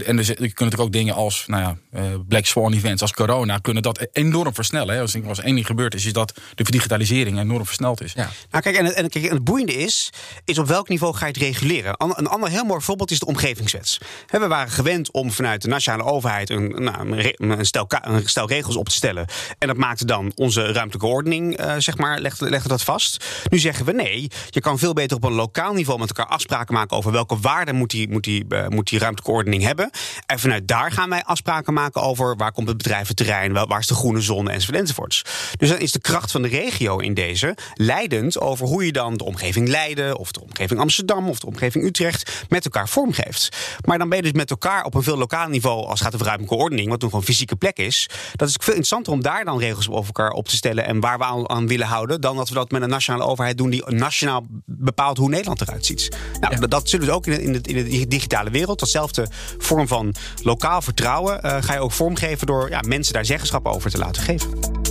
en, 0.00 0.16
dus, 0.16 0.26
je 0.26 0.52
kunt 0.52 0.78
ook 0.78 0.92
dingen 0.92 1.14
als 1.14 1.44
nou 1.46 1.62
ja, 1.62 2.00
uh, 2.00 2.14
Black 2.28 2.46
Swan 2.46 2.72
events, 2.72 3.02
als 3.02 3.12
corona, 3.12 3.58
kunnen 3.58 3.82
dat 3.82 4.06
enorm 4.12 4.54
versnellen. 4.54 4.94
Hè. 4.94 5.00
Als 5.00 5.40
één 5.40 5.54
ding 5.54 5.66
gebeurd 5.66 5.94
is, 5.94 6.06
is 6.06 6.12
dat 6.12 6.32
de 6.54 6.64
digitalisering 6.64 7.38
enorm 7.38 7.66
versneld 7.66 8.02
is. 8.02 8.12
Ja. 8.12 8.30
Nou, 8.50 8.62
kijk, 8.62 8.76
en, 8.76 8.94
en, 8.96 9.08
kijk, 9.08 9.30
het 9.30 9.44
boeiende 9.44 9.74
is, 9.74 10.10
is 10.44 10.58
op 10.58 10.66
welk 10.66 10.88
niveau 10.88 11.14
ga 11.14 11.26
je 11.26 11.32
het 11.32 11.42
reguleren? 11.42 11.94
Een 11.98 12.26
ander 12.26 12.50
heel 12.50 12.64
mooi 12.64 12.80
voorbeeld 12.80 13.10
is 13.10 13.18
de 13.18 13.26
omgevingswet. 13.26 13.98
we 14.30 14.46
waren 14.46 14.72
gewend 14.72 15.10
om 15.10 15.30
vanuit 15.30 15.62
de 15.62 15.68
nationale 15.68 16.04
overheid 16.04 16.50
een, 16.50 16.82
nou, 16.82 17.32
een, 17.36 17.66
stel, 17.66 17.86
een 17.88 18.28
stel 18.28 18.48
regels 18.48 18.76
op 18.76 18.88
te 18.88 18.94
stellen. 18.94 19.26
En 19.58 19.68
dat 19.68 19.76
maakte 19.76 20.04
dan 20.04 20.32
onze 20.34 20.72
ruimtelijke 20.72 21.06
ordening, 21.06 21.60
uh, 21.60 21.74
zeg 21.78 21.96
maar, 21.96 22.20
legde, 22.20 22.68
dat 22.68 22.82
vast. 22.82 23.24
Nu 23.50 23.58
zeggen 23.58 23.84
we 23.84 23.92
nee, 23.92 24.30
je 24.50 24.60
kan 24.60 24.78
veel 24.78 24.92
beter 24.92 25.16
op 25.16 25.24
een 25.24 25.32
lokaal 25.32 25.74
niveau 25.74 25.98
met 25.98 26.08
elkaar 26.08 26.32
afspraken 26.32 26.74
maken 26.74 26.96
over 26.96 27.12
welke 27.12 27.38
waarden 27.38 27.74
moet 27.74 27.90
die, 27.90 28.08
moet 28.08 28.24
die, 28.24 28.46
moet 28.68 28.88
die 28.88 28.98
ruimtelijke 28.98 29.36
ordening 29.36 29.62
hebben. 29.62 29.81
En 30.26 30.38
vanuit 30.38 30.68
daar 30.68 30.92
gaan 30.92 31.08
wij 31.08 31.24
afspraken 31.24 31.72
maken 31.72 32.02
over 32.02 32.36
waar 32.36 32.52
komt 32.52 32.68
het 32.68 32.76
bedrijventerrein, 32.76 33.52
waar 33.52 33.78
is 33.78 33.86
de 33.86 33.94
groene 33.94 34.20
zone 34.20 34.50
enzovoort 34.50 34.78
enzovoorts. 34.78 35.22
Dus 35.56 35.68
dan 35.68 35.78
is 35.78 35.92
de 35.92 36.00
kracht 36.00 36.30
van 36.30 36.42
de 36.42 36.48
regio 36.48 36.98
in 36.98 37.14
deze 37.14 37.56
leidend 37.74 38.40
over 38.40 38.66
hoe 38.66 38.86
je 38.86 38.92
dan 38.92 39.16
de 39.16 39.24
omgeving 39.24 39.68
Leiden 39.68 40.16
of 40.16 40.32
de 40.32 40.40
omgeving 40.40 40.80
Amsterdam 40.80 41.28
of 41.28 41.38
de 41.38 41.46
omgeving 41.46 41.84
Utrecht 41.84 42.44
met 42.48 42.64
elkaar 42.64 42.88
vormgeeft. 42.88 43.56
Maar 43.86 43.98
dan 43.98 44.08
ben 44.08 44.16
je 44.16 44.22
dus 44.22 44.32
met 44.32 44.50
elkaar 44.50 44.84
op 44.84 44.94
een 44.94 45.02
veel 45.02 45.16
lokaal 45.16 45.48
niveau 45.48 45.80
als 45.80 45.90
het 45.90 46.02
gaat 46.02 46.14
over 46.14 46.26
ruimtelijke 46.26 46.62
ordening, 46.62 46.88
wat 46.88 47.00
toen 47.00 47.08
gewoon 47.08 47.24
fysieke 47.24 47.56
plek 47.56 47.76
is. 47.76 48.08
Dat 48.36 48.48
is 48.48 48.54
veel 48.54 48.66
interessanter 48.66 49.12
om 49.12 49.22
daar 49.22 49.44
dan 49.44 49.58
regels 49.58 49.88
over 49.88 50.06
elkaar 50.06 50.30
op 50.30 50.48
te 50.48 50.56
stellen 50.56 50.84
en 50.84 51.00
waar 51.00 51.18
we 51.18 51.48
aan, 51.48 51.66
willen 51.66 51.86
houden, 51.86 52.20
dan 52.20 52.36
dat 52.36 52.48
we 52.48 52.54
dat 52.54 52.70
met 52.70 52.82
een 52.82 52.88
nationale 52.88 53.24
overheid 53.24 53.58
doen 53.58 53.70
die 53.70 53.84
nationaal 53.86 54.46
bepaalt 54.66 55.18
hoe 55.18 55.28
Nederland 55.28 55.60
eruit 55.60 55.86
ziet. 55.86 56.08
Nou, 56.40 56.60
dat, 56.60 56.70
dat 56.70 56.88
zullen 56.88 57.06
we 57.06 57.12
ook 57.12 57.26
in 57.26 57.52
de, 57.52 57.60
in, 57.60 57.62
de, 57.62 57.88
in 57.88 58.00
de 58.00 58.08
digitale 58.08 58.50
wereld, 58.50 58.78
datzelfde 58.78 59.28
vorm 59.72 59.88
van 59.88 60.14
lokaal 60.42 60.82
vertrouwen 60.82 61.40
uh, 61.44 61.56
ga 61.60 61.72
je 61.72 61.80
ook 61.80 61.92
vormgeven 61.92 62.46
door 62.46 62.68
ja, 62.68 62.80
mensen 62.86 63.12
daar 63.14 63.24
zeggenschap 63.24 63.66
over 63.66 63.90
te 63.90 63.98
laten 63.98 64.22
geven. 64.22 64.81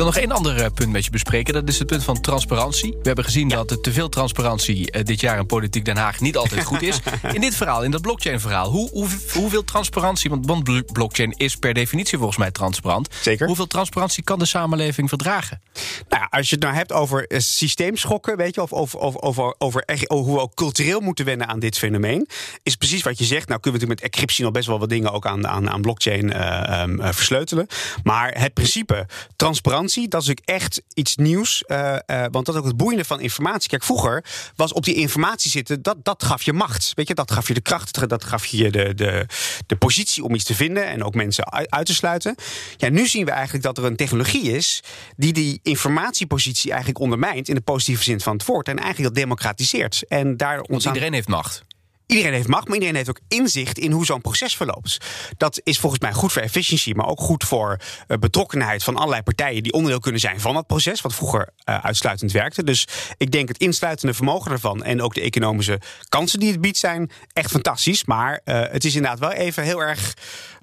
Wil 0.00 0.08
nog 0.08 0.18
één 0.18 0.32
ander 0.32 0.62
eh, 0.62 0.70
punt 0.74 0.90
met 0.90 1.04
je 1.04 1.10
bespreken. 1.10 1.54
Dat 1.54 1.68
is 1.68 1.78
het 1.78 1.86
punt 1.86 2.04
van 2.04 2.20
transparantie. 2.20 2.90
We 2.90 3.06
hebben 3.06 3.24
gezien 3.24 3.48
dat 3.48 3.70
er 3.70 3.80
te 3.80 3.92
veel 3.92 4.08
transparantie 4.08 4.96
uh, 4.96 5.04
dit 5.04 5.20
jaar 5.20 5.38
in 5.38 5.46
Politiek 5.46 5.84
Den 5.84 5.96
Haag 5.96 6.20
niet 6.20 6.36
altijd 6.36 6.64
goed 6.64 6.82
is. 6.82 6.98
In 7.32 7.40
dit 7.40 7.54
verhaal, 7.54 7.84
in 7.84 7.90
dat 7.90 8.00
blockchain-verhaal, 8.00 8.70
hoe, 8.70 8.90
hoe, 8.90 9.08
hoeveel 9.32 9.64
transparantie, 9.64 10.30
want 10.30 10.92
blockchain 10.92 11.34
is 11.36 11.56
per 11.56 11.74
definitie 11.74 12.18
volgens 12.18 12.38
mij 12.38 12.50
transparant. 12.50 13.08
Zeker. 13.20 13.46
Hoeveel 13.46 13.66
transparantie 13.66 14.22
kan 14.22 14.38
de 14.38 14.44
samenleving 14.44 15.08
verdragen? 15.08 15.60
Nou 16.08 16.22
ja, 16.22 16.28
als 16.30 16.48
je 16.48 16.54
het 16.54 16.64
nou 16.64 16.76
hebt 16.76 16.92
over 16.92 17.32
uh, 17.32 17.38
systeemschokken, 17.38 18.36
weet 18.36 18.54
je, 18.54 18.62
of 18.62 18.72
over, 18.72 18.98
over, 18.98 19.20
over, 19.20 19.54
over, 19.58 19.84
hoe 20.06 20.34
we 20.34 20.40
ook 20.40 20.54
cultureel 20.54 21.00
moeten 21.00 21.24
wennen 21.24 21.48
aan 21.48 21.58
dit 21.58 21.78
fenomeen, 21.78 22.28
is 22.62 22.76
precies 22.76 23.02
wat 23.02 23.18
je 23.18 23.24
zegt. 23.24 23.48
Nou 23.48 23.60
kunnen 23.60 23.80
we 23.80 23.86
natuurlijk 23.86 24.00
met 24.00 24.10
encryptie 24.12 24.44
nog 24.44 24.52
best 24.52 24.66
wel 24.66 24.78
wat 24.78 24.88
dingen 24.88 25.12
ook 25.12 25.26
aan, 25.26 25.46
aan, 25.46 25.70
aan 25.70 25.80
blockchain 25.80 26.42
um, 26.80 27.14
versleutelen. 27.14 27.66
Maar 28.02 28.34
het 28.38 28.54
principe 28.54 29.06
transparantie, 29.36 29.89
dat 29.94 30.22
is 30.22 30.30
ook 30.30 30.40
echt 30.44 30.82
iets 30.94 31.16
nieuws. 31.16 31.64
Uh, 31.66 31.96
uh, 32.06 32.24
want 32.30 32.46
dat 32.46 32.54
is 32.54 32.60
ook 32.60 32.66
het 32.66 32.76
boeiende 32.76 33.04
van 33.04 33.20
informatie. 33.20 33.68
Kijk, 33.68 33.84
vroeger 33.84 34.24
was 34.56 34.72
op 34.72 34.84
die 34.84 34.94
informatie 34.94 35.50
zitten, 35.50 35.82
dat, 35.82 35.96
dat 36.02 36.24
gaf 36.24 36.42
je 36.42 36.52
macht. 36.52 36.92
Weet 36.94 37.08
je, 37.08 37.14
dat 37.14 37.30
gaf 37.30 37.48
je 37.48 37.54
de 37.54 37.60
kracht, 37.60 38.08
dat 38.08 38.24
gaf 38.24 38.46
je 38.46 38.70
de, 38.70 38.94
de, 38.94 39.26
de 39.66 39.76
positie 39.76 40.24
om 40.24 40.34
iets 40.34 40.44
te 40.44 40.54
vinden 40.54 40.86
en 40.86 41.04
ook 41.04 41.14
mensen 41.14 41.52
uit, 41.52 41.70
uit 41.70 41.86
te 41.86 41.94
sluiten. 41.94 42.34
Ja, 42.76 42.88
nu 42.88 43.06
zien 43.06 43.24
we 43.24 43.30
eigenlijk 43.30 43.64
dat 43.64 43.78
er 43.78 43.84
een 43.84 43.96
technologie 43.96 44.52
is 44.52 44.82
die 45.16 45.32
die 45.32 45.60
informatiepositie 45.62 46.70
eigenlijk 46.70 47.00
ondermijnt 47.00 47.48
in 47.48 47.54
de 47.54 47.60
positieve 47.60 48.02
zin 48.02 48.20
van 48.20 48.32
het 48.32 48.44
woord. 48.44 48.68
En 48.68 48.78
eigenlijk 48.78 49.14
dat 49.14 49.22
democratiseert. 49.22 50.04
En 50.08 50.36
daar 50.36 50.56
ontstaan... 50.56 50.78
Want 50.78 50.84
iedereen 50.84 51.12
heeft 51.12 51.28
macht. 51.28 51.62
Iedereen 52.10 52.32
heeft 52.32 52.48
macht, 52.48 52.64
maar 52.64 52.74
iedereen 52.74 52.96
heeft 52.96 53.08
ook 53.08 53.20
inzicht 53.28 53.78
in 53.78 53.92
hoe 53.92 54.04
zo'n 54.04 54.20
proces 54.20 54.56
verloopt. 54.56 54.98
Dat 55.36 55.60
is 55.64 55.78
volgens 55.78 56.00
mij 56.00 56.12
goed 56.12 56.32
voor 56.32 56.42
efficiëntie, 56.42 56.94
maar 56.94 57.06
ook 57.06 57.20
goed 57.20 57.44
voor 57.44 57.80
uh, 58.08 58.18
betrokkenheid 58.18 58.84
van 58.84 58.96
allerlei 58.96 59.22
partijen 59.22 59.62
die 59.62 59.72
onderdeel 59.72 60.00
kunnen 60.00 60.20
zijn 60.20 60.40
van 60.40 60.54
dat 60.54 60.66
proces, 60.66 61.00
wat 61.00 61.14
vroeger 61.14 61.48
uh, 61.64 61.78
uitsluitend 61.78 62.32
werkte. 62.32 62.64
Dus 62.64 62.86
ik 63.16 63.30
denk 63.30 63.48
het 63.48 63.58
insluitende 63.58 64.14
vermogen 64.14 64.50
ervan 64.52 64.82
en 64.82 65.02
ook 65.02 65.14
de 65.14 65.20
economische 65.20 65.80
kansen 66.08 66.40
die 66.40 66.50
het 66.50 66.60
biedt 66.60 66.76
zijn 66.76 67.10
echt 67.32 67.50
fantastisch. 67.50 68.04
Maar 68.04 68.40
uh, 68.44 68.62
het 68.70 68.84
is 68.84 68.94
inderdaad 68.94 69.18
wel 69.18 69.32
even 69.32 69.62
heel 69.62 69.82
erg. 69.82 70.14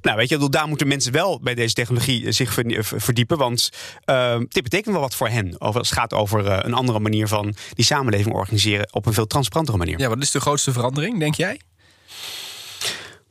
Nou, 0.02 0.18
weet 0.18 0.30
je, 0.30 0.50
daar 0.50 0.68
moeten 0.68 0.88
mensen 0.88 1.12
wel 1.12 1.40
bij 1.42 1.56
deze 1.56 1.74
technologie 1.74 2.32
zich 2.32 2.54
verdiepen. 2.82 3.38
Want 3.38 3.70
uh, 4.06 4.38
dit 4.38 4.64
betekent 4.64 4.94
wel 4.94 5.02
wat 5.02 5.16
voor 5.16 5.28
hen. 5.28 5.62
Of 5.62 5.74
het 5.74 5.92
gaat 5.92 6.14
over 6.14 6.66
een 6.66 6.74
andere 6.74 7.00
manier 7.00 7.28
van 7.28 7.56
die 7.74 7.86
samenleving 7.86 8.36
organiseren 8.36 8.94
op 8.94 9.06
een 9.06 9.14
veel 9.14 9.28
transparantere 9.28 9.78
manier. 9.78 10.00
Ja, 10.00 10.10
wat 10.10 10.22
is 10.22 10.32
de 10.32 10.40
grootste 10.40 10.72
verandering, 10.72 11.20
denk 11.20 11.36
jij? 11.38 11.62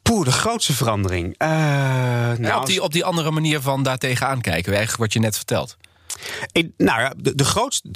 Poeh, 0.02 0.24
de 0.24 0.32
grootste 0.32 0.72
verandering. 0.72 1.34
Uh, 1.38 1.48
nou, 1.48 2.42
ja, 2.42 2.58
op, 2.58 2.66
die, 2.66 2.82
op 2.82 2.92
die 2.92 3.04
andere 3.04 3.30
manier 3.30 3.60
van 3.60 3.82
daartegen 3.82 4.26
aankijken, 4.26 4.72
eigenlijk 4.72 5.02
wat 5.02 5.12
je 5.12 5.18
net 5.18 5.36
vertelt. 5.36 5.76
Nou 6.76 7.00
ja, 7.00 7.14
de, 7.16 7.34
de, 7.34 7.44
grootste, 7.44 7.88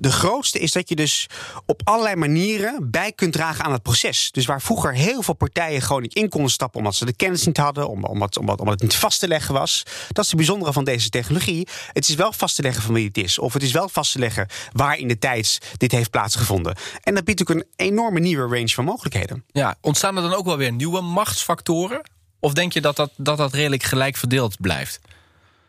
de, 0.00 0.12
grootste 0.12 0.58
is 0.58 0.72
dat 0.72 0.88
je 0.88 0.96
dus 0.96 1.26
op 1.66 1.80
allerlei 1.84 2.16
manieren 2.16 2.90
bij 2.90 3.12
kunt 3.12 3.32
dragen 3.32 3.64
aan 3.64 3.72
het 3.72 3.82
proces. 3.82 4.30
Dus 4.30 4.46
waar 4.46 4.62
vroeger 4.62 4.94
heel 4.94 5.22
veel 5.22 5.34
partijen 5.34 5.82
gewoon 5.82 6.02
niet 6.02 6.14
in 6.14 6.28
konden 6.28 6.50
stappen 6.50 6.78
omdat 6.78 6.94
ze 6.94 7.04
de 7.04 7.16
kennis 7.16 7.46
niet 7.46 7.56
hadden, 7.56 7.88
omdat, 7.88 8.36
omdat, 8.36 8.60
omdat 8.60 8.74
het 8.74 8.82
niet 8.82 8.94
vast 8.94 9.20
te 9.20 9.28
leggen 9.28 9.54
was. 9.54 9.82
Dat 10.08 10.24
is 10.24 10.30
het 10.30 10.36
bijzondere 10.36 10.72
van 10.72 10.84
deze 10.84 11.08
technologie. 11.08 11.68
Het 11.92 12.08
is 12.08 12.14
wel 12.14 12.32
vast 12.32 12.56
te 12.56 12.62
leggen 12.62 12.82
van 12.82 12.94
wie 12.94 13.06
het 13.06 13.18
is. 13.18 13.38
Of 13.38 13.52
het 13.52 13.62
is 13.62 13.72
wel 13.72 13.88
vast 13.88 14.12
te 14.12 14.18
leggen 14.18 14.46
waar 14.72 14.98
in 14.98 15.08
de 15.08 15.18
tijd 15.18 15.58
dit 15.76 15.92
heeft 15.92 16.10
plaatsgevonden. 16.10 16.76
En 17.02 17.14
dat 17.14 17.24
biedt 17.24 17.40
ook 17.40 17.50
een 17.50 17.64
enorme 17.76 18.20
nieuwe 18.20 18.54
range 18.54 18.68
van 18.68 18.84
mogelijkheden. 18.84 19.44
Ja, 19.52 19.76
ontstaan 19.80 20.16
er 20.16 20.22
dan 20.22 20.34
ook 20.34 20.44
wel 20.44 20.56
weer 20.56 20.72
nieuwe 20.72 21.00
machtsfactoren? 21.00 22.00
Of 22.40 22.52
denk 22.52 22.72
je 22.72 22.80
dat 22.80 22.96
dat, 22.96 23.10
dat, 23.16 23.36
dat 23.36 23.52
redelijk 23.52 23.82
gelijk 23.82 24.16
verdeeld 24.16 24.60
blijft? 24.60 25.00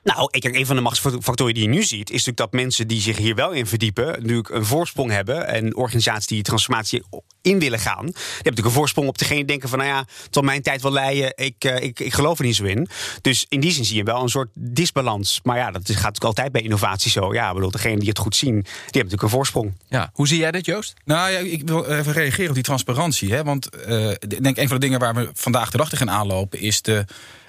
Nou, 0.04 0.28
ik 0.32 0.42
denk, 0.42 0.56
een 0.56 0.66
van 0.66 0.76
de 0.76 0.82
machtsfactoren 0.82 1.54
die 1.54 1.64
je 1.64 1.70
nu 1.70 1.84
ziet, 1.84 2.10
is 2.10 2.26
natuurlijk 2.26 2.38
dat 2.38 2.52
mensen 2.52 2.88
die 2.88 3.02
zich 3.02 3.18
hier 3.18 3.36
wel 3.36 3.52
in 3.52 3.68
verdiepen, 3.68 4.06
natuurlijk 4.06 4.50
een 4.50 4.66
voorsprong 4.66 5.12
hebben. 5.12 5.48
En 5.48 5.76
organisaties 5.76 6.28
die 6.28 6.44
transformatie 6.44 7.04
in 7.42 7.60
willen 7.60 7.80
gaan, 7.80 8.06
die 8.06 8.14
hebben 8.14 8.44
natuurlijk 8.44 8.66
een 8.66 8.72
voorsprong 8.72 9.08
op 9.08 9.18
degene 9.18 9.38
die 9.38 9.48
denken 9.48 9.70
van, 9.70 9.78
nou 9.78 9.90
ja, 9.90 10.06
tot 10.30 10.44
mijn 10.44 10.62
tijd 10.62 10.82
wil 10.82 10.92
leiden, 10.92 11.34
ik, 11.36 11.66
uh, 11.66 11.82
ik, 11.82 12.00
ik 12.00 12.14
geloof 12.14 12.40
er 12.40 12.46
niet 12.46 12.56
zo 12.56 12.64
in. 12.64 12.88
Dus 13.22 13.46
in 13.50 13.60
die 13.60 13.72
zin 13.72 13.86
zie 13.86 13.96
je 13.96 14.04
wel 14.04 14.22
een 14.22 14.30
soort 14.30 14.50
disbalans. 14.54 15.40
Maar 15.44 15.58
ja, 15.58 15.72
dat 15.72 15.82
gaat 15.82 15.94
natuurlijk 15.94 16.24
altijd 16.24 16.52
bij 16.52 16.62
innovatie 16.62 17.12
zo. 17.12 17.34
Ja, 17.34 17.54
bedoel, 17.54 17.72
degene 17.72 18.00
die 18.00 18.10
het 18.10 18.20
goed 18.20 18.36
zien, 18.36 18.54
die 18.54 18.64
hebben 18.64 18.92
natuurlijk 18.92 19.22
een 19.24 19.30
voorsprong. 19.30 19.74
Ja, 19.88 20.10
hoe 20.14 20.28
zie 20.28 20.38
jij 20.38 20.52
dat, 20.52 20.66
Joost? 20.66 20.94
Nou 21.06 21.32
ja, 21.32 21.38
ik 21.38 21.62
wil 21.66 21.86
even 21.86 22.14
reageren 22.14 22.50
op 22.50 22.56
die 22.56 22.64
transparantie. 22.64 23.34
Hè? 23.34 23.44
Want 23.44 23.70
uh, 23.88 24.10
ik 24.12 24.44
denk 24.44 24.58
een 24.58 24.68
van 24.68 24.80
de 24.80 24.86
dingen 24.86 25.00
waar 25.00 25.16
we 25.16 25.30
vandaag 25.34 25.72
de 25.72 25.78
dag 25.78 25.90
tegen 25.90 26.10
aanlopen, 26.10 26.60
is 26.60 26.82
de 26.82 27.06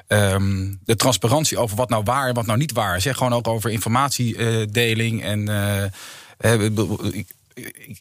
Um, 0.09 0.81
de 0.85 0.97
transparantie 0.97 1.59
over 1.59 1.77
wat 1.77 1.89
nou 1.89 2.03
waar 2.03 2.29
en 2.29 2.35
wat 2.35 2.47
nou 2.47 2.59
niet 2.59 2.73
waar. 2.73 3.01
Zeg 3.01 3.17
gewoon 3.17 3.33
ook 3.33 3.49
over 3.49 3.71
informatiedeling. 3.71 5.23
en 5.23 5.49
uh, 5.49 6.65
ik, 7.13 7.27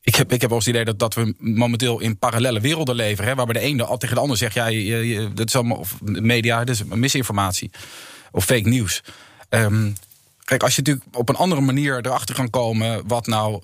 ik, 0.01 0.15
heb, 0.15 0.31
ik 0.31 0.41
heb 0.41 0.49
wel 0.49 0.57
eens 0.57 0.65
het 0.65 0.75
idee 0.75 0.85
dat, 0.85 0.99
dat 0.99 1.13
we 1.13 1.35
momenteel 1.37 1.99
in 1.99 2.17
parallele 2.17 2.59
werelden 2.59 2.95
leven. 2.95 3.25
Hè, 3.25 3.35
waarbij 3.35 3.61
de 3.61 3.67
ene 3.67 3.83
al 3.83 3.97
tegen 3.97 4.15
de 4.15 4.21
ander 4.21 4.37
zegt: 4.37 4.53
ja, 4.53 4.65
dat 5.33 5.47
is 5.47 5.55
allemaal 5.55 5.77
of 5.77 6.01
media, 6.01 6.63
dat 6.63 6.75
is 6.75 6.83
misinformatie. 6.83 7.71
Of 8.31 8.45
fake 8.45 8.69
nieuws. 8.69 9.03
Um, 9.49 9.95
kijk, 10.43 10.63
als 10.63 10.75
je 10.75 10.81
natuurlijk 10.81 11.17
op 11.17 11.29
een 11.29 11.35
andere 11.35 11.61
manier 11.61 12.05
erachter 12.05 12.35
kan 12.35 12.49
komen 12.49 13.07
wat 13.07 13.27
nou 13.27 13.61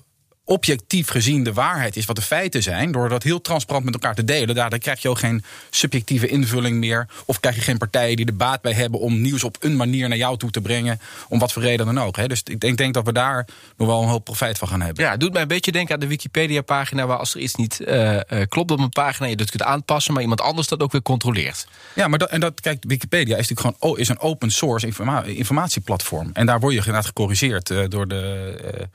objectief 0.50 1.08
gezien 1.08 1.42
de 1.42 1.52
waarheid 1.52 1.96
is, 1.96 2.04
wat 2.04 2.16
de 2.16 2.22
feiten 2.22 2.62
zijn, 2.62 2.92
door 2.92 3.08
dat 3.08 3.22
heel 3.22 3.40
transparant 3.40 3.84
met 3.84 3.94
elkaar 3.94 4.14
te 4.14 4.24
delen, 4.24 4.54
daar, 4.54 4.78
krijg 4.78 5.02
je 5.02 5.08
ook 5.08 5.18
geen 5.18 5.44
subjectieve 5.70 6.28
invulling 6.28 6.78
meer. 6.78 7.06
Of 7.24 7.40
krijg 7.40 7.56
je 7.56 7.62
geen 7.62 7.78
partijen 7.78 8.16
die 8.16 8.26
er 8.26 8.36
baat 8.36 8.60
bij 8.60 8.72
hebben 8.72 9.00
om 9.00 9.20
nieuws 9.20 9.44
op 9.44 9.56
een 9.60 9.76
manier 9.76 10.08
naar 10.08 10.18
jou 10.18 10.36
toe 10.36 10.50
te 10.50 10.60
brengen, 10.60 11.00
om 11.28 11.38
wat 11.38 11.52
voor 11.52 11.62
reden 11.62 11.86
dan 11.86 12.00
ook. 12.00 12.16
Hè. 12.16 12.28
Dus 12.28 12.42
ik 12.44 12.60
denk, 12.60 12.78
denk, 12.78 12.94
dat 12.94 13.04
we 13.04 13.12
daar 13.12 13.46
nog 13.76 13.88
wel 13.88 14.02
een 14.02 14.08
hoop 14.08 14.24
profijt 14.24 14.58
van 14.58 14.68
gaan 14.68 14.80
hebben. 14.80 15.04
Ja, 15.04 15.10
het 15.10 15.20
doet 15.20 15.32
mij 15.32 15.42
een 15.42 15.48
beetje 15.48 15.72
denken 15.72 15.94
aan 15.94 16.00
de 16.00 16.06
Wikipedia-pagina, 16.06 17.06
waar 17.06 17.18
als 17.18 17.34
er 17.34 17.40
iets 17.40 17.54
niet 17.54 17.80
uh, 17.80 18.14
uh, 18.14 18.20
klopt 18.48 18.70
op 18.70 18.78
een 18.78 18.88
pagina, 18.88 19.28
je 19.28 19.36
dat 19.36 19.50
kunt 19.50 19.62
aanpassen, 19.62 20.12
maar 20.12 20.22
iemand 20.22 20.40
anders 20.40 20.68
dat 20.68 20.82
ook 20.82 20.92
weer 20.92 21.02
controleert. 21.02 21.66
Ja, 21.94 22.08
maar 22.08 22.18
dat, 22.18 22.30
en 22.30 22.40
dat, 22.40 22.60
kijk, 22.60 22.84
Wikipedia 22.86 23.36
is 23.36 23.48
natuurlijk 23.48 23.76
gewoon 23.80 23.98
is 23.98 24.08
een 24.08 24.20
open 24.20 24.50
source 24.50 24.86
informa 24.86 25.22
informatieplatform. 25.22 26.30
En 26.32 26.46
daar 26.46 26.60
word 26.60 26.72
je 26.72 26.78
inderdaad 26.78 27.06
gecorrigeerd 27.06 27.70
uh, 27.70 27.84
door 27.88 28.08
de 28.08 28.88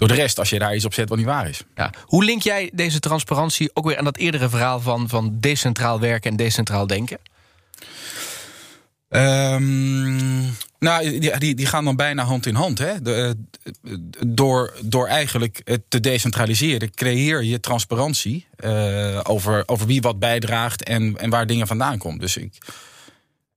door 0.00 0.08
de 0.08 0.14
rest 0.14 0.38
als 0.38 0.50
je 0.50 0.58
daar 0.58 0.74
iets 0.74 0.84
op 0.84 0.94
zet 0.94 1.08
wat 1.08 1.18
niet 1.18 1.26
waar 1.26 1.48
is. 1.48 1.62
Ja. 1.74 1.90
Hoe 2.04 2.24
link 2.24 2.42
jij 2.42 2.70
deze 2.72 3.00
transparantie 3.00 3.70
ook 3.74 3.84
weer 3.84 3.98
aan 3.98 4.04
dat 4.04 4.16
eerdere 4.16 4.48
verhaal 4.48 4.80
van, 4.80 5.08
van 5.08 5.36
decentraal 5.40 6.00
werken 6.00 6.30
en 6.30 6.36
decentraal 6.36 6.86
denken? 6.86 7.18
Um, 9.08 10.56
nou, 10.78 11.18
die, 11.18 11.38
die, 11.38 11.54
die, 11.54 11.66
gaan 11.66 11.84
dan 11.84 11.96
bijna 11.96 12.24
hand 12.24 12.46
in 12.46 12.54
hand. 12.54 12.78
Hè? 12.78 13.02
De, 13.02 13.36
door, 14.26 14.74
door 14.84 15.06
eigenlijk 15.06 15.60
het 15.64 15.82
te 15.88 16.00
decentraliseren, 16.00 16.94
creëer 16.94 17.42
je 17.42 17.60
transparantie 17.60 18.46
uh, 18.64 19.20
over, 19.22 19.62
over 19.66 19.86
wie 19.86 20.00
wat 20.00 20.18
bijdraagt 20.18 20.84
en, 20.84 21.18
en 21.18 21.30
waar 21.30 21.46
dingen 21.46 21.66
vandaan 21.66 21.98
komen. 21.98 22.18
Dus 22.18 22.36
ik. 22.36 22.58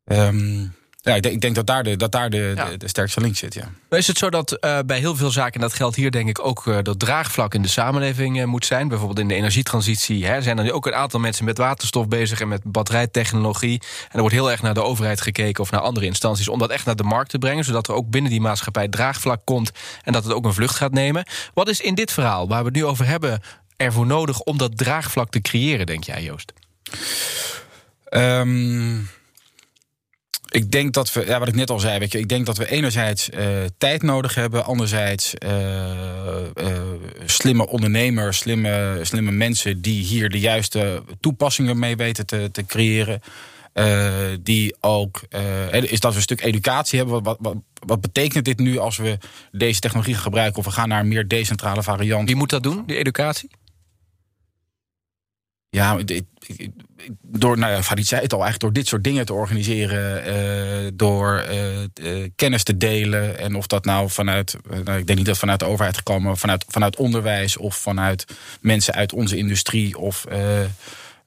Um, 0.05 0.73
ja, 1.03 1.15
ik 1.15 1.21
denk, 1.21 1.35
ik 1.35 1.41
denk, 1.41 1.55
dat 1.55 1.67
daar 1.67 1.83
de, 1.83 1.95
dat 1.95 2.11
daar 2.11 2.29
de, 2.29 2.53
ja. 2.55 2.69
de, 2.69 2.77
de, 2.77 2.87
sterkste 2.87 3.21
link 3.21 3.35
zit. 3.35 3.53
Ja. 3.53 3.69
Is 3.89 4.07
het 4.07 4.17
zo 4.17 4.29
dat 4.29 4.57
uh, 4.61 4.79
bij 4.85 4.99
heel 4.99 5.15
veel 5.15 5.31
zaken, 5.31 5.53
en 5.53 5.61
dat 5.61 5.73
geldt 5.73 5.95
hier 5.95 6.11
denk 6.11 6.29
ik 6.29 6.45
ook, 6.45 6.65
uh, 6.65 6.77
dat 6.83 6.99
draagvlak 6.99 7.53
in 7.53 7.61
de 7.61 7.67
samenleving 7.67 8.37
uh, 8.37 8.45
moet 8.45 8.65
zijn? 8.65 8.87
Bijvoorbeeld 8.87 9.19
in 9.19 9.27
de 9.27 9.33
energietransitie 9.33 10.25
hè, 10.25 10.41
zijn 10.41 10.57
er 10.57 10.63
nu 10.63 10.71
ook 10.71 10.85
een 10.85 10.95
aantal 10.95 11.19
mensen 11.19 11.45
met 11.45 11.57
waterstof 11.57 12.07
bezig 12.07 12.41
en 12.41 12.47
met 12.47 12.61
batterijtechnologie. 12.63 13.81
En 13.81 14.11
er 14.11 14.19
wordt 14.19 14.35
heel 14.35 14.51
erg 14.51 14.61
naar 14.61 14.73
de 14.73 14.83
overheid 14.83 15.21
gekeken 15.21 15.63
of 15.63 15.71
naar 15.71 15.81
andere 15.81 16.05
instanties 16.05 16.47
om 16.47 16.59
dat 16.59 16.69
echt 16.69 16.85
naar 16.85 16.95
de 16.95 17.03
markt 17.03 17.29
te 17.29 17.37
brengen, 17.37 17.63
zodat 17.63 17.87
er 17.87 17.93
ook 17.93 18.09
binnen 18.09 18.31
die 18.31 18.41
maatschappij 18.41 18.87
draagvlak 18.87 19.41
komt 19.43 19.71
en 20.03 20.13
dat 20.13 20.23
het 20.23 20.33
ook 20.33 20.45
een 20.45 20.53
vlucht 20.53 20.75
gaat 20.75 20.93
nemen. 20.93 21.25
Wat 21.53 21.67
is 21.67 21.81
in 21.81 21.95
dit 21.95 22.11
verhaal, 22.11 22.47
waar 22.47 22.59
we 22.59 22.65
het 22.65 22.75
nu 22.75 22.85
over 22.85 23.05
hebben, 23.05 23.41
ervoor 23.77 24.05
nodig 24.05 24.39
om 24.39 24.57
dat 24.57 24.77
draagvlak 24.77 25.29
te 25.29 25.41
creëren, 25.41 25.85
denk 25.85 26.03
jij, 26.03 26.23
Joost? 26.23 26.53
Um... 28.09 29.09
Ik 30.53 30.71
denk 30.71 30.93
dat 30.93 31.13
we, 31.13 31.25
ja, 31.25 31.39
wat 31.39 31.47
ik 31.47 31.55
net 31.55 31.69
al 31.69 31.79
zei, 31.79 31.99
weet 31.99 32.11
je, 32.11 32.19
ik 32.19 32.29
denk 32.29 32.45
dat 32.45 32.57
we 32.57 32.69
enerzijds 32.69 33.29
uh, 33.29 33.39
tijd 33.77 34.01
nodig 34.01 34.35
hebben, 34.35 34.65
anderzijds 34.65 35.33
uh, 35.45 35.51
slimme 37.25 37.67
ondernemers, 37.67 38.37
slimme, 38.37 38.99
slimme 39.01 39.31
mensen 39.31 39.81
die 39.81 40.03
hier 40.03 40.29
de 40.29 40.39
juiste 40.39 41.03
toepassingen 41.19 41.79
mee 41.79 41.95
weten 41.95 42.25
te, 42.25 42.49
te 42.51 42.65
creëren. 42.65 43.21
die 44.43 44.75
ook, 44.79 45.21
is 45.71 45.99
dat 45.99 46.11
we 46.11 46.17
een 46.17 46.23
stuk 46.23 46.41
educatie 46.41 46.99
hebben. 46.99 47.23
Wat, 47.23 47.37
wat, 47.39 47.55
wat 47.85 48.01
betekent 48.01 48.45
dit 48.45 48.59
nu 48.59 48.77
als 48.77 48.97
we 48.97 49.17
deze 49.51 49.79
technologie 49.79 50.15
gebruiken 50.15 50.59
of 50.59 50.65
we 50.65 50.71
gaan 50.71 50.89
naar 50.89 50.99
een 50.99 51.07
meer 51.07 51.27
decentrale 51.27 51.83
variant? 51.83 52.27
Wie 52.27 52.37
moet 52.37 52.49
dat 52.49 52.63
doen, 52.63 52.83
die 52.85 52.97
educatie? 52.97 53.49
Ja, 55.73 55.97
door, 57.21 57.57
nou 57.57 57.73
ja, 57.73 57.83
Farid 57.83 58.07
zei 58.07 58.21
het 58.21 58.33
al, 58.33 58.41
eigenlijk 58.43 58.73
door 58.73 58.81
dit 58.83 58.87
soort 58.91 59.03
dingen 59.03 59.25
te 59.25 59.33
organiseren, 59.33 60.27
uh, 60.27 60.91
door 60.93 61.45
uh, 62.01 62.27
kennis 62.35 62.63
te 62.63 62.77
delen. 62.77 63.37
En 63.37 63.55
of 63.55 63.67
dat 63.67 63.85
nou 63.85 64.09
vanuit, 64.09 64.57
nou, 64.83 64.99
ik 64.99 65.07
denk 65.07 65.17
niet 65.17 65.25
dat 65.25 65.37
vanuit 65.37 65.59
de 65.59 65.65
overheid 65.65 65.97
gekomen, 65.97 66.23
maar 66.23 66.37
vanuit, 66.37 66.65
vanuit 66.67 66.95
onderwijs 66.95 67.57
of 67.57 67.75
vanuit 67.75 68.25
mensen 68.61 68.93
uit 68.93 69.13
onze 69.13 69.37
industrie 69.37 69.97
of 69.97 70.25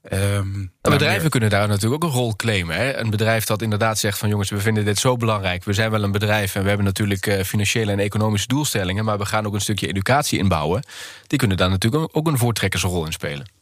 Ehm, 0.09 0.67
bedrijven 0.81 1.21
meer- 1.21 1.31
kunnen 1.31 1.51
daar 1.51 1.69
natuurlijk 1.69 2.05
ook 2.05 2.11
een 2.11 2.17
rol 2.17 2.37
claimen. 2.37 2.77
Hè? 2.77 2.97
Een 2.97 3.11
bedrijf 3.11 3.45
dat 3.45 3.63
inderdaad 3.63 3.99
zegt 3.99 4.19
van 4.19 4.29
jongens, 4.29 4.51
we 4.51 4.61
vinden 4.61 4.85
dit 4.85 4.99
zo 4.99 5.17
belangrijk. 5.17 5.65
We 5.65 5.73
zijn 5.73 5.91
wel 5.91 6.03
een 6.03 6.13
bedrijf 6.13 6.55
en 6.55 6.63
we 6.63 6.69
hebben 6.69 6.87
natuurlijk 6.87 7.27
eh, 7.27 7.45
financiële 7.45 7.93
en 7.93 7.99
economische 7.99 8.49
doelstellingen, 8.49 9.05
maar 9.05 9.19
we 9.19 9.27
gaan 9.27 9.47
ook 9.47 9.55
een 9.55 9.61
stukje 9.61 9.89
educatie 9.89 10.39
inbouwen. 10.39 10.83
Die 11.27 11.39
kunnen 11.39 11.57
daar 11.57 11.71
natuurlijk 11.71 12.17
ook 12.17 12.27
een 12.27 12.39
voortrekkersrol 12.39 13.07
in 13.07 13.13
spelen. 13.13 13.56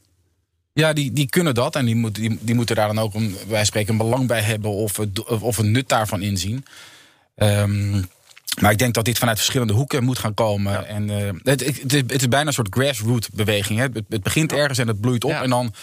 Ja, 0.74 0.92
die, 0.92 1.12
die 1.12 1.28
kunnen 1.28 1.54
dat. 1.54 1.76
En 1.76 1.84
die, 1.84 1.96
moet, 1.96 2.14
die, 2.14 2.38
die 2.40 2.54
moeten 2.54 2.76
daar 2.76 2.87
dan 2.87 2.98
ook, 2.98 3.14
een, 3.14 3.37
wij 3.48 3.64
spreken, 3.64 3.92
een 3.92 3.98
belang 3.98 4.26
bij 4.26 4.40
hebben 4.40 4.70
of, 4.70 4.96
het, 4.96 5.24
of 5.24 5.58
een 5.58 5.70
nut 5.70 5.88
daarvan 5.88 6.22
inzien. 6.22 6.64
Ehm, 7.37 7.90
maar 8.60 8.70
ik 8.70 8.78
denk 8.78 8.94
dat 8.94 9.04
dit 9.04 9.18
vanuit 9.18 9.37
verschillende 9.37 9.72
hoeken 9.72 10.04
moet 10.04 10.18
gaan 10.18 10.34
komen. 10.34 10.87
En, 10.87 11.10
eh, 11.10 11.30
het, 11.42 11.60
het, 11.60 11.92
is, 11.92 12.00
het 12.00 12.12
is 12.12 12.28
bijna 12.28 12.46
een 12.46 12.52
soort 12.52 12.74
grassroot 12.74 13.28
beweging. 13.32 13.78
Hè. 13.78 13.84
Het, 13.84 14.04
het 14.08 14.22
begint 14.22 14.52
ergens 14.52 14.78
en 14.78 14.88
het 14.88 15.00
bloeit 15.00 15.24
op. 15.24 15.30
Ja. 15.30 15.42
En 15.42 15.50
dan. 15.50 15.74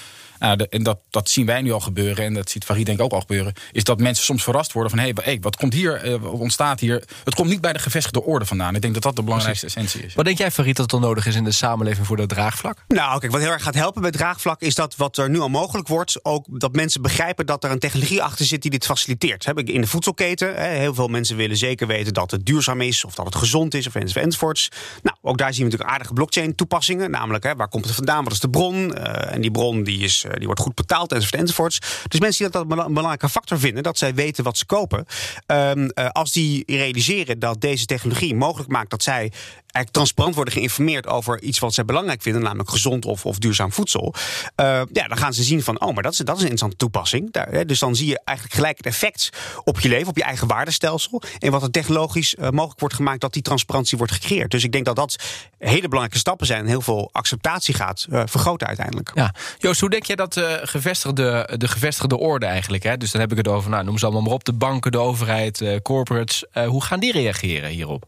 Nou, 0.41 0.57
de- 0.57 0.69
en 0.69 0.83
dat, 0.83 0.99
dat 1.09 1.29
zien 1.29 1.45
wij 1.45 1.61
nu 1.61 1.71
al 1.71 1.79
gebeuren. 1.79 2.25
En 2.25 2.33
dat 2.33 2.49
ziet 2.49 2.63
Farid 2.63 2.85
denk 2.85 2.97
ik 2.97 3.03
ook 3.03 3.11
al 3.11 3.19
gebeuren. 3.19 3.53
Is 3.71 3.83
dat 3.83 3.99
mensen 3.99 4.25
soms 4.25 4.43
verrast 4.43 4.71
worden 4.71 4.91
van... 4.91 4.99
hé, 4.99 5.11
hey, 5.15 5.37
wat 5.41 5.55
komt 5.55 5.73
hier, 5.73 5.95
eh, 5.95 6.15
wat 6.19 6.31
ontstaat 6.31 6.79
hier? 6.79 7.03
Het 7.23 7.35
komt 7.35 7.49
niet 7.49 7.61
bij 7.61 7.73
de 7.73 7.79
gevestigde 7.79 8.23
orde 8.23 8.45
vandaan. 8.45 8.75
Ik 8.75 8.81
denk 8.81 8.93
dat 8.93 9.03
dat 9.03 9.15
de 9.15 9.23
belangrijkste 9.23 9.65
essentie 9.65 10.03
is. 10.03 10.13
Wat 10.13 10.25
denk 10.25 10.37
jij, 10.37 10.51
Farid, 10.51 10.75
dat 10.75 10.91
er 10.91 10.99
nodig 10.99 11.25
is 11.25 11.35
in 11.35 11.43
de 11.43 11.51
samenleving 11.51 12.07
voor 12.07 12.17
dat 12.17 12.29
draagvlak? 12.29 12.83
Nou, 12.87 13.19
kijk, 13.19 13.31
wat 13.31 13.41
heel 13.41 13.51
erg 13.51 13.63
gaat 13.63 13.75
helpen 13.75 14.01
bij 14.01 14.11
draagvlak 14.11 14.61
is 14.61 14.75
dat 14.75 14.95
wat 14.95 15.17
er 15.17 15.29
nu 15.29 15.39
al 15.39 15.49
mogelijk 15.49 15.87
wordt, 15.87 16.19
ook 16.25 16.45
dat 16.59 16.73
mensen 16.75 17.01
begrijpen 17.01 17.45
dat 17.45 17.63
er 17.63 17.71
een 17.71 17.79
technologie 17.79 18.23
achter 18.23 18.45
zit 18.45 18.61
die 18.61 18.71
dit 18.71 18.85
faciliteert. 18.85 19.45
Heb 19.45 19.59
ik 19.59 19.69
in 19.69 19.81
de 19.81 19.87
voedselketen, 19.87 20.55
hè, 20.55 20.67
heel 20.67 20.93
veel 20.93 21.07
mensen 21.07 21.35
willen 21.35 21.57
zeker 21.57 21.87
weten 21.87 22.13
dat 22.13 22.31
het 22.31 22.45
duurzaam 22.45 22.81
is 22.81 23.05
of 23.05 23.15
dat 23.15 23.25
het 23.25 23.35
gezond 23.35 23.73
is 23.73 23.87
of 23.87 23.95
enzovoort. 23.95 24.25
enzovoorts. 24.25 24.69
Nou, 25.03 25.17
ook 25.21 25.37
daar 25.37 25.53
zien 25.53 25.63
we 25.63 25.69
natuurlijk 25.69 25.91
aardige 25.91 26.13
blockchain 26.13 26.55
toepassingen, 26.55 27.11
namelijk 27.11 27.43
hè, 27.43 27.55
waar 27.55 27.69
komt 27.69 27.85
het 27.85 27.95
vandaan, 27.95 28.23
wat 28.23 28.33
is 28.33 28.39
de 28.39 28.49
bron? 28.49 28.95
Eh, 28.95 29.33
en 29.35 29.41
die 29.41 29.51
bron 29.51 29.83
die, 29.83 29.99
is, 30.03 30.23
eh, 30.23 30.30
die 30.37 30.45
wordt 30.45 30.61
goed 30.61 30.75
betaald 30.75 31.11
enzovoort. 31.11 31.41
enzovoorts. 31.41 31.79
Dus 32.07 32.19
mensen 32.19 32.43
die 32.43 32.51
dat 32.51 32.61
een 32.61 32.93
belangrijke 32.93 33.29
factor 33.29 33.59
vinden, 33.59 33.83
dat 33.83 33.97
zij 33.97 34.13
weten 34.13 34.43
wat 34.43 34.57
ze 34.57 34.65
kopen. 34.65 35.05
Ehm, 35.45 35.87
eh, 35.87 36.09
als 36.09 36.31
die 36.31 36.63
realiseren 36.65 37.39
dat 37.39 37.61
deze 37.61 37.85
technologie 37.85 38.35
mogelijk 38.35 38.69
maakt 38.69 38.89
dat 38.89 39.03
zij 39.03 39.31
eigenlijk 39.71 39.91
transparant 39.91 40.35
worden 40.35 40.53
geïnformeerd 40.53 41.07
over 41.07 41.41
iets 41.41 41.59
wat 41.59 41.73
zij 41.73 41.85
belangrijk 41.85 42.21
vinden, 42.21 42.41
namelijk 42.41 42.69
gezond 42.69 43.05
of, 43.05 43.25
of 43.25 43.37
duurzaam 43.37 43.71
voedsel. 43.71 44.13
eh, 44.55 44.81
ja, 44.91 45.07
dan 45.07 45.17
gaan 45.17 45.33
ze 45.33 45.43
zien 45.43 45.63
van, 45.63 45.81
oh, 45.81 45.93
maar 45.93 46.03
dat 46.03 46.11
is, 46.11 46.17
dat 46.17 46.35
is 46.35 46.43
een 46.43 46.49
interessante 46.49 46.77
toepassing. 46.77 47.31
Daar, 47.31 47.47
hè, 47.51 47.65
dus 47.65 47.79
dan 47.79 47.95
zie 47.95 48.07
je 48.07 48.19
eigenlijk 48.23 48.57
gelijk 48.57 48.77
het 48.77 48.85
effect 48.85 49.29
op 49.63 49.79
je 49.79 49.89
leven, 49.89 50.07
op 50.07 50.17
je 50.17 50.23
eigen 50.23 50.47
waardestelsel. 50.47 51.21
En 51.39 51.51
wat 51.51 51.63
er 51.63 51.71
technologisch 51.71 52.35
eh, 52.35 52.49
mogelijk 52.49 52.79
wordt 52.79 52.95
gemaakt 52.95 53.21
dat 53.21 53.33
die 53.33 53.41
transparantie 53.41 53.97
wordt 53.97 54.13
gecreëerd. 54.13 54.51
Dus 54.51 54.63
ik 54.63 54.71
denk 54.71 54.85
dat 54.85 54.95
dat 54.95 55.15
hele 55.57 55.81
belangrijke 55.81 56.17
stappen 56.17 56.47
zijn 56.47 56.59
en 56.59 56.67
heel 56.67 56.81
veel 56.81 57.09
acceptatie 57.11 57.73
gaat 57.73 58.07
eh, 58.11 58.21
vergroten 58.25 58.67
uiteindelijk. 58.67 59.11
Ja. 59.13 59.33
Joost, 59.57 59.79
hoe 59.79 59.89
denk 59.89 60.03
jij 60.05 60.15
dat 60.15 60.37
eh, 60.37 60.53
gevestigde, 60.61 61.49
de 61.57 61.67
gevestigde 61.67 62.17
orde 62.17 62.45
eigenlijk... 62.45 62.83
Hè? 62.83 62.97
dus 62.97 63.11
dan 63.11 63.21
heb 63.21 63.31
ik 63.31 63.37
het 63.37 63.47
over, 63.47 63.69
nou, 63.69 63.83
noem 63.83 63.97
ze 63.97 64.05
allemaal 64.05 64.23
maar 64.23 64.33
op... 64.33 64.43
de 64.43 64.53
banken, 64.53 64.91
de 64.91 64.97
overheid, 64.97 65.61
eh, 65.61 65.77
corporates. 65.81 66.43
eh, 66.51 66.67
hoe 66.67 66.83
gaan 66.83 66.99
die 66.99 67.11
reageren 67.11 67.69
hierop? 67.69 68.05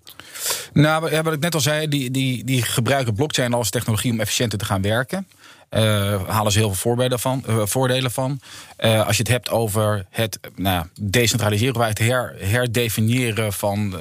Nou, 0.73 1.11
ja, 1.11 1.21
wat 1.21 1.33
ik 1.33 1.39
net 1.39 1.52
al 1.53 1.61
zei, 1.61 1.87
die, 1.87 2.11
die, 2.11 2.43
die 2.43 2.61
gebruiken 2.61 3.13
blockchain 3.13 3.53
als 3.53 3.69
technologie 3.69 4.11
om 4.11 4.19
efficiënter 4.19 4.59
te 4.59 4.65
gaan 4.65 4.81
werken. 4.81 5.27
Eh 5.69 6.27
halen 6.27 6.51
ze 6.51 6.59
heel 6.59 6.73
veel 6.73 7.19
van. 7.19 7.43
eh, 7.47 7.61
voordelen 7.65 8.11
van. 8.11 8.39
Eh, 8.77 9.07
als 9.07 9.17
je 9.17 9.23
het 9.23 9.31
hebt 9.31 9.49
over 9.49 10.05
het 10.09 10.39
nou, 10.55 10.85
decentraliseren, 11.01 11.75
of 11.75 11.85
het 11.87 11.99
her, 11.99 12.35
herdefiniëren 12.39 13.53
van, 13.53 13.95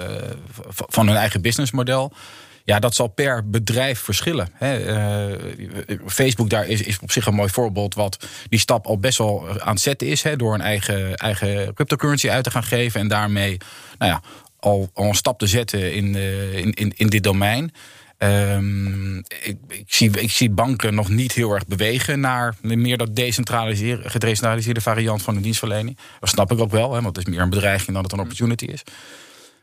van 0.69 1.07
hun 1.07 1.17
eigen 1.17 1.41
businessmodel. 1.41 2.13
Ja, 2.65 2.79
dat 2.79 2.95
zal 2.95 3.07
per 3.07 3.51
bedrijf 3.51 4.01
verschillen. 4.01 4.49
Hè. 4.53 5.37
Facebook 6.07 6.51
daar 6.51 6.67
is, 6.67 6.83
is 6.83 6.99
op 6.99 7.13
zich 7.13 7.27
een 7.27 7.35
mooi 7.35 7.49
voorbeeld. 7.49 7.95
Wat 7.95 8.27
die 8.49 8.59
stap 8.59 8.87
al 8.87 8.99
best 8.99 9.19
wel 9.19 9.61
aan 9.61 9.73
het 9.73 9.81
zetten 9.81 10.07
is. 10.07 10.23
Hè, 10.23 10.37
door 10.37 10.55
een 10.55 10.61
eigen, 10.61 11.17
eigen 11.17 11.75
cryptocurrency 11.75 12.31
uit 12.31 12.45
te 12.45 12.51
gaan 12.51 12.65
geven. 12.65 13.01
En 13.01 13.09
daarmee 13.09 13.59
nou 13.99 14.13
ja, 14.13 14.23
al, 14.63 14.91
een 14.95 15.15
stap 15.15 15.39
te 15.39 15.47
zetten 15.47 15.95
in, 15.95 16.15
eh, 16.15 16.57
in, 16.57 16.73
in, 16.73 16.93
in 16.97 17.07
dit 17.07 17.23
domein. 17.23 17.73
Ehm, 18.19 19.17
ik, 19.19 19.57
ik, 19.69 19.85
zie, 19.87 20.21
ik 20.21 20.31
zie 20.31 20.51
banken 20.51 20.95
nog 20.95 21.09
niet 21.09 21.33
heel 21.33 21.53
erg 21.53 21.67
bewegen 21.67 22.21
naar 22.21 22.55
meer 22.61 22.97
dat 22.97 23.11
gedecentraliseerde 23.15 24.81
variant 24.81 25.23
van 25.23 25.35
de 25.35 25.41
dienstverlening. 25.41 25.99
Dat 26.21 26.29
snap 26.29 26.53
ik 26.53 26.59
ook 26.59 26.71
wel, 26.71 26.95
hè, 26.95 27.03
want 27.03 27.17
het 27.17 27.27
is 27.27 27.33
meer 27.33 27.43
een 27.43 27.51
bedreiging 27.51 27.93
dan 27.93 28.03
het 28.03 28.13
een 28.13 28.21
opportunity 28.21 28.65
is. 28.65 28.83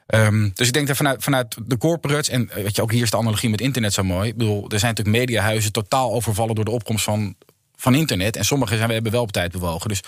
Ehm, 0.06 0.50
dus 0.54 0.68
ik 0.68 0.74
denk 0.74 0.88
dat 0.88 0.98
vanuit, 0.98 1.24
vanuit 1.24 1.58
de 1.66 1.78
corporates, 1.78 2.30
en 2.30 2.50
eh, 2.50 2.64
weet 2.64 2.76
je, 2.76 2.82
ook 2.82 2.92
hier 2.92 3.04
is 3.04 3.10
de 3.10 3.18
analogie 3.18 3.50
met 3.50 3.62
internet 3.62 3.94
zo 3.94 4.04
mooi. 4.04 4.30
Ik 4.30 4.38
bedoel, 4.38 4.70
er 4.70 4.80
zijn 4.80 4.94
natuurlijk 4.96 5.18
mediahuizen 5.18 5.72
totaal 5.72 6.14
overvallen 6.14 6.56
door 6.56 6.66
de 6.66 6.72
opkomst 6.72 7.04
van, 7.04 7.36
van 7.76 7.96
internet. 7.96 8.36
En 8.36 8.46
sommige 8.46 8.76
zijn, 8.76 8.88
we 8.88 8.94
hebben 8.94 9.12
wel 9.12 9.22
op 9.22 9.32
tijd 9.32 9.52
bewogen. 9.52 9.90
Dus 9.90 10.02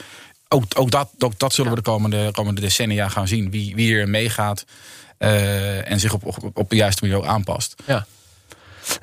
ook, 0.52 0.64
ook, 0.74 0.92
dat, 0.92 1.10
ook 1.20 1.40
dat 1.40 1.54
zullen 1.54 1.72
we 1.72 1.78
de 1.78 1.84
komende, 1.84 2.32
komende 2.32 2.62
decennia 2.62 3.10
gaan 3.10 3.28
zien. 3.28 3.52
Wie, 3.52 3.76
wie 3.76 3.96
er 3.96 4.10
meegaat 4.10 4.66
eh, 5.18 5.92
en 5.92 6.00
zich 6.00 6.14
op, 6.14 6.26
op, 6.26 6.52
op 6.54 6.70
de 6.70 6.76
juiste 6.76 7.04
manier 7.04 7.20
ook 7.20 7.26
aanpast. 7.26 7.76
Ja. 7.86 8.06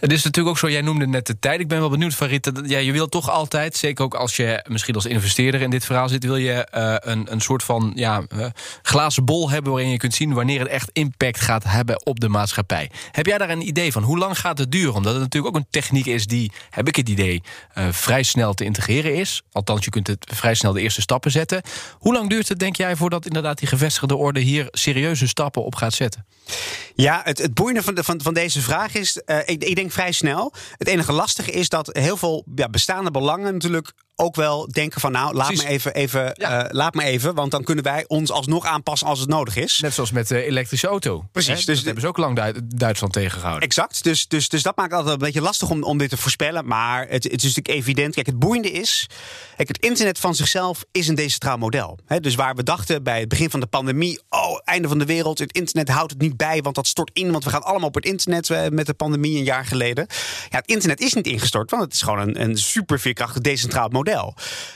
Het 0.00 0.12
is 0.12 0.24
natuurlijk 0.24 0.54
ook 0.54 0.58
zo, 0.58 0.70
jij 0.70 0.80
noemde 0.80 1.06
net 1.06 1.26
de 1.26 1.38
tijd. 1.38 1.60
Ik 1.60 1.68
ben 1.68 1.80
wel 1.80 1.90
benieuwd, 1.90 2.14
Farid. 2.14 2.52
Ja, 2.64 2.78
je 2.78 2.92
wil 2.92 3.08
toch 3.08 3.30
altijd, 3.30 3.76
zeker 3.76 4.04
ook 4.04 4.14
als 4.14 4.36
je 4.36 4.64
misschien 4.68 4.94
als 4.94 5.06
investeerder 5.06 5.60
in 5.60 5.70
dit 5.70 5.84
verhaal 5.84 6.08
zit, 6.08 6.24
wil 6.24 6.36
je 6.36 6.52
eh, 6.52 6.94
een, 6.98 7.32
een 7.32 7.40
soort 7.40 7.62
van 7.62 7.92
ja, 7.94 8.22
eh, 8.28 8.46
glazen 8.82 9.24
bol 9.24 9.50
hebben 9.50 9.72
waarin 9.72 9.90
je 9.90 9.96
kunt 9.96 10.14
zien 10.14 10.32
wanneer 10.32 10.60
het 10.60 10.68
echt 10.68 10.90
impact 10.92 11.40
gaat 11.40 11.64
hebben 11.64 12.06
op 12.06 12.20
de 12.20 12.28
maatschappij. 12.28 12.90
Heb 13.12 13.26
jij 13.26 13.38
daar 13.38 13.50
een 13.50 13.66
idee 13.66 13.92
van? 13.92 14.02
Hoe 14.02 14.18
lang 14.18 14.38
gaat 14.38 14.58
het 14.58 14.72
duren? 14.72 14.94
Omdat 14.94 15.12
het 15.12 15.22
natuurlijk 15.22 15.56
ook 15.56 15.62
een 15.62 15.70
techniek 15.70 16.06
is 16.06 16.26
die, 16.26 16.52
heb 16.70 16.88
ik 16.88 16.96
het 16.96 17.08
idee, 17.08 17.42
eh, 17.72 17.88
vrij 17.90 18.22
snel 18.22 18.54
te 18.54 18.64
integreren 18.64 19.14
is. 19.14 19.42
Althans, 19.52 19.84
je 19.84 19.90
kunt 19.90 20.06
het 20.06 20.26
vrij 20.34 20.54
snel 20.54 20.72
de 20.72 20.80
eerste 20.80 21.00
stappen 21.00 21.30
zetten. 21.30 21.62
Hoe 21.98 22.12
lang 22.12 22.28
duurt 22.28 22.48
het, 22.48 22.58
denk 22.58 22.76
jij, 22.76 22.96
voordat 22.96 23.26
inderdaad 23.26 23.58
die 23.58 23.68
gevestigde 23.68 24.16
orde 24.16 24.40
hier 24.40 24.66
serieuze 24.70 25.28
stappen 25.28 25.64
op 25.64 25.74
gaat 25.74 25.94
zetten? 25.94 26.26
Ja, 26.94 27.20
het, 27.24 27.38
het 27.38 27.54
boeiende 27.54 27.82
van, 27.82 27.94
de, 27.94 28.04
van, 28.04 28.20
van 28.22 28.34
deze 28.34 28.60
vraag 28.60 28.94
is, 28.94 29.20
ik 29.44 29.77
denk 29.78 29.92
vrij 29.92 30.12
snel. 30.12 30.52
Het 30.76 30.88
enige 30.88 31.12
lastige 31.12 31.50
is 31.50 31.68
dat 31.68 31.88
heel 31.92 32.16
veel 32.16 32.44
ja, 32.54 32.68
bestaande 32.68 33.10
belangen 33.10 33.52
natuurlijk 33.52 33.92
ook 34.20 34.36
wel 34.36 34.68
denken 34.72 35.00
van 35.00 35.12
nou, 35.12 35.34
laat 35.34 35.54
me 35.54 35.66
even, 35.66 35.94
even, 35.94 36.32
Ja. 36.34 36.64
eh, 36.64 36.72
laat 36.72 36.94
me 36.94 37.02
even, 37.04 37.34
want 37.34 37.50
dan 37.50 37.64
kunnen 37.64 37.84
wij 37.84 38.04
ons 38.06 38.30
alsnog 38.30 38.64
aanpassen 38.64 39.08
als 39.08 39.20
het 39.20 39.28
nodig 39.28 39.56
is. 39.56 39.80
Net 39.80 39.94
zoals 39.94 40.10
met 40.10 40.28
de 40.28 40.42
elektrische 40.44 40.86
auto. 40.86 41.24
Precies, 41.32 41.48
Hè, 41.50 41.54
dus 41.56 41.66
dat 41.66 41.76
de- 41.76 41.82
hebben 41.84 42.02
ze 42.02 42.08
ook 42.08 42.16
lang 42.16 42.36
Du- 42.36 42.60
Duitsland 42.76 43.12
tegengehouden. 43.12 43.62
Exact, 43.68 44.04
dus, 44.04 44.28
dus, 44.28 44.48
dus 44.48 44.62
dat 44.62 44.76
maakt 44.76 44.90
het 44.90 44.98
altijd 45.00 45.18
een 45.20 45.24
beetje 45.26 45.40
lastig 45.40 45.70
om, 45.70 45.82
om 45.82 45.98
dit 45.98 46.10
te 46.10 46.16
voorspellen. 46.16 46.66
Maar 46.66 47.00
het, 47.08 47.24
het 47.24 47.42
is 47.42 47.54
natuurlijk 47.54 47.68
evident. 47.68 48.14
Kijk, 48.14 48.26
het 48.26 48.38
boeiende 48.38 48.70
is. 48.70 49.06
Kijk, 49.56 49.68
het 49.68 49.78
internet 49.78 50.18
van 50.18 50.34
zichzelf 50.34 50.84
is 50.92 51.08
een 51.08 51.14
decentraal 51.14 51.58
model. 51.58 51.98
Hè, 52.06 52.20
dus 52.20 52.34
waar 52.34 52.54
we 52.54 52.62
dachten 52.62 53.02
bij 53.02 53.20
het 53.20 53.28
begin 53.28 53.50
van 53.50 53.60
de 53.60 53.66
pandemie. 53.66 54.20
Oh, 54.28 54.58
einde 54.64 54.88
van 54.88 54.98
de 54.98 55.04
wereld. 55.04 55.38
Het 55.38 55.52
internet 55.52 55.88
houdt 55.88 56.10
het 56.12 56.20
niet 56.20 56.36
bij, 56.36 56.62
want 56.62 56.74
dat 56.74 56.86
stort 56.86 57.10
in. 57.12 57.32
Want 57.32 57.44
we 57.44 57.50
gaan 57.50 57.62
allemaal 57.64 57.88
op 57.88 57.94
het 57.94 58.04
internet 58.04 58.50
eh, 58.50 58.66
met 58.68 58.86
de 58.86 58.94
pandemie 58.94 59.38
een 59.38 59.44
jaar 59.44 59.64
geleden. 59.66 60.06
Ja, 60.50 60.56
het 60.58 60.66
internet 60.66 61.00
is 61.00 61.14
niet 61.14 61.26
ingestort, 61.26 61.70
want 61.70 61.82
het 61.82 61.92
is 61.92 62.02
gewoon 62.02 62.18
een, 62.18 62.40
een 62.42 62.56
super 62.56 63.00
veerkrachtig 63.00 63.42
decentraal 63.42 63.88
model. 63.88 64.06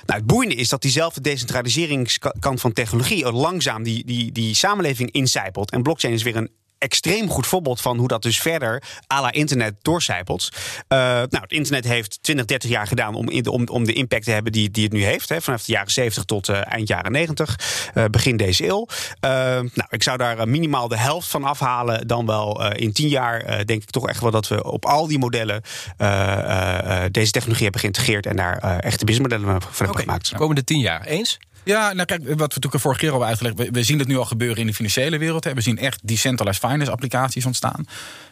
Nou, 0.07 0.17
het 0.19 0.27
boeiende 0.27 0.55
is 0.55 0.69
dat 0.69 0.83
diezelfde 0.83 1.21
decentraliseringskant 1.21 2.61
van 2.61 2.73
technologie 2.73 3.27
langzaam 3.35 3.83
die, 3.83 4.05
die, 4.05 4.33
die 4.33 4.55
samenleving 4.55 5.11
incijpelt. 5.11 5.71
En 5.71 5.83
blockchain 5.83 6.15
is 6.15 6.23
weer 6.23 6.37
een 6.37 6.51
extreem 6.83 7.29
goed 7.31 7.47
voorbeeld 7.47 7.81
van 7.81 7.99
hoe 7.99 8.09
dat 8.09 8.23
dus 8.23 8.41
verder 8.41 8.83
à 9.15 9.21
la 9.21 9.33
internet 9.33 9.75
doorcijpelt. 9.83 10.49
Eh, 10.89 10.99
nou, 10.99 11.27
het 11.31 11.53
internet 11.53 11.85
heeft 11.85 12.19
20, 12.23 12.45
30 12.47 12.71
jaar 12.71 12.87
gedaan 12.87 13.15
om, 13.15 13.31
in- 13.31 13.47
om, 13.47 13.69
om 13.69 13.85
de 13.85 13.93
impact 13.93 14.25
te 14.25 14.31
hebben 14.31 14.53
die, 14.53 14.71
die 14.71 14.85
het 14.85 14.93
nu 14.93 15.05
heeft. 15.05 15.29
Hè, 15.29 15.41
vanaf 15.41 15.65
de 15.65 15.73
jaren 15.73 15.91
70 15.91 16.25
tot 16.25 16.49
eh, 16.49 16.73
eind 16.73 16.89
jaren 16.89 17.13
90, 17.13 17.59
eh, 17.95 18.05
begin 18.11 18.37
deze 18.37 18.67
eeuw. 18.67 18.87
Nou, 19.21 19.87
ik 19.89 20.03
zou 20.03 20.17
daar 20.17 20.49
minimaal 20.49 20.89
de 20.89 20.97
helft 20.99 21.29
van 21.29 21.45
afhalen. 21.45 22.07
Dan 22.07 22.27
wel 22.27 22.65
eh, 22.65 22.83
in 22.83 22.93
10 22.93 23.09
jaar 23.09 23.41
eh, 23.41 23.65
denk 23.65 23.83
ik 23.83 23.91
toch 23.91 24.09
echt 24.09 24.21
wel 24.21 24.31
dat 24.31 24.49
we 24.49 24.65
op 24.65 24.85
al 24.87 25.07
die 25.07 25.19
modellen 25.19 25.63
eh, 25.97 26.33
eh, 26.33 27.05
eh, 27.05 27.11
deze 27.13 27.31
technologie 27.31 27.63
hebben 27.63 27.81
geïntegreerd 27.81 28.27
en 28.27 28.37
daar 28.37 28.59
echte 28.81 29.05
businessmodellen 29.05 29.61
van 29.63 29.73
hebben 29.77 29.99
gemaakt. 30.01 30.31
de 30.31 30.37
komende 30.37 30.65
tien 30.65 30.79
jaar. 30.81 31.05
Eens? 31.07 31.39
Ja, 31.65 31.93
nou 31.93 32.05
kijk, 32.07 32.21
wat 32.21 32.29
we 32.37 32.37
natuurlijk 32.43 32.83
vorige 32.83 33.01
keer 33.01 33.11
al 33.13 33.21
hebben 33.21 33.29
uitgelegd. 33.39 33.59
We, 33.59 33.79
we 33.79 33.83
zien 33.85 33.99
het 33.99 34.09
nu 34.09 34.17
al 34.17 34.25
gebeuren 34.25 34.57
in 34.59 34.67
de 34.67 34.75
financiële 34.75 35.19
wereld. 35.19 35.45
Hè. 35.45 35.55
We 35.55 35.61
zien 35.61 35.79
echt 35.79 36.01
decentralized 36.09 36.69
finance 36.71 36.91
applicaties 36.91 37.47
ontstaan. 37.47 37.85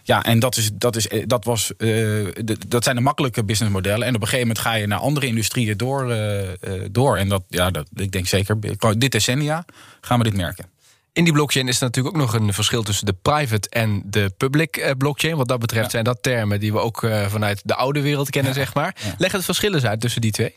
Ja, 0.02 0.24
en 0.24 0.38
dat, 0.38 0.56
is, 0.56 0.70
dat, 0.74 0.96
is, 0.96 1.08
eh, 1.08 1.22
dat, 1.26 1.44
was, 1.44 1.70
eh, 1.76 1.86
de- 1.86 2.56
dat 2.68 2.84
zijn 2.84 2.96
de 2.96 3.02
makkelijke 3.02 3.44
businessmodellen. 3.44 4.06
En 4.06 4.14
op 4.14 4.20
een 4.20 4.28
gegeven 4.28 4.46
moment 4.46 4.64
ga 4.66 4.72
je 4.74 4.86
naar 4.86 4.98
andere 4.98 5.26
industrieën 5.26 5.76
door. 5.76 6.10
eh, 6.10 6.48
door. 6.90 7.16
En 7.16 7.28
dat, 7.28 7.42
ja, 7.48 7.70
dat, 7.70 7.86
ik 7.94 8.10
denk 8.12 8.26
zeker, 8.26 8.56
dit 8.98 9.12
decennia 9.12 9.64
gaan 10.00 10.18
we 10.18 10.24
dit 10.24 10.36
merken. 10.36 10.64
In 11.12 11.24
die 11.24 11.32
blockchain 11.32 11.68
is 11.68 11.76
er 11.80 11.84
natuurlijk 11.84 12.16
ook 12.16 12.20
nog 12.22 12.34
een 12.34 12.52
verschil 12.52 12.82
tussen 12.82 13.06
de 13.06 13.14
private 13.22 13.68
en 13.68 14.02
de 14.04 14.32
public 14.36 14.94
blockchain. 14.98 15.36
Wat 15.36 15.48
dat 15.48 15.58
betreft 15.58 15.90
zijn 15.90 16.04
dat 16.04 16.18
termen 16.22 16.60
die 16.60 16.72
we 16.72 16.78
ook 16.78 16.98
vanuit 17.28 17.60
de 17.64 17.74
oude 17.74 18.00
wereld 18.00 18.30
kennen, 18.30 18.54
zeg 18.54 18.74
maar. 18.74 18.96
Leg 19.18 19.32
het 19.32 19.44
verschil 19.44 19.74
eens 19.74 19.84
uit 19.84 20.00
tussen 20.00 20.20
die 20.20 20.30
twee. 20.30 20.54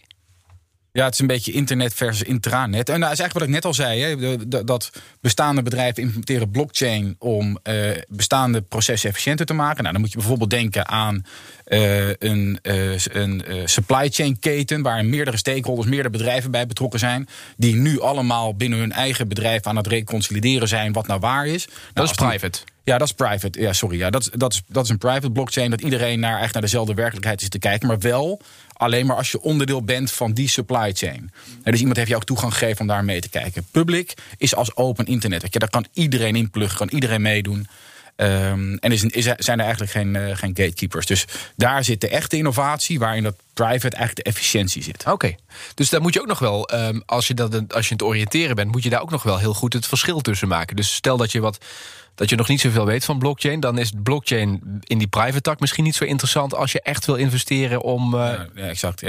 Ja, 0.94 1.04
het 1.04 1.14
is 1.14 1.20
een 1.20 1.28
beetje 1.28 1.52
internet 1.52 1.94
versus 1.94 2.28
intranet. 2.28 2.90
En 2.90 3.00
dat 3.00 3.12
is 3.12 3.20
eigenlijk 3.20 3.34
wat 3.34 3.44
ik 3.44 3.50
net 3.50 3.66
al 3.66 3.74
zei. 3.74 4.02
Hè, 4.02 4.48
dat 4.66 4.90
bestaande 5.22 5.62
bedrijven 5.62 6.02
implementeren 6.02 6.52
blockchain 6.52 7.16
om 7.20 7.60
uh, 7.64 7.92
bestaande 8.08 8.62
processen 8.62 9.10
efficiënter 9.10 9.46
te 9.46 9.54
maken. 9.54 9.82
Nou, 9.82 9.94
dan 9.94 10.02
moet 10.02 10.12
je 10.12 10.18
bijvoorbeeld 10.18 10.50
denken 10.50 10.88
aan 10.88 11.26
uh, 11.68 12.08
een, 12.08 12.60
uh, 12.64 13.06
een 13.06 13.44
supply 13.66 14.10
chain 14.10 14.40
keten 14.40 14.82
waar 14.82 15.06
meerdere 15.06 15.38
stakeholders, 15.38 15.88
meerdere 15.88 16.10
bedrijven 16.10 16.52
bij 16.52 16.68
betrokken 16.68 17.00
zijn. 17.00 17.28
Die 17.58 17.76
nu 17.76 18.02
allemaal 18.02 18.56
binnen 18.56 18.80
hun 18.80 18.92
eigen 18.92 19.28
bedrijf 19.28 19.64
aan 19.64 19.78
het 19.78 19.88
reconsolideren 19.88 20.68
zijn 20.68 20.94
wat 20.94 21.08
nou 21.08 21.20
waar 21.20 21.48
is. 21.48 21.66
Nou, 21.68 21.78
dat 21.94 22.10
is 22.10 22.16
private. 22.28 22.60
Ja, 22.84 22.98
dat 22.98 23.08
is 23.08 23.14
private. 23.14 23.62
Ja, 23.62 23.74
sorry. 23.74 23.98
Ja, 23.98 24.10
dat, 24.10 24.30
dat, 24.34 24.54
is, 24.54 24.62
dat 24.68 24.84
is 24.84 24.90
een 24.90 24.98
private 24.98 25.32
blockchain. 25.32 25.70
Dat 25.70 25.82
iedereen 25.82 26.20
naar, 26.20 26.42
echt 26.42 26.54
naar 26.54 26.62
dezelfde 26.62 26.94
werkelijkheid 26.94 27.42
is 27.42 27.50
te 27.50 27.60
kijken. 27.60 27.88
Maar 27.88 28.00
wel 28.00 28.42
alleen 28.84 29.06
maar 29.06 29.16
als 29.16 29.32
je 29.32 29.42
onderdeel 29.42 29.84
bent 29.84 30.12
van 30.12 30.34
die 30.34 30.50
supply 30.50 30.94
chain. 30.94 31.32
dus 31.64 31.80
iemand 31.80 31.98
heeft 31.98 32.10
jou 32.10 32.22
ook 32.22 32.28
toegang 32.28 32.54
gegeven 32.54 32.82
om 32.82 32.88
daar 32.88 33.06
mee 33.06 33.22
te 33.22 33.30
kijken. 33.30 33.66
Public 33.72 34.14
is 34.38 34.56
als 34.56 34.76
open 34.76 35.06
internet. 35.06 35.52
Daar 35.52 35.70
kan 35.70 35.86
iedereen 35.94 36.36
in 36.36 36.50
pluggen, 36.50 36.78
kan 36.78 36.90
iedereen 36.90 37.22
meedoen. 37.22 37.68
Um, 38.16 38.78
en 38.78 38.92
is, 38.92 39.04
is, 39.04 39.24
zijn 39.24 39.58
er 39.58 39.64
eigenlijk 39.66 39.92
geen, 39.92 40.16
uh, 40.16 40.36
geen 40.36 40.56
gatekeepers. 40.56 41.06
Dus 41.06 41.26
daar 41.56 41.84
zit 41.84 42.02
de 42.02 42.08
echte 42.08 42.38
innovatie, 42.38 43.00
waarin 43.00 43.24
dat 43.24 43.36
private 43.54 43.96
eigenlijk 43.96 44.16
de 44.16 44.24
efficiëntie 44.24 44.84
zit. 44.84 45.06
Oké, 45.08 45.36
dus 45.76 45.90
daar 45.90 46.02
moet 46.02 46.14
je 46.14 46.22
ook 46.22 46.28
nog 46.28 46.40
wel, 46.40 46.74
um, 46.74 47.04
als, 47.06 47.28
je 47.28 47.34
dat, 47.34 47.74
als 47.74 47.88
je 47.88 47.94
het 47.94 48.04
oriënteren 48.04 48.56
bent, 48.56 48.72
moet 48.72 48.84
je 48.84 48.90
daar 48.90 49.02
ook 49.02 49.12
nog 49.12 49.24
wel 49.24 49.38
heel 49.38 49.54
goed 49.54 49.74
het 49.74 49.88
verschil 49.88 50.22
tussen 50.22 50.48
maken. 50.48 50.76
Dus 50.76 50.94
stel 50.94 51.18
dat 51.18 51.32
je 51.32 51.40
wat 51.40 51.58
dat 52.16 52.30
je 52.30 52.36
nog 52.36 52.48
niet 52.48 52.62
zoveel 52.62 52.86
weet 52.86 53.06
van 53.06 53.20
blockchain, 53.20 53.60
dan 53.60 53.78
is 53.78 53.92
blockchain 54.04 54.62
in 54.84 54.98
die 54.98 55.08
private 55.08 55.42
tak 55.42 55.60
misschien 55.60 55.84
niet 55.84 55.96
zo 55.96 56.04
interessant 56.04 56.56
als 56.56 56.72
je 56.72 56.82
echt 56.82 57.06
wil 57.06 57.16
investeren 57.16 57.82
om. 57.82 58.14
Uh... 58.14 58.20
Ja, 58.20 58.68
exact. 58.68 59.04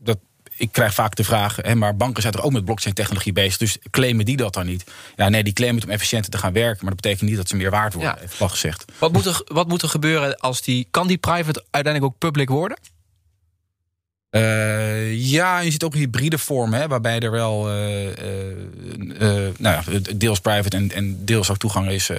Dat, 0.00 0.18
ik 0.56 0.72
krijg 0.72 0.94
vaak 0.94 1.14
de 1.14 1.24
vraag, 1.24 1.56
hè, 1.56 1.74
maar 1.74 1.96
banken 1.96 2.22
zijn 2.22 2.34
er 2.34 2.42
ook 2.42 2.52
met 2.52 2.64
blockchain-technologie 2.64 3.32
bezig, 3.32 3.56
dus 3.56 3.78
claimen 3.90 4.24
die 4.24 4.36
dat 4.36 4.54
dan 4.54 4.66
niet? 4.66 4.84
Ja, 5.16 5.28
nee, 5.28 5.44
die 5.44 5.52
claimen 5.52 5.80
het 5.80 5.88
om 5.88 5.94
efficiënter 5.94 6.30
te 6.30 6.38
gaan 6.38 6.52
werken, 6.52 6.78
maar 6.84 6.94
dat 6.94 7.02
betekent 7.02 7.28
niet 7.28 7.38
dat 7.38 7.48
ze 7.48 7.56
meer 7.56 7.70
waard 7.70 7.94
worden, 7.94 8.18
ja. 8.38 8.48
gezegd. 8.48 8.84
Wat 8.98 9.12
moet, 9.12 9.26
er, 9.26 9.42
wat 9.44 9.68
moet 9.68 9.82
er 9.82 9.88
gebeuren 9.88 10.36
als 10.36 10.62
die. 10.62 10.86
Kan 10.90 11.06
die 11.06 11.18
private 11.18 11.64
uiteindelijk 11.70 12.14
ook 12.14 12.18
public 12.18 12.48
worden? 12.48 12.78
Uh, 14.34 15.12
ja, 15.30 15.58
je 15.58 15.70
ziet 15.70 15.84
ook 15.84 15.94
hybride 15.94 16.38
vormen, 16.38 16.80
hè, 16.80 16.88
waarbij 16.88 17.18
er 17.18 17.30
wel 17.30 17.70
uh, 17.70 18.06
uh, 18.06 18.12
nou 19.58 19.58
ja, 19.58 19.82
deels 20.16 20.40
private 20.40 20.76
en, 20.76 20.92
en 20.92 21.24
deels 21.24 21.50
ook 21.50 21.56
toegang 21.56 21.88
is. 21.88 22.10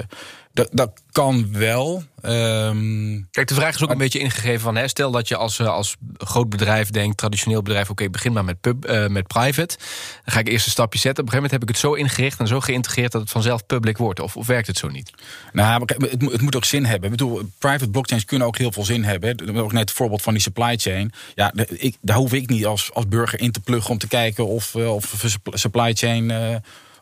Dat, 0.56 0.70
dat 0.72 1.02
kan 1.12 1.52
wel. 1.52 2.04
Um, 2.24 3.28
Kijk, 3.32 3.48
de 3.48 3.54
vraag 3.54 3.76
is 3.76 3.84
ook 3.84 3.90
een 3.90 3.98
beetje 3.98 4.20
ingegeven 4.20 4.60
van... 4.60 4.76
Hè, 4.76 4.88
stel 4.88 5.12
dat 5.12 5.28
je 5.28 5.36
als, 5.36 5.62
als 5.62 5.96
groot 6.18 6.50
bedrijf 6.50 6.90
denkt, 6.90 7.18
traditioneel 7.18 7.62
bedrijf... 7.62 7.90
oké, 7.90 8.10
begin 8.10 8.34
maar 8.34 8.46
met, 8.46 8.62
pub, 8.62 8.90
uh, 8.90 9.08
met 9.08 9.28
private. 9.28 9.78
Dan 10.24 10.34
ga 10.34 10.40
ik 10.40 10.48
eerst 10.48 10.66
een 10.66 10.72
stapje 10.72 11.00
zetten. 11.00 11.24
Op 11.24 11.30
een 11.30 11.36
gegeven 11.36 11.52
moment 11.52 11.52
heb 11.52 11.62
ik 11.62 11.68
het 11.68 11.78
zo 11.78 11.94
ingericht 11.94 12.40
en 12.40 12.48
zo 12.48 12.60
geïntegreerd... 12.60 13.12
dat 13.12 13.22
het 13.22 13.32
vanzelf 13.32 13.66
public 13.66 13.98
wordt. 13.98 14.20
Of, 14.20 14.38
of 14.38 14.48
werkt 14.48 14.68
het 14.68 14.78
zo 14.78 14.88
niet? 14.88 15.12
Nou, 15.52 15.84
het, 15.86 16.12
het, 16.32 16.42
moet 16.42 16.56
ook 16.56 16.66
zin 16.66 16.86
hebben. 16.86 17.12
Ik 17.12 17.18
bedoel, 17.18 17.50
private 17.58 17.90
blockchains 17.90 18.26
kunnen 18.26 18.48
ook 18.48 18.58
heel 18.58 18.72
veel 18.72 18.86
zin 18.86 19.04
hebben. 19.04 19.58
Ook 19.58 19.72
net 19.72 19.82
het 19.82 19.92
voorbeeld 19.92 20.22
van 20.22 20.34
die 20.34 20.42
supply 20.42 20.78
chain. 20.78 21.12
Ja, 21.36 21.54
ik, 21.70 21.98
daar 22.02 22.18
hoef 22.18 22.34
ik 22.34 22.50
niet 22.50 22.66
als, 22.66 22.94
als 22.94 23.08
burger 23.08 23.40
in 23.40 23.52
te 23.52 23.60
pluggen... 23.60 23.92
om 23.92 23.98
te 23.98 24.08
kijken 24.08 24.48
of, 24.48 24.76
of 24.76 25.26
supply 25.54 25.94
chain... 25.94 26.30
Uh, 26.30 26.56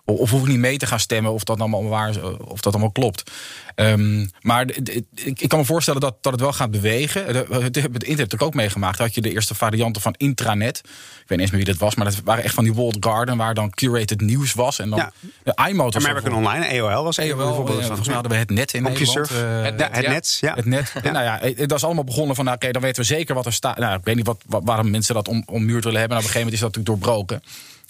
of 0.05 0.29
hoef 0.29 0.41
ik 0.41 0.47
niet 0.47 0.57
mee 0.57 0.77
te 0.77 0.85
gaan 0.85 0.99
stemmen 0.99 1.31
of 1.31 1.43
dat 1.43 1.59
allemaal, 1.59 1.83
waar, 1.83 2.13
of 2.39 2.61
dat 2.61 2.73
allemaal 2.73 2.91
klopt. 2.91 3.31
Um, 3.75 4.29
maar 4.41 4.65
ik 5.13 5.47
kan 5.47 5.59
me 5.59 5.65
voorstellen 5.65 6.01
dat, 6.01 6.15
dat 6.21 6.31
het 6.31 6.41
wel 6.41 6.53
gaat 6.53 6.71
bewegen. 6.71 7.25
Het 7.63 7.77
internet 7.77 8.17
heb 8.17 8.33
ik 8.33 8.41
ook 8.41 8.53
meegemaakt. 8.53 8.97
had 8.97 9.15
je 9.15 9.21
de 9.21 9.31
eerste 9.31 9.55
varianten 9.55 10.01
van 10.01 10.13
intranet. 10.17 10.77
Ik 10.77 10.83
weet 11.29 11.29
niet 11.29 11.39
eens 11.39 11.51
meer 11.51 11.63
wie 11.63 11.73
dat 11.73 11.81
was, 11.81 11.95
maar 11.95 12.05
dat 12.05 12.21
waren 12.23 12.43
echt 12.43 12.53
van 12.53 12.63
die 12.63 12.73
walled 12.73 12.97
garden... 12.99 13.37
waar 13.37 13.53
dan 13.53 13.69
curated 13.69 14.21
nieuws 14.21 14.53
was. 14.53 14.79
En 14.79 14.89
dan 14.89 14.99
ja. 14.99 15.11
de 15.43 15.73
was 15.75 15.95
American 15.95 16.33
Online, 16.33 16.81
AOL 16.81 17.03
was 17.03 17.19
AOL, 17.19 17.35
bijvoorbeeld. 17.35 17.79
Ja, 17.79 17.85
volgens 17.85 18.07
mij 18.07 18.15
hadden 18.15 18.33
we 18.33 18.37
het 18.37 18.49
net 18.49 18.73
in 18.73 18.83
Nederland. 18.83 19.31
Uh, 19.31 19.63
het, 19.63 19.77
net, 19.77 19.95
het 19.95 20.07
net, 20.07 20.37
ja. 20.41 20.55
Het 20.55 20.65
net. 20.65 20.93
Nou 21.03 21.23
ja, 21.23 21.65
dat 21.65 21.77
is 21.77 21.83
allemaal 21.83 22.03
begonnen 22.03 22.35
van... 22.35 22.45
Nou, 22.45 22.57
oké, 22.57 22.71
dan 22.71 22.81
weten 22.81 23.01
we 23.01 23.07
zeker 23.07 23.35
wat 23.35 23.45
er 23.45 23.53
staat. 23.53 23.77
Nou, 23.77 23.97
ik 23.97 24.03
weet 24.03 24.15
niet 24.15 24.25
wat, 24.25 24.43
waarom 24.47 24.89
mensen 24.89 25.15
dat 25.15 25.27
om, 25.27 25.43
om 25.45 25.65
muur 25.65 25.81
willen 25.81 25.99
hebben. 25.99 26.17
Maar 26.17 26.25
op 26.27 26.33
een 26.33 26.33
gegeven 26.33 26.39
moment 26.39 26.53
is 26.53 26.59
dat 26.59 26.75
natuurlijk 26.75 27.03
doorbroken. 27.03 27.43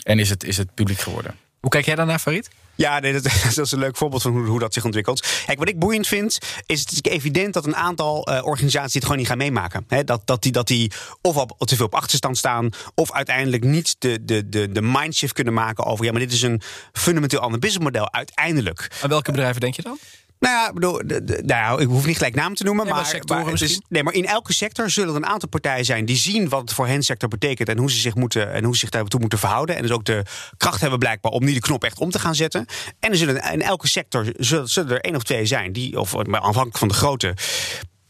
En 0.04 0.19
is 0.19 0.30
het, 0.30 0.43
is 0.43 0.58
het 0.58 0.73
publiek 0.73 0.99
geworden. 0.99 1.36
Hoe 1.63 1.71
kijk 1.71 1.86
jij 1.86 1.95
daarnaar, 1.95 2.19
Farid? 2.19 2.49
Ja, 2.76 2.99
nee, 2.99 3.13
dat, 3.13 3.23
dat, 3.56 3.65
is 3.65 3.71
een 3.71 3.80
leuk 3.80 3.97
voorbeeld 3.97 4.21
van 4.21 4.32
hoe, 4.32 4.45
hoe, 4.45 4.60
dat 4.60 4.73
zich 4.73 4.86
ontwikkelt. 4.86 5.28
Kijk, 5.45 5.60
wat 5.60 5.67
ik 5.67 5.80
boeiend 5.80 6.08
vind, 6.08 6.38
is 6.65 6.80
het 6.80 6.91
is 6.91 7.02
evident 7.02 7.54
dat 7.54 7.65
een 7.65 7.76
aantal 7.76 8.30
uh, 8.30 8.45
organisaties 8.45 8.93
het 8.93 9.04
gewoon 9.04 9.17
niet 9.17 9.28
gaan 9.28 9.38
meemaken. 9.38 9.86
He, 9.88 10.04
dat, 10.04 10.21
dat, 10.26 10.41
die, 10.41 10.52
dat 10.52 10.67
die 10.67 10.91
of 11.21 11.38
op, 11.38 11.56
te 11.58 11.76
veel 11.76 11.86
op 11.86 11.95
achterstand 11.95 12.38
staan, 12.38 12.69
of 12.95 13.12
uiteindelijk 13.12 13.63
niet 13.63 13.95
de, 13.99 14.26
de, 14.26 14.49
de, 14.49 14.71
de 14.71 14.82
mindshift 14.82 15.34
kunnen 15.34 15.54
maken 15.54 15.86
over, 15.86 16.06
ja, 16.06 16.12
maar 16.12 16.19
dit 16.19 16.32
is 16.32 16.41
een 16.41 16.62
fundamenteel 16.93 17.39
ander 17.39 17.60
businessmodel 17.60 18.13
uiteindelijk. 18.13 18.88
Aan 19.02 19.10
welke 19.10 19.32
bedrijven 19.32 19.62
denk 19.62 19.76
je 19.76 19.82
dan? 19.82 19.97
Nou 20.43 20.56
ja, 20.56 20.73
bedoel, 20.73 21.01
nou, 21.45 21.82
ik 21.82 21.88
hoef 21.88 22.06
niet 22.06 22.17
gelijk 22.17 22.36
namen 22.36 22.58
te 22.58 22.63
noemen. 22.63 22.86
Nee, 22.86 22.93
maar, 22.93 23.19
maar, 23.27 23.45
maar 23.45 23.62
is, 23.62 23.82
nee, 23.89 24.03
maar 24.03 24.13
in 24.13 24.25
elke 24.25 24.53
sector 24.53 24.89
zullen 24.89 25.10
er 25.10 25.15
een 25.15 25.25
aantal 25.25 25.49
partijen 25.49 25.86
zijn 25.86 26.06
die 26.06 26.15
zien 26.15 26.49
wat 26.49 26.62
het 26.62 26.73
voor 26.73 26.88
hen 26.88 27.03
sector 27.03 27.29
betekent 27.29 27.69
en 27.69 27.77
hoe 27.77 27.91
ze 27.91 27.97
zich 27.99 28.15
moeten 28.15 28.53
en 28.53 28.63
hoe 28.63 28.73
ze 28.73 28.79
zich 28.79 28.89
daartoe 28.89 29.19
moeten 29.19 29.39
verhouden. 29.39 29.75
En 29.75 29.82
dus 29.82 29.91
ook 29.91 30.06
de 30.06 30.23
kracht 30.58 30.82
hebben 30.82 30.99
blijkbaar 30.99 31.32
om 31.32 31.43
nu 31.43 31.53
de 31.53 31.60
knop 31.60 31.84
echt 31.84 31.99
om 31.99 32.10
te 32.10 32.19
gaan 32.19 32.36
zetten. 32.36 32.65
En 32.99 33.12
er 33.12 33.17
zullen 33.17 33.51
in 33.51 33.62
elke 33.62 33.88
sector 33.88 34.34
zullen, 34.38 34.69
zullen 34.69 34.91
er 34.91 35.01
één 35.01 35.15
of 35.15 35.23
twee 35.23 35.45
zijn 35.45 35.73
die, 35.73 35.99
of 35.99 36.15
afhankelijk 36.15 36.77
van 36.77 36.88
de 36.88 36.93
grootte, 36.93 37.34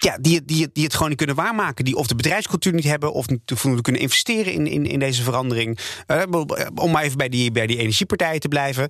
ja, 0.04 0.18
die, 0.22 0.46
die, 0.46 0.70
die 0.74 0.84
het 0.84 0.94
gewoon 0.94 1.10
niet 1.10 1.18
kunnen 1.18 1.36
waarmaken. 1.36 1.86
Die 1.86 1.96
of 1.96 2.08
de 2.08 2.16
bedrijfscultuur 2.16 2.74
niet 2.74 2.84
hebben, 2.84 3.14
of 3.14 3.28
niet 3.28 3.42
voldoende 3.46 3.82
kunnen 3.82 4.02
investeren 4.02 4.54
in, 4.54 4.68
in, 4.68 4.86
in 4.86 5.00
deze 5.00 5.24
verandering. 5.24 5.80
Uh, 6.08 6.22
om 6.76 6.92
maar 6.92 7.04
even 7.04 7.18
bij 7.18 7.30
die, 7.30 7.52
bij 7.52 7.68
die 7.68 7.78
energiepartijen 7.78 8.40
te 8.40 8.48
blijven. 8.48 8.90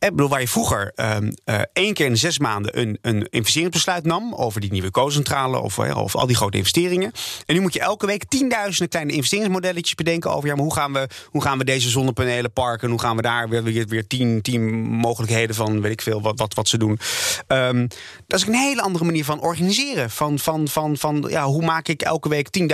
Ik 0.00 0.10
bedoel, 0.10 0.28
waar 0.28 0.40
je 0.40 0.48
vroeger 0.48 0.92
um, 0.96 1.32
uh, 1.44 1.60
één 1.72 1.94
keer 1.94 2.06
in 2.06 2.16
zes 2.16 2.38
maanden 2.38 2.78
een, 2.78 2.98
een 3.02 3.26
investeringsbesluit 3.30 4.04
nam 4.04 4.34
over 4.34 4.60
die 4.60 4.72
nieuwe 4.72 4.90
koolcentrale 4.90 5.58
of, 5.58 5.78
uh, 5.78 5.96
of 5.96 6.16
al 6.16 6.26
die 6.26 6.36
grote 6.36 6.56
investeringen. 6.56 7.12
En 7.46 7.54
nu 7.54 7.60
moet 7.60 7.72
je 7.72 7.80
elke 7.80 8.06
week 8.06 8.24
tienduizenden 8.24 8.88
kleine 8.88 9.12
investeringsmodelletjes 9.12 9.94
bedenken 9.94 10.30
over 10.30 10.48
ja, 10.48 10.54
maar 10.54 10.64
hoe 10.64 10.74
gaan 10.74 10.92
we, 10.92 11.08
hoe 11.24 11.42
gaan 11.42 11.58
we 11.58 11.64
deze 11.64 11.88
zonnepanelen 11.88 12.52
parken? 12.52 12.90
Hoe 12.90 13.00
gaan 13.00 13.16
we 13.16 13.22
daar 13.22 13.48
weer, 13.48 13.86
weer, 13.86 14.06
tien, 14.06 14.42
tien 14.42 14.82
mogelijkheden 14.82 15.54
van, 15.54 15.80
weet 15.80 15.92
ik 15.92 16.02
veel, 16.02 16.22
wat, 16.22 16.38
wat, 16.38 16.54
wat 16.54 16.68
ze 16.68 16.78
doen. 16.78 16.98
Um, 17.46 17.88
dat 18.26 18.40
is 18.40 18.46
een 18.46 18.54
hele 18.54 18.82
andere 18.82 19.04
manier 19.04 19.24
van 19.24 19.40
organiseren. 19.40 20.10
Van, 20.10 20.38
van, 20.38 20.68
van, 20.68 20.96
van 20.96 21.26
ja, 21.28 21.44
hoe 21.44 21.64
maak 21.64 21.88
ik 21.88 22.02
elke 22.02 22.28
week 22.28 22.48
10.000 22.58 22.66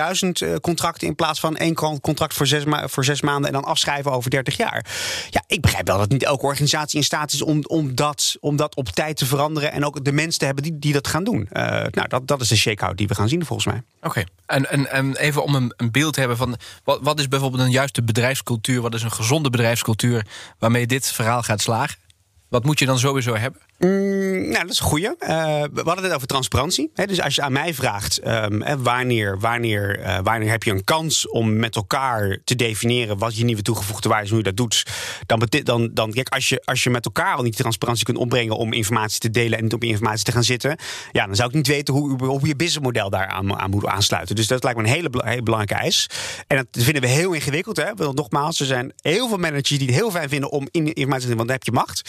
uh, 0.42 0.54
contracten 0.56 1.06
in 1.06 1.14
plaats 1.14 1.40
van 1.40 1.56
één 1.56 1.74
contract 2.00 2.34
voor 2.34 2.46
zes, 2.46 2.64
voor 2.84 3.04
zes 3.04 3.20
maanden 3.20 3.46
en 3.46 3.52
dan 3.52 3.64
afschrijven 3.64 4.12
over 4.12 4.30
30 4.30 4.56
jaar. 4.56 4.86
Ja, 5.30 5.42
ik 5.46 5.60
begrijp 5.60 5.86
wel 5.86 5.98
dat 5.98 6.08
niet 6.08 6.24
elke 6.24 6.46
organisatie 6.46 6.98
in 6.98 7.04
staat 7.04 7.12
is 7.22 7.42
om, 7.42 7.94
dat, 7.94 8.36
om 8.40 8.56
dat 8.56 8.74
op 8.74 8.88
tijd 8.88 9.16
te 9.16 9.26
veranderen. 9.26 9.72
En 9.72 9.84
ook 9.84 10.04
de 10.04 10.12
mensen 10.12 10.38
te 10.38 10.44
hebben 10.44 10.62
die, 10.62 10.78
die 10.78 10.92
dat 10.92 11.08
gaan 11.08 11.24
doen. 11.24 11.48
Uh, 11.52 11.62
nou, 11.90 12.08
dat, 12.08 12.26
dat 12.26 12.40
is 12.40 12.48
de 12.48 12.56
shakeout 12.56 12.96
die 12.96 13.08
we 13.08 13.14
gaan 13.14 13.28
zien 13.28 13.44
volgens 13.44 13.72
mij. 13.72 13.82
Oké, 14.02 14.24
en, 14.46 14.70
en, 14.70 14.90
en 14.90 15.16
even 15.16 15.42
om 15.42 15.54
een, 15.54 15.72
een 15.76 15.90
beeld 15.90 16.12
te 16.12 16.20
hebben 16.20 16.36
van 16.38 16.56
wat, 16.84 16.98
wat 17.02 17.18
is 17.18 17.28
bijvoorbeeld 17.28 17.62
een 17.62 17.70
juiste 17.70 18.02
bedrijfscultuur? 18.02 18.80
Wat 18.80 18.94
is 18.94 19.02
een 19.02 19.12
gezonde 19.12 19.50
bedrijfscultuur 19.50 20.26
waarmee 20.58 20.86
dit 20.86 21.12
verhaal 21.12 21.42
gaat 21.42 21.60
slagen? 21.60 21.96
Wat 22.48 22.64
moet 22.64 22.78
je 22.78 22.86
dan 22.86 22.98
sowieso 22.98 23.36
hebben? 23.36 23.60
Mm, 23.78 24.48
nou, 24.48 24.62
dat 24.62 24.70
is 24.70 24.78
een 24.78 24.86
goeie. 24.86 25.04
Uh, 25.04 25.16
we 25.72 25.82
hadden 25.84 26.04
het 26.04 26.12
over 26.12 26.26
transparantie. 26.26 26.90
Dus 26.94 27.20
als 27.20 27.34
je 27.34 27.42
aan 27.42 27.52
mij 27.52 27.74
vraagt 27.74 28.26
um, 28.26 28.82
wanneer, 28.82 29.38
wanneer, 29.38 30.00
uh, 30.00 30.18
wanneer 30.22 30.50
heb 30.50 30.62
je 30.62 30.70
een 30.70 30.84
kans 30.84 31.28
om 31.28 31.56
met 31.56 31.76
elkaar 31.76 32.38
te 32.44 32.54
definiëren 32.54 33.18
wat 33.18 33.36
je 33.36 33.44
nieuwe 33.44 33.62
toegevoegde 33.62 34.08
waarde 34.08 34.24
is 34.24 34.30
en 34.30 34.36
hoe 34.36 34.44
je 34.44 34.50
dat 34.54 34.56
doet, 34.56 34.86
dan, 35.26 35.48
dan, 35.62 35.90
dan 35.92 36.12
kijk, 36.12 36.28
als 36.28 36.48
je, 36.48 36.62
als 36.64 36.82
je 36.82 36.90
met 36.90 37.04
elkaar 37.04 37.36
al 37.36 37.42
niet 37.42 37.56
transparantie 37.56 38.04
kunt 38.04 38.18
opbrengen 38.18 38.56
om 38.56 38.72
informatie 38.72 39.20
te 39.20 39.30
delen 39.30 39.58
en 39.58 39.64
niet 39.64 39.72
op 39.72 39.84
informatie 39.84 40.24
te 40.24 40.32
gaan 40.32 40.44
zitten, 40.44 40.76
ja, 41.12 41.26
dan 41.26 41.36
zou 41.36 41.48
ik 41.48 41.54
niet 41.54 41.66
weten 41.66 41.94
hoe, 41.94 42.24
hoe 42.24 42.46
je 42.46 42.56
businessmodel 42.56 43.10
daar 43.10 43.26
aan, 43.26 43.70
moet 43.70 43.86
aansluiten. 43.86 44.36
Dus 44.36 44.46
dat 44.46 44.62
lijkt 44.62 44.78
me 44.78 44.84
een 44.84 44.92
hele, 44.92 45.10
hele 45.12 45.42
belangrijke 45.42 45.82
eis. 45.82 46.06
En 46.46 46.56
dat 46.56 46.82
vinden 46.84 47.02
we 47.02 47.08
heel 47.08 47.32
ingewikkeld. 47.32 47.76
Hè? 47.76 48.12
Nogmaals, 48.12 48.60
er 48.60 48.66
zijn 48.66 48.92
heel 48.96 49.28
veel 49.28 49.38
managers 49.38 49.68
die 49.68 49.86
het 49.86 49.96
heel 49.96 50.10
fijn 50.10 50.28
vinden 50.28 50.50
om 50.50 50.68
in 50.70 50.92
informatie 50.92 51.28
te 51.28 51.34
delen, 51.34 51.36
want 51.36 51.48
dan 51.48 51.56
heb 51.56 51.64
je 51.64 51.72
macht. 51.72 52.02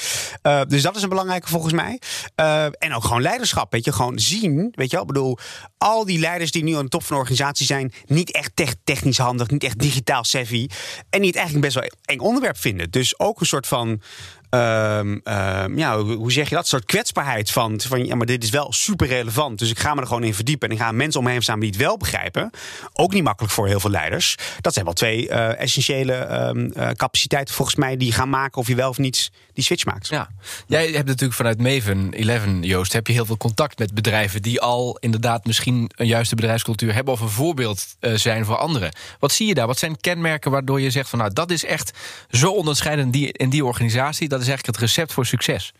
Uh, 0.43 0.61
dus 0.67 0.81
dat 0.81 0.95
is 0.95 1.01
een 1.01 1.09
belangrijke 1.09 1.47
volgens 1.47 1.73
mij. 1.73 2.01
Uh, 2.35 2.63
en 2.63 2.93
ook 2.93 3.03
gewoon 3.03 3.21
leiderschap, 3.21 3.71
weet 3.71 3.85
je. 3.85 3.93
Gewoon 3.93 4.19
zien, 4.19 4.71
weet 4.75 4.89
je 4.89 4.95
wel. 4.95 5.01
Ik 5.01 5.13
bedoel, 5.13 5.37
al 5.77 6.05
die 6.05 6.19
leiders 6.19 6.51
die 6.51 6.63
nu 6.63 6.75
aan 6.75 6.83
de 6.83 6.89
top 6.89 7.03
van 7.03 7.15
de 7.15 7.21
organisatie 7.21 7.65
zijn... 7.65 7.93
niet 8.05 8.31
echt 8.31 8.51
technisch 8.83 9.17
handig, 9.17 9.49
niet 9.49 9.63
echt 9.63 9.79
digitaal 9.79 10.23
savvy... 10.23 10.67
en 11.09 11.19
die 11.19 11.27
het 11.27 11.35
eigenlijk 11.35 11.65
best 11.65 11.75
wel 11.75 11.91
eng 12.05 12.19
onderwerp 12.19 12.57
vinden. 12.57 12.91
Dus 12.91 13.19
ook 13.19 13.39
een 13.39 13.45
soort 13.45 13.67
van 13.67 14.01
ehm, 14.49 15.77
ja, 15.77 15.99
hoe 16.01 16.31
zeg 16.31 16.49
je 16.49 16.55
dat? 16.55 16.67
Soort 16.67 16.85
kwetsbaarheid 16.85 17.51
van, 17.51 17.81
van 17.81 18.05
ja, 18.05 18.15
maar 18.15 18.25
dit 18.25 18.43
is 18.43 18.49
wel 18.49 18.73
super 18.73 19.07
relevant. 19.07 19.59
Dus 19.59 19.69
ik 19.69 19.79
ga 19.79 19.93
me 19.93 20.01
er 20.01 20.07
gewoon 20.07 20.23
in 20.23 20.33
verdiepen. 20.33 20.69
En 20.69 20.75
ik 20.75 20.81
ga 20.81 20.91
mensen 20.91 21.19
om 21.19 21.25
me 21.25 21.31
heen 21.31 21.41
staan 21.41 21.59
die 21.59 21.69
het 21.69 21.77
wel 21.77 21.97
begrijpen. 21.97 22.49
Ook 22.93 23.13
niet 23.13 23.23
makkelijk 23.23 23.53
voor 23.53 23.67
heel 23.67 23.79
veel 23.79 23.89
leiders. 23.89 24.35
Dat 24.61 24.73
zijn 24.73 24.85
wel 24.85 24.93
twee 24.93 25.29
eh, 25.29 25.61
essentiële 25.61 26.13
ehm, 26.13 26.69
eh, 26.71 26.89
capaciteiten 26.89 27.55
volgens 27.55 27.77
mij 27.77 27.97
die 27.97 28.11
gaan 28.11 28.29
maken 28.29 28.61
of 28.61 28.67
je 28.67 28.75
wel 28.75 28.89
of 28.89 28.97
niet 28.97 29.31
die 29.53 29.63
switch 29.63 29.85
maakt. 29.85 30.07
Ja. 30.07 30.29
Jij 30.67 30.91
hebt 30.91 31.07
natuurlijk 31.07 31.33
vanuit 31.33 31.61
Maven 31.61 32.13
11, 32.13 32.41
Joost, 32.61 32.93
heb 32.93 33.07
je 33.07 33.13
heel 33.13 33.25
veel 33.25 33.37
contact 33.37 33.79
met 33.79 33.93
bedrijven 33.93 34.41
die 34.41 34.61
al 34.61 34.97
inderdaad 34.99 35.45
misschien 35.45 35.91
een 35.95 36.07
juiste 36.07 36.35
bedrijfscultuur 36.35 36.93
hebben 36.93 37.13
of 37.13 37.19
een 37.19 37.29
voorbeeld 37.29 37.95
eh, 37.99 38.13
zijn 38.13 38.45
voor 38.45 38.57
anderen. 38.57 38.91
Wat 39.19 39.31
zie 39.31 39.47
je 39.47 39.53
daar? 39.53 39.67
Wat 39.67 39.79
zijn 39.79 39.99
kenmerken 40.01 40.51
waardoor 40.51 40.81
je 40.81 40.89
zegt 40.89 41.09
van 41.09 41.19
nou 41.19 41.33
dat 41.33 41.51
is 41.51 41.65
echt 41.65 41.91
zo 42.29 42.51
onderscheidend 42.51 43.13
die, 43.13 43.31
in 43.31 43.49
die 43.49 43.65
organisatie, 43.65 44.29
dat 44.35 44.47
is 44.47 44.53
eigenlijk 44.53 44.77
het 44.77 44.89
recept 44.89 45.13
voor 45.13 45.25
succes? 45.25 45.73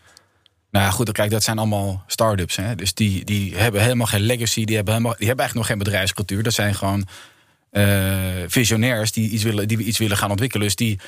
Nou 0.72 0.86
ja, 0.86 0.92
goed, 0.92 1.12
kijk, 1.12 1.32
dat 1.32 1.44
zijn 1.44 1.58
allemaal 1.58 2.04
start-ups. 2.08 2.56
Hè? 2.56 2.76
Dus 2.76 2.94
die, 2.94 3.26
die 3.26 3.56
hebben 3.56 3.82
helemaal 3.82 4.08
geen 4.08 4.22
legacy, 4.22 4.66
die 4.66 4.76
hebben, 4.76 4.94
helemaal, 4.94 5.16
die 5.18 5.28
hebben 5.28 5.46
eigenlijk 5.46 5.54
nog 5.54 5.66
geen 5.66 5.78
bedrijfscultuur. 5.78 6.44
Dat 6.44 6.54
zijn 6.54 6.76
gewoon 6.76 7.08
eh, 7.72 7.84
visionairs 8.48 9.12
die 9.12 9.30
iets, 9.30 9.44
willen, 9.44 9.68
die 9.68 9.78
iets 9.78 9.98
willen 9.98 10.18
gaan 10.18 10.30
ontwikkelen. 10.30 10.66
Dus 10.66 10.76
die, 10.76 11.00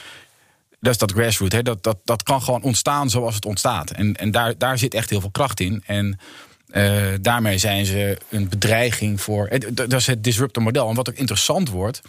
dat 0.79 0.91
is 0.91 0.97
dat 0.97 1.12
grassroots. 1.12 1.55
Hè? 1.55 1.63
Dat, 1.63 1.83
dat, 1.83 1.97
dat 2.03 2.23
kan 2.23 2.41
gewoon 2.41 2.62
ontstaan 2.62 3.10
zoals 3.10 3.36
het 3.36 3.45
ontstaat. 3.45 3.91
En, 3.91 4.15
en 4.15 4.31
daar, 4.31 4.57
daar 4.57 4.77
zit 4.77 4.93
echt 4.93 5.10
heel 5.10 5.21
veel 5.21 5.31
kracht 5.31 5.60
in. 5.60 5.83
En 5.86 6.19
eh, 6.67 7.03
daarmee 7.21 7.57
zijn 7.57 7.86
ze 7.86 8.17
een 8.29 8.49
bedreiging 8.49 9.21
voor. 9.21 9.49
Dat 9.73 9.93
is 9.93 10.07
het 10.07 10.23
disruptor 10.23 10.63
model. 10.63 10.89
En 10.89 10.95
wat 10.95 11.10
ook 11.10 11.15
interessant 11.15 11.69
wordt, 11.69 12.01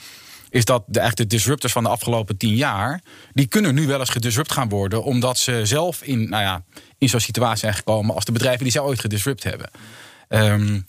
is 0.50 0.64
dat 0.64 0.84
de 0.87 1.00
echte 1.00 1.26
disruptors 1.26 1.72
van 1.72 1.82
de 1.82 1.88
afgelopen 1.88 2.37
tien 2.37 2.54
jaar. 2.54 3.02
die 3.32 3.46
kunnen 3.46 3.74
nu 3.74 3.87
wel 3.87 4.00
eens 4.00 4.08
gedisrupt 4.08 4.52
gaan 4.52 4.68
worden. 4.68 5.02
omdat 5.02 5.38
ze 5.38 5.61
zelf 5.64 6.02
in, 6.02 6.28
nou 6.28 6.42
ja, 6.42 6.62
in 6.98 7.08
zo'n 7.08 7.20
situatie 7.20 7.58
zijn 7.58 7.74
gekomen. 7.74 8.14
als 8.14 8.24
de 8.24 8.32
bedrijven 8.32 8.62
die 8.62 8.72
ze 8.72 8.82
ooit 8.82 9.00
gedisrupt 9.00 9.44
hebben. 9.44 9.70
Ehm, 10.28 10.80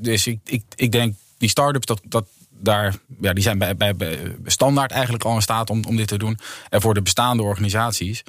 dus 0.00 0.26
ik, 0.26 0.38
ik, 0.44 0.62
ik 0.74 0.92
denk 0.92 1.14
die 1.38 1.48
start-ups, 1.48 1.86
dat, 1.86 2.00
dat 2.04 2.26
daar, 2.50 2.94
ja, 3.20 3.32
die 3.32 3.42
zijn 3.42 3.58
bij, 3.58 3.76
bij, 3.76 3.96
bij 3.96 4.18
standaard 4.44 4.90
eigenlijk 4.90 5.24
al 5.24 5.34
in 5.34 5.42
staat 5.42 5.70
om, 5.70 5.84
om 5.84 5.96
dit 5.96 6.08
te 6.08 6.18
doen. 6.18 6.38
En 6.68 6.80
voor 6.80 6.94
de 6.94 7.02
bestaande 7.02 7.42
organisaties. 7.42 8.22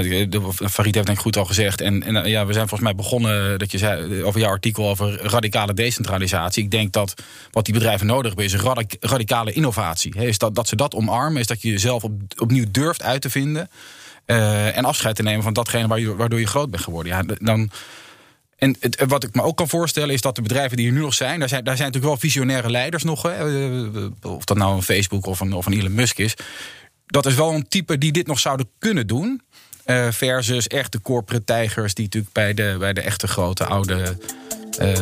De- 0.00 0.52
Farid 0.70 0.94
heeft 0.94 1.06
denk 1.06 1.08
ik 1.18 1.18
goed 1.24 1.36
al 1.36 1.44
gezegd. 1.44 1.80
En, 1.80 2.02
en 2.02 2.28
ja, 2.28 2.46
we 2.46 2.52
zijn 2.52 2.68
volgens 2.68 2.88
mij 2.90 2.94
begonnen 2.94 3.58
dat 3.58 3.70
je 3.72 3.78
zei, 3.78 4.22
over 4.22 4.40
jouw 4.40 4.50
artikel 4.50 4.88
over 4.88 5.20
radicale 5.22 5.74
decentralisatie. 5.74 6.64
Ik 6.64 6.70
denk 6.70 6.92
dat 6.92 7.22
wat 7.50 7.64
die 7.64 7.74
bedrijven 7.74 8.06
nodig 8.06 8.26
hebben 8.26 8.44
is 8.44 8.54
radicale 9.00 9.52
innovatie. 9.52 10.14
Is 10.16 10.38
dat, 10.38 10.54
dat 10.54 10.68
ze 10.68 10.76
dat 10.76 10.94
omarmen, 10.94 11.40
is 11.40 11.46
dat 11.46 11.62
je 11.62 11.68
jezelf 11.70 12.04
op, 12.04 12.12
opnieuw 12.38 12.64
durft 12.70 13.02
uit 13.02 13.20
te 13.20 13.30
vinden. 13.30 13.68
eh, 14.24 14.76
en 14.76 14.84
afscheid 14.84 15.16
te 15.16 15.22
nemen 15.22 15.42
van 15.42 15.52
datgene 15.52 16.14
waardoor 16.16 16.40
je 16.40 16.46
groot 16.46 16.70
bent 16.70 16.82
geworden. 16.82 17.12
Ja, 17.12 17.22
dan, 17.40 17.70
en 18.56 18.76
het, 18.80 19.04
wat 19.06 19.24
ik 19.24 19.34
me 19.34 19.42
ook 19.42 19.56
kan 19.56 19.68
voorstellen 19.68 20.14
is 20.14 20.20
dat 20.20 20.34
de 20.36 20.42
bedrijven 20.42 20.76
die 20.76 20.86
er 20.86 20.92
nu 20.92 21.00
nog 21.00 21.14
zijn, 21.14 21.38
daar 21.38 21.48
zijn, 21.48 21.64
daar 21.64 21.76
zijn 21.76 21.86
natuurlijk 21.88 22.14
wel 22.14 22.22
visionaire 22.30 22.70
leiders 22.70 23.02
nog. 23.02 23.26
Eh, 23.28 23.46
of 24.22 24.44
dat 24.44 24.56
nou 24.56 24.74
een 24.76 24.82
Facebook 24.82 25.26
of 25.26 25.40
of 25.40 25.66
een 25.66 25.72
Elon 25.72 25.94
Musk 25.94 26.18
is. 26.18 26.34
Dat 27.06 27.26
is 27.26 27.34
wel 27.34 27.52
een 27.52 27.68
type 27.68 27.98
die 27.98 28.12
dit 28.12 28.26
nog 28.26 28.38
zouden 28.38 28.68
kunnen 28.78 29.06
doen. 29.06 29.40
Eh, 29.84 30.10
versus 30.10 30.66
echt 30.66 30.92
de 30.92 31.00
corporate 31.00 31.44
tijgers 31.44 31.94
die 31.94 32.04
natuurlijk 32.04 32.32
bij 32.32 32.54
de, 32.54 32.76
bij 32.78 32.92
de 32.92 33.00
echte 33.00 33.28
grote 33.28 33.64
oude 33.64 34.16
eh, 34.78 34.92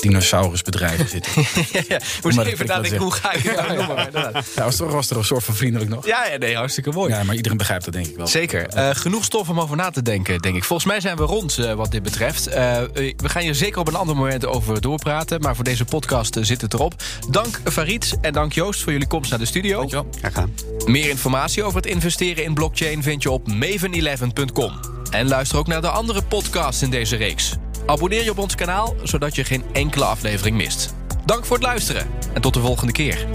dinosaurusbedrijven 0.00 1.08
zitten. 1.08 1.32
ja, 1.88 2.00
moest 2.22 2.38
even 2.38 2.66
nadenken, 2.66 2.98
hoe 2.98 3.12
ga 3.12 3.32
ik 3.32 3.42
het 3.42 3.56
nou 3.56 3.76
noemen? 3.76 4.08
Ja, 4.56 4.64
was, 4.64 4.80
er, 4.80 4.90
was 4.90 5.10
er 5.10 5.16
een 5.16 5.24
soort 5.24 5.44
van 5.44 5.54
vriendelijk 5.54 5.90
nog? 5.90 6.06
Ja, 6.06 6.26
ja, 6.26 6.36
nee, 6.36 6.56
hartstikke 6.56 6.90
mooi. 6.90 7.12
Ja, 7.12 7.22
maar 7.22 7.34
iedereen 7.34 7.58
begrijpt 7.58 7.84
dat 7.84 7.92
denk 7.92 8.06
ik 8.06 8.16
wel. 8.16 8.26
Zeker. 8.26 8.68
Eh, 8.68 8.90
genoeg 8.92 9.24
stof 9.24 9.48
om 9.48 9.60
over 9.60 9.76
na 9.76 9.90
te 9.90 10.02
denken, 10.02 10.38
denk 10.38 10.56
ik. 10.56 10.64
Volgens 10.64 10.88
mij 10.88 11.00
zijn 11.00 11.16
we 11.16 11.22
rond 11.22 11.58
eh, 11.58 11.72
wat 11.72 11.90
dit 11.90 12.02
betreft. 12.02 12.46
Eh, 12.46 12.82
we 12.92 13.28
gaan 13.28 13.42
hier 13.42 13.54
zeker 13.54 13.80
op 13.80 13.88
een 13.88 13.94
ander 13.94 14.16
moment 14.16 14.46
over 14.46 14.80
doorpraten. 14.80 15.40
Maar 15.40 15.54
voor 15.54 15.64
deze 15.64 15.84
podcast 15.84 16.38
zit 16.40 16.60
het 16.60 16.74
erop. 16.74 16.94
Dank 17.30 17.60
Farid 17.64 18.16
en 18.20 18.32
dank 18.32 18.52
Joost 18.52 18.82
voor 18.82 18.92
jullie 18.92 19.06
komst 19.06 19.30
naar 19.30 19.38
de 19.38 19.44
studio. 19.44 19.76
Dankjewel. 19.76 20.06
Graag 20.18 20.32
gedaan. 20.32 20.54
Meer 20.86 21.08
informatie 21.08 21.62
over 21.62 21.76
het 21.76 21.86
investeren 21.86 22.44
in 22.44 22.54
blockchain 22.54 23.02
vind 23.02 23.22
je 23.22 23.30
op 23.30 23.48
maven11.com. 23.48 24.72
En 25.10 25.28
luister 25.28 25.58
ook 25.58 25.66
naar 25.66 25.80
de 25.80 25.88
andere 25.88 26.22
podcasts 26.22 26.82
in 26.82 26.90
deze 26.90 27.16
reeks. 27.16 27.56
Abonneer 27.86 28.24
je 28.24 28.30
op 28.30 28.38
ons 28.38 28.54
kanaal, 28.54 28.94
zodat 29.02 29.34
je 29.34 29.44
geen 29.44 29.64
enkele 29.72 30.04
aflevering 30.04 30.56
mist. 30.56 30.94
Dank 31.24 31.44
voor 31.44 31.56
het 31.56 31.66
luisteren 31.66 32.06
en 32.34 32.40
tot 32.40 32.54
de 32.54 32.60
volgende 32.60 32.92
keer. 32.92 33.26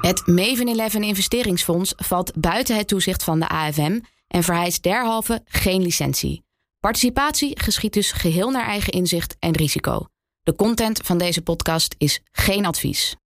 Het 0.00 0.26
Maven 0.26 0.78
11 0.78 0.94
investeringsfonds 0.94 1.92
valt 1.96 2.32
buiten 2.36 2.76
het 2.76 2.88
toezicht 2.88 3.24
van 3.24 3.40
de 3.40 3.48
AFM 3.48 4.00
en 4.28 4.42
vereist 4.42 4.82
derhalve 4.82 5.42
geen 5.44 5.82
licentie. 5.82 6.44
Participatie 6.80 7.60
geschiet 7.60 7.92
dus 7.92 8.12
geheel 8.12 8.50
naar 8.50 8.66
eigen 8.66 8.92
inzicht 8.92 9.36
en 9.38 9.56
risico. 9.56 10.06
De 10.42 10.54
content 10.54 11.00
van 11.04 11.18
deze 11.18 11.42
podcast 11.42 11.94
is 11.98 12.20
geen 12.32 12.66
advies. 12.66 13.16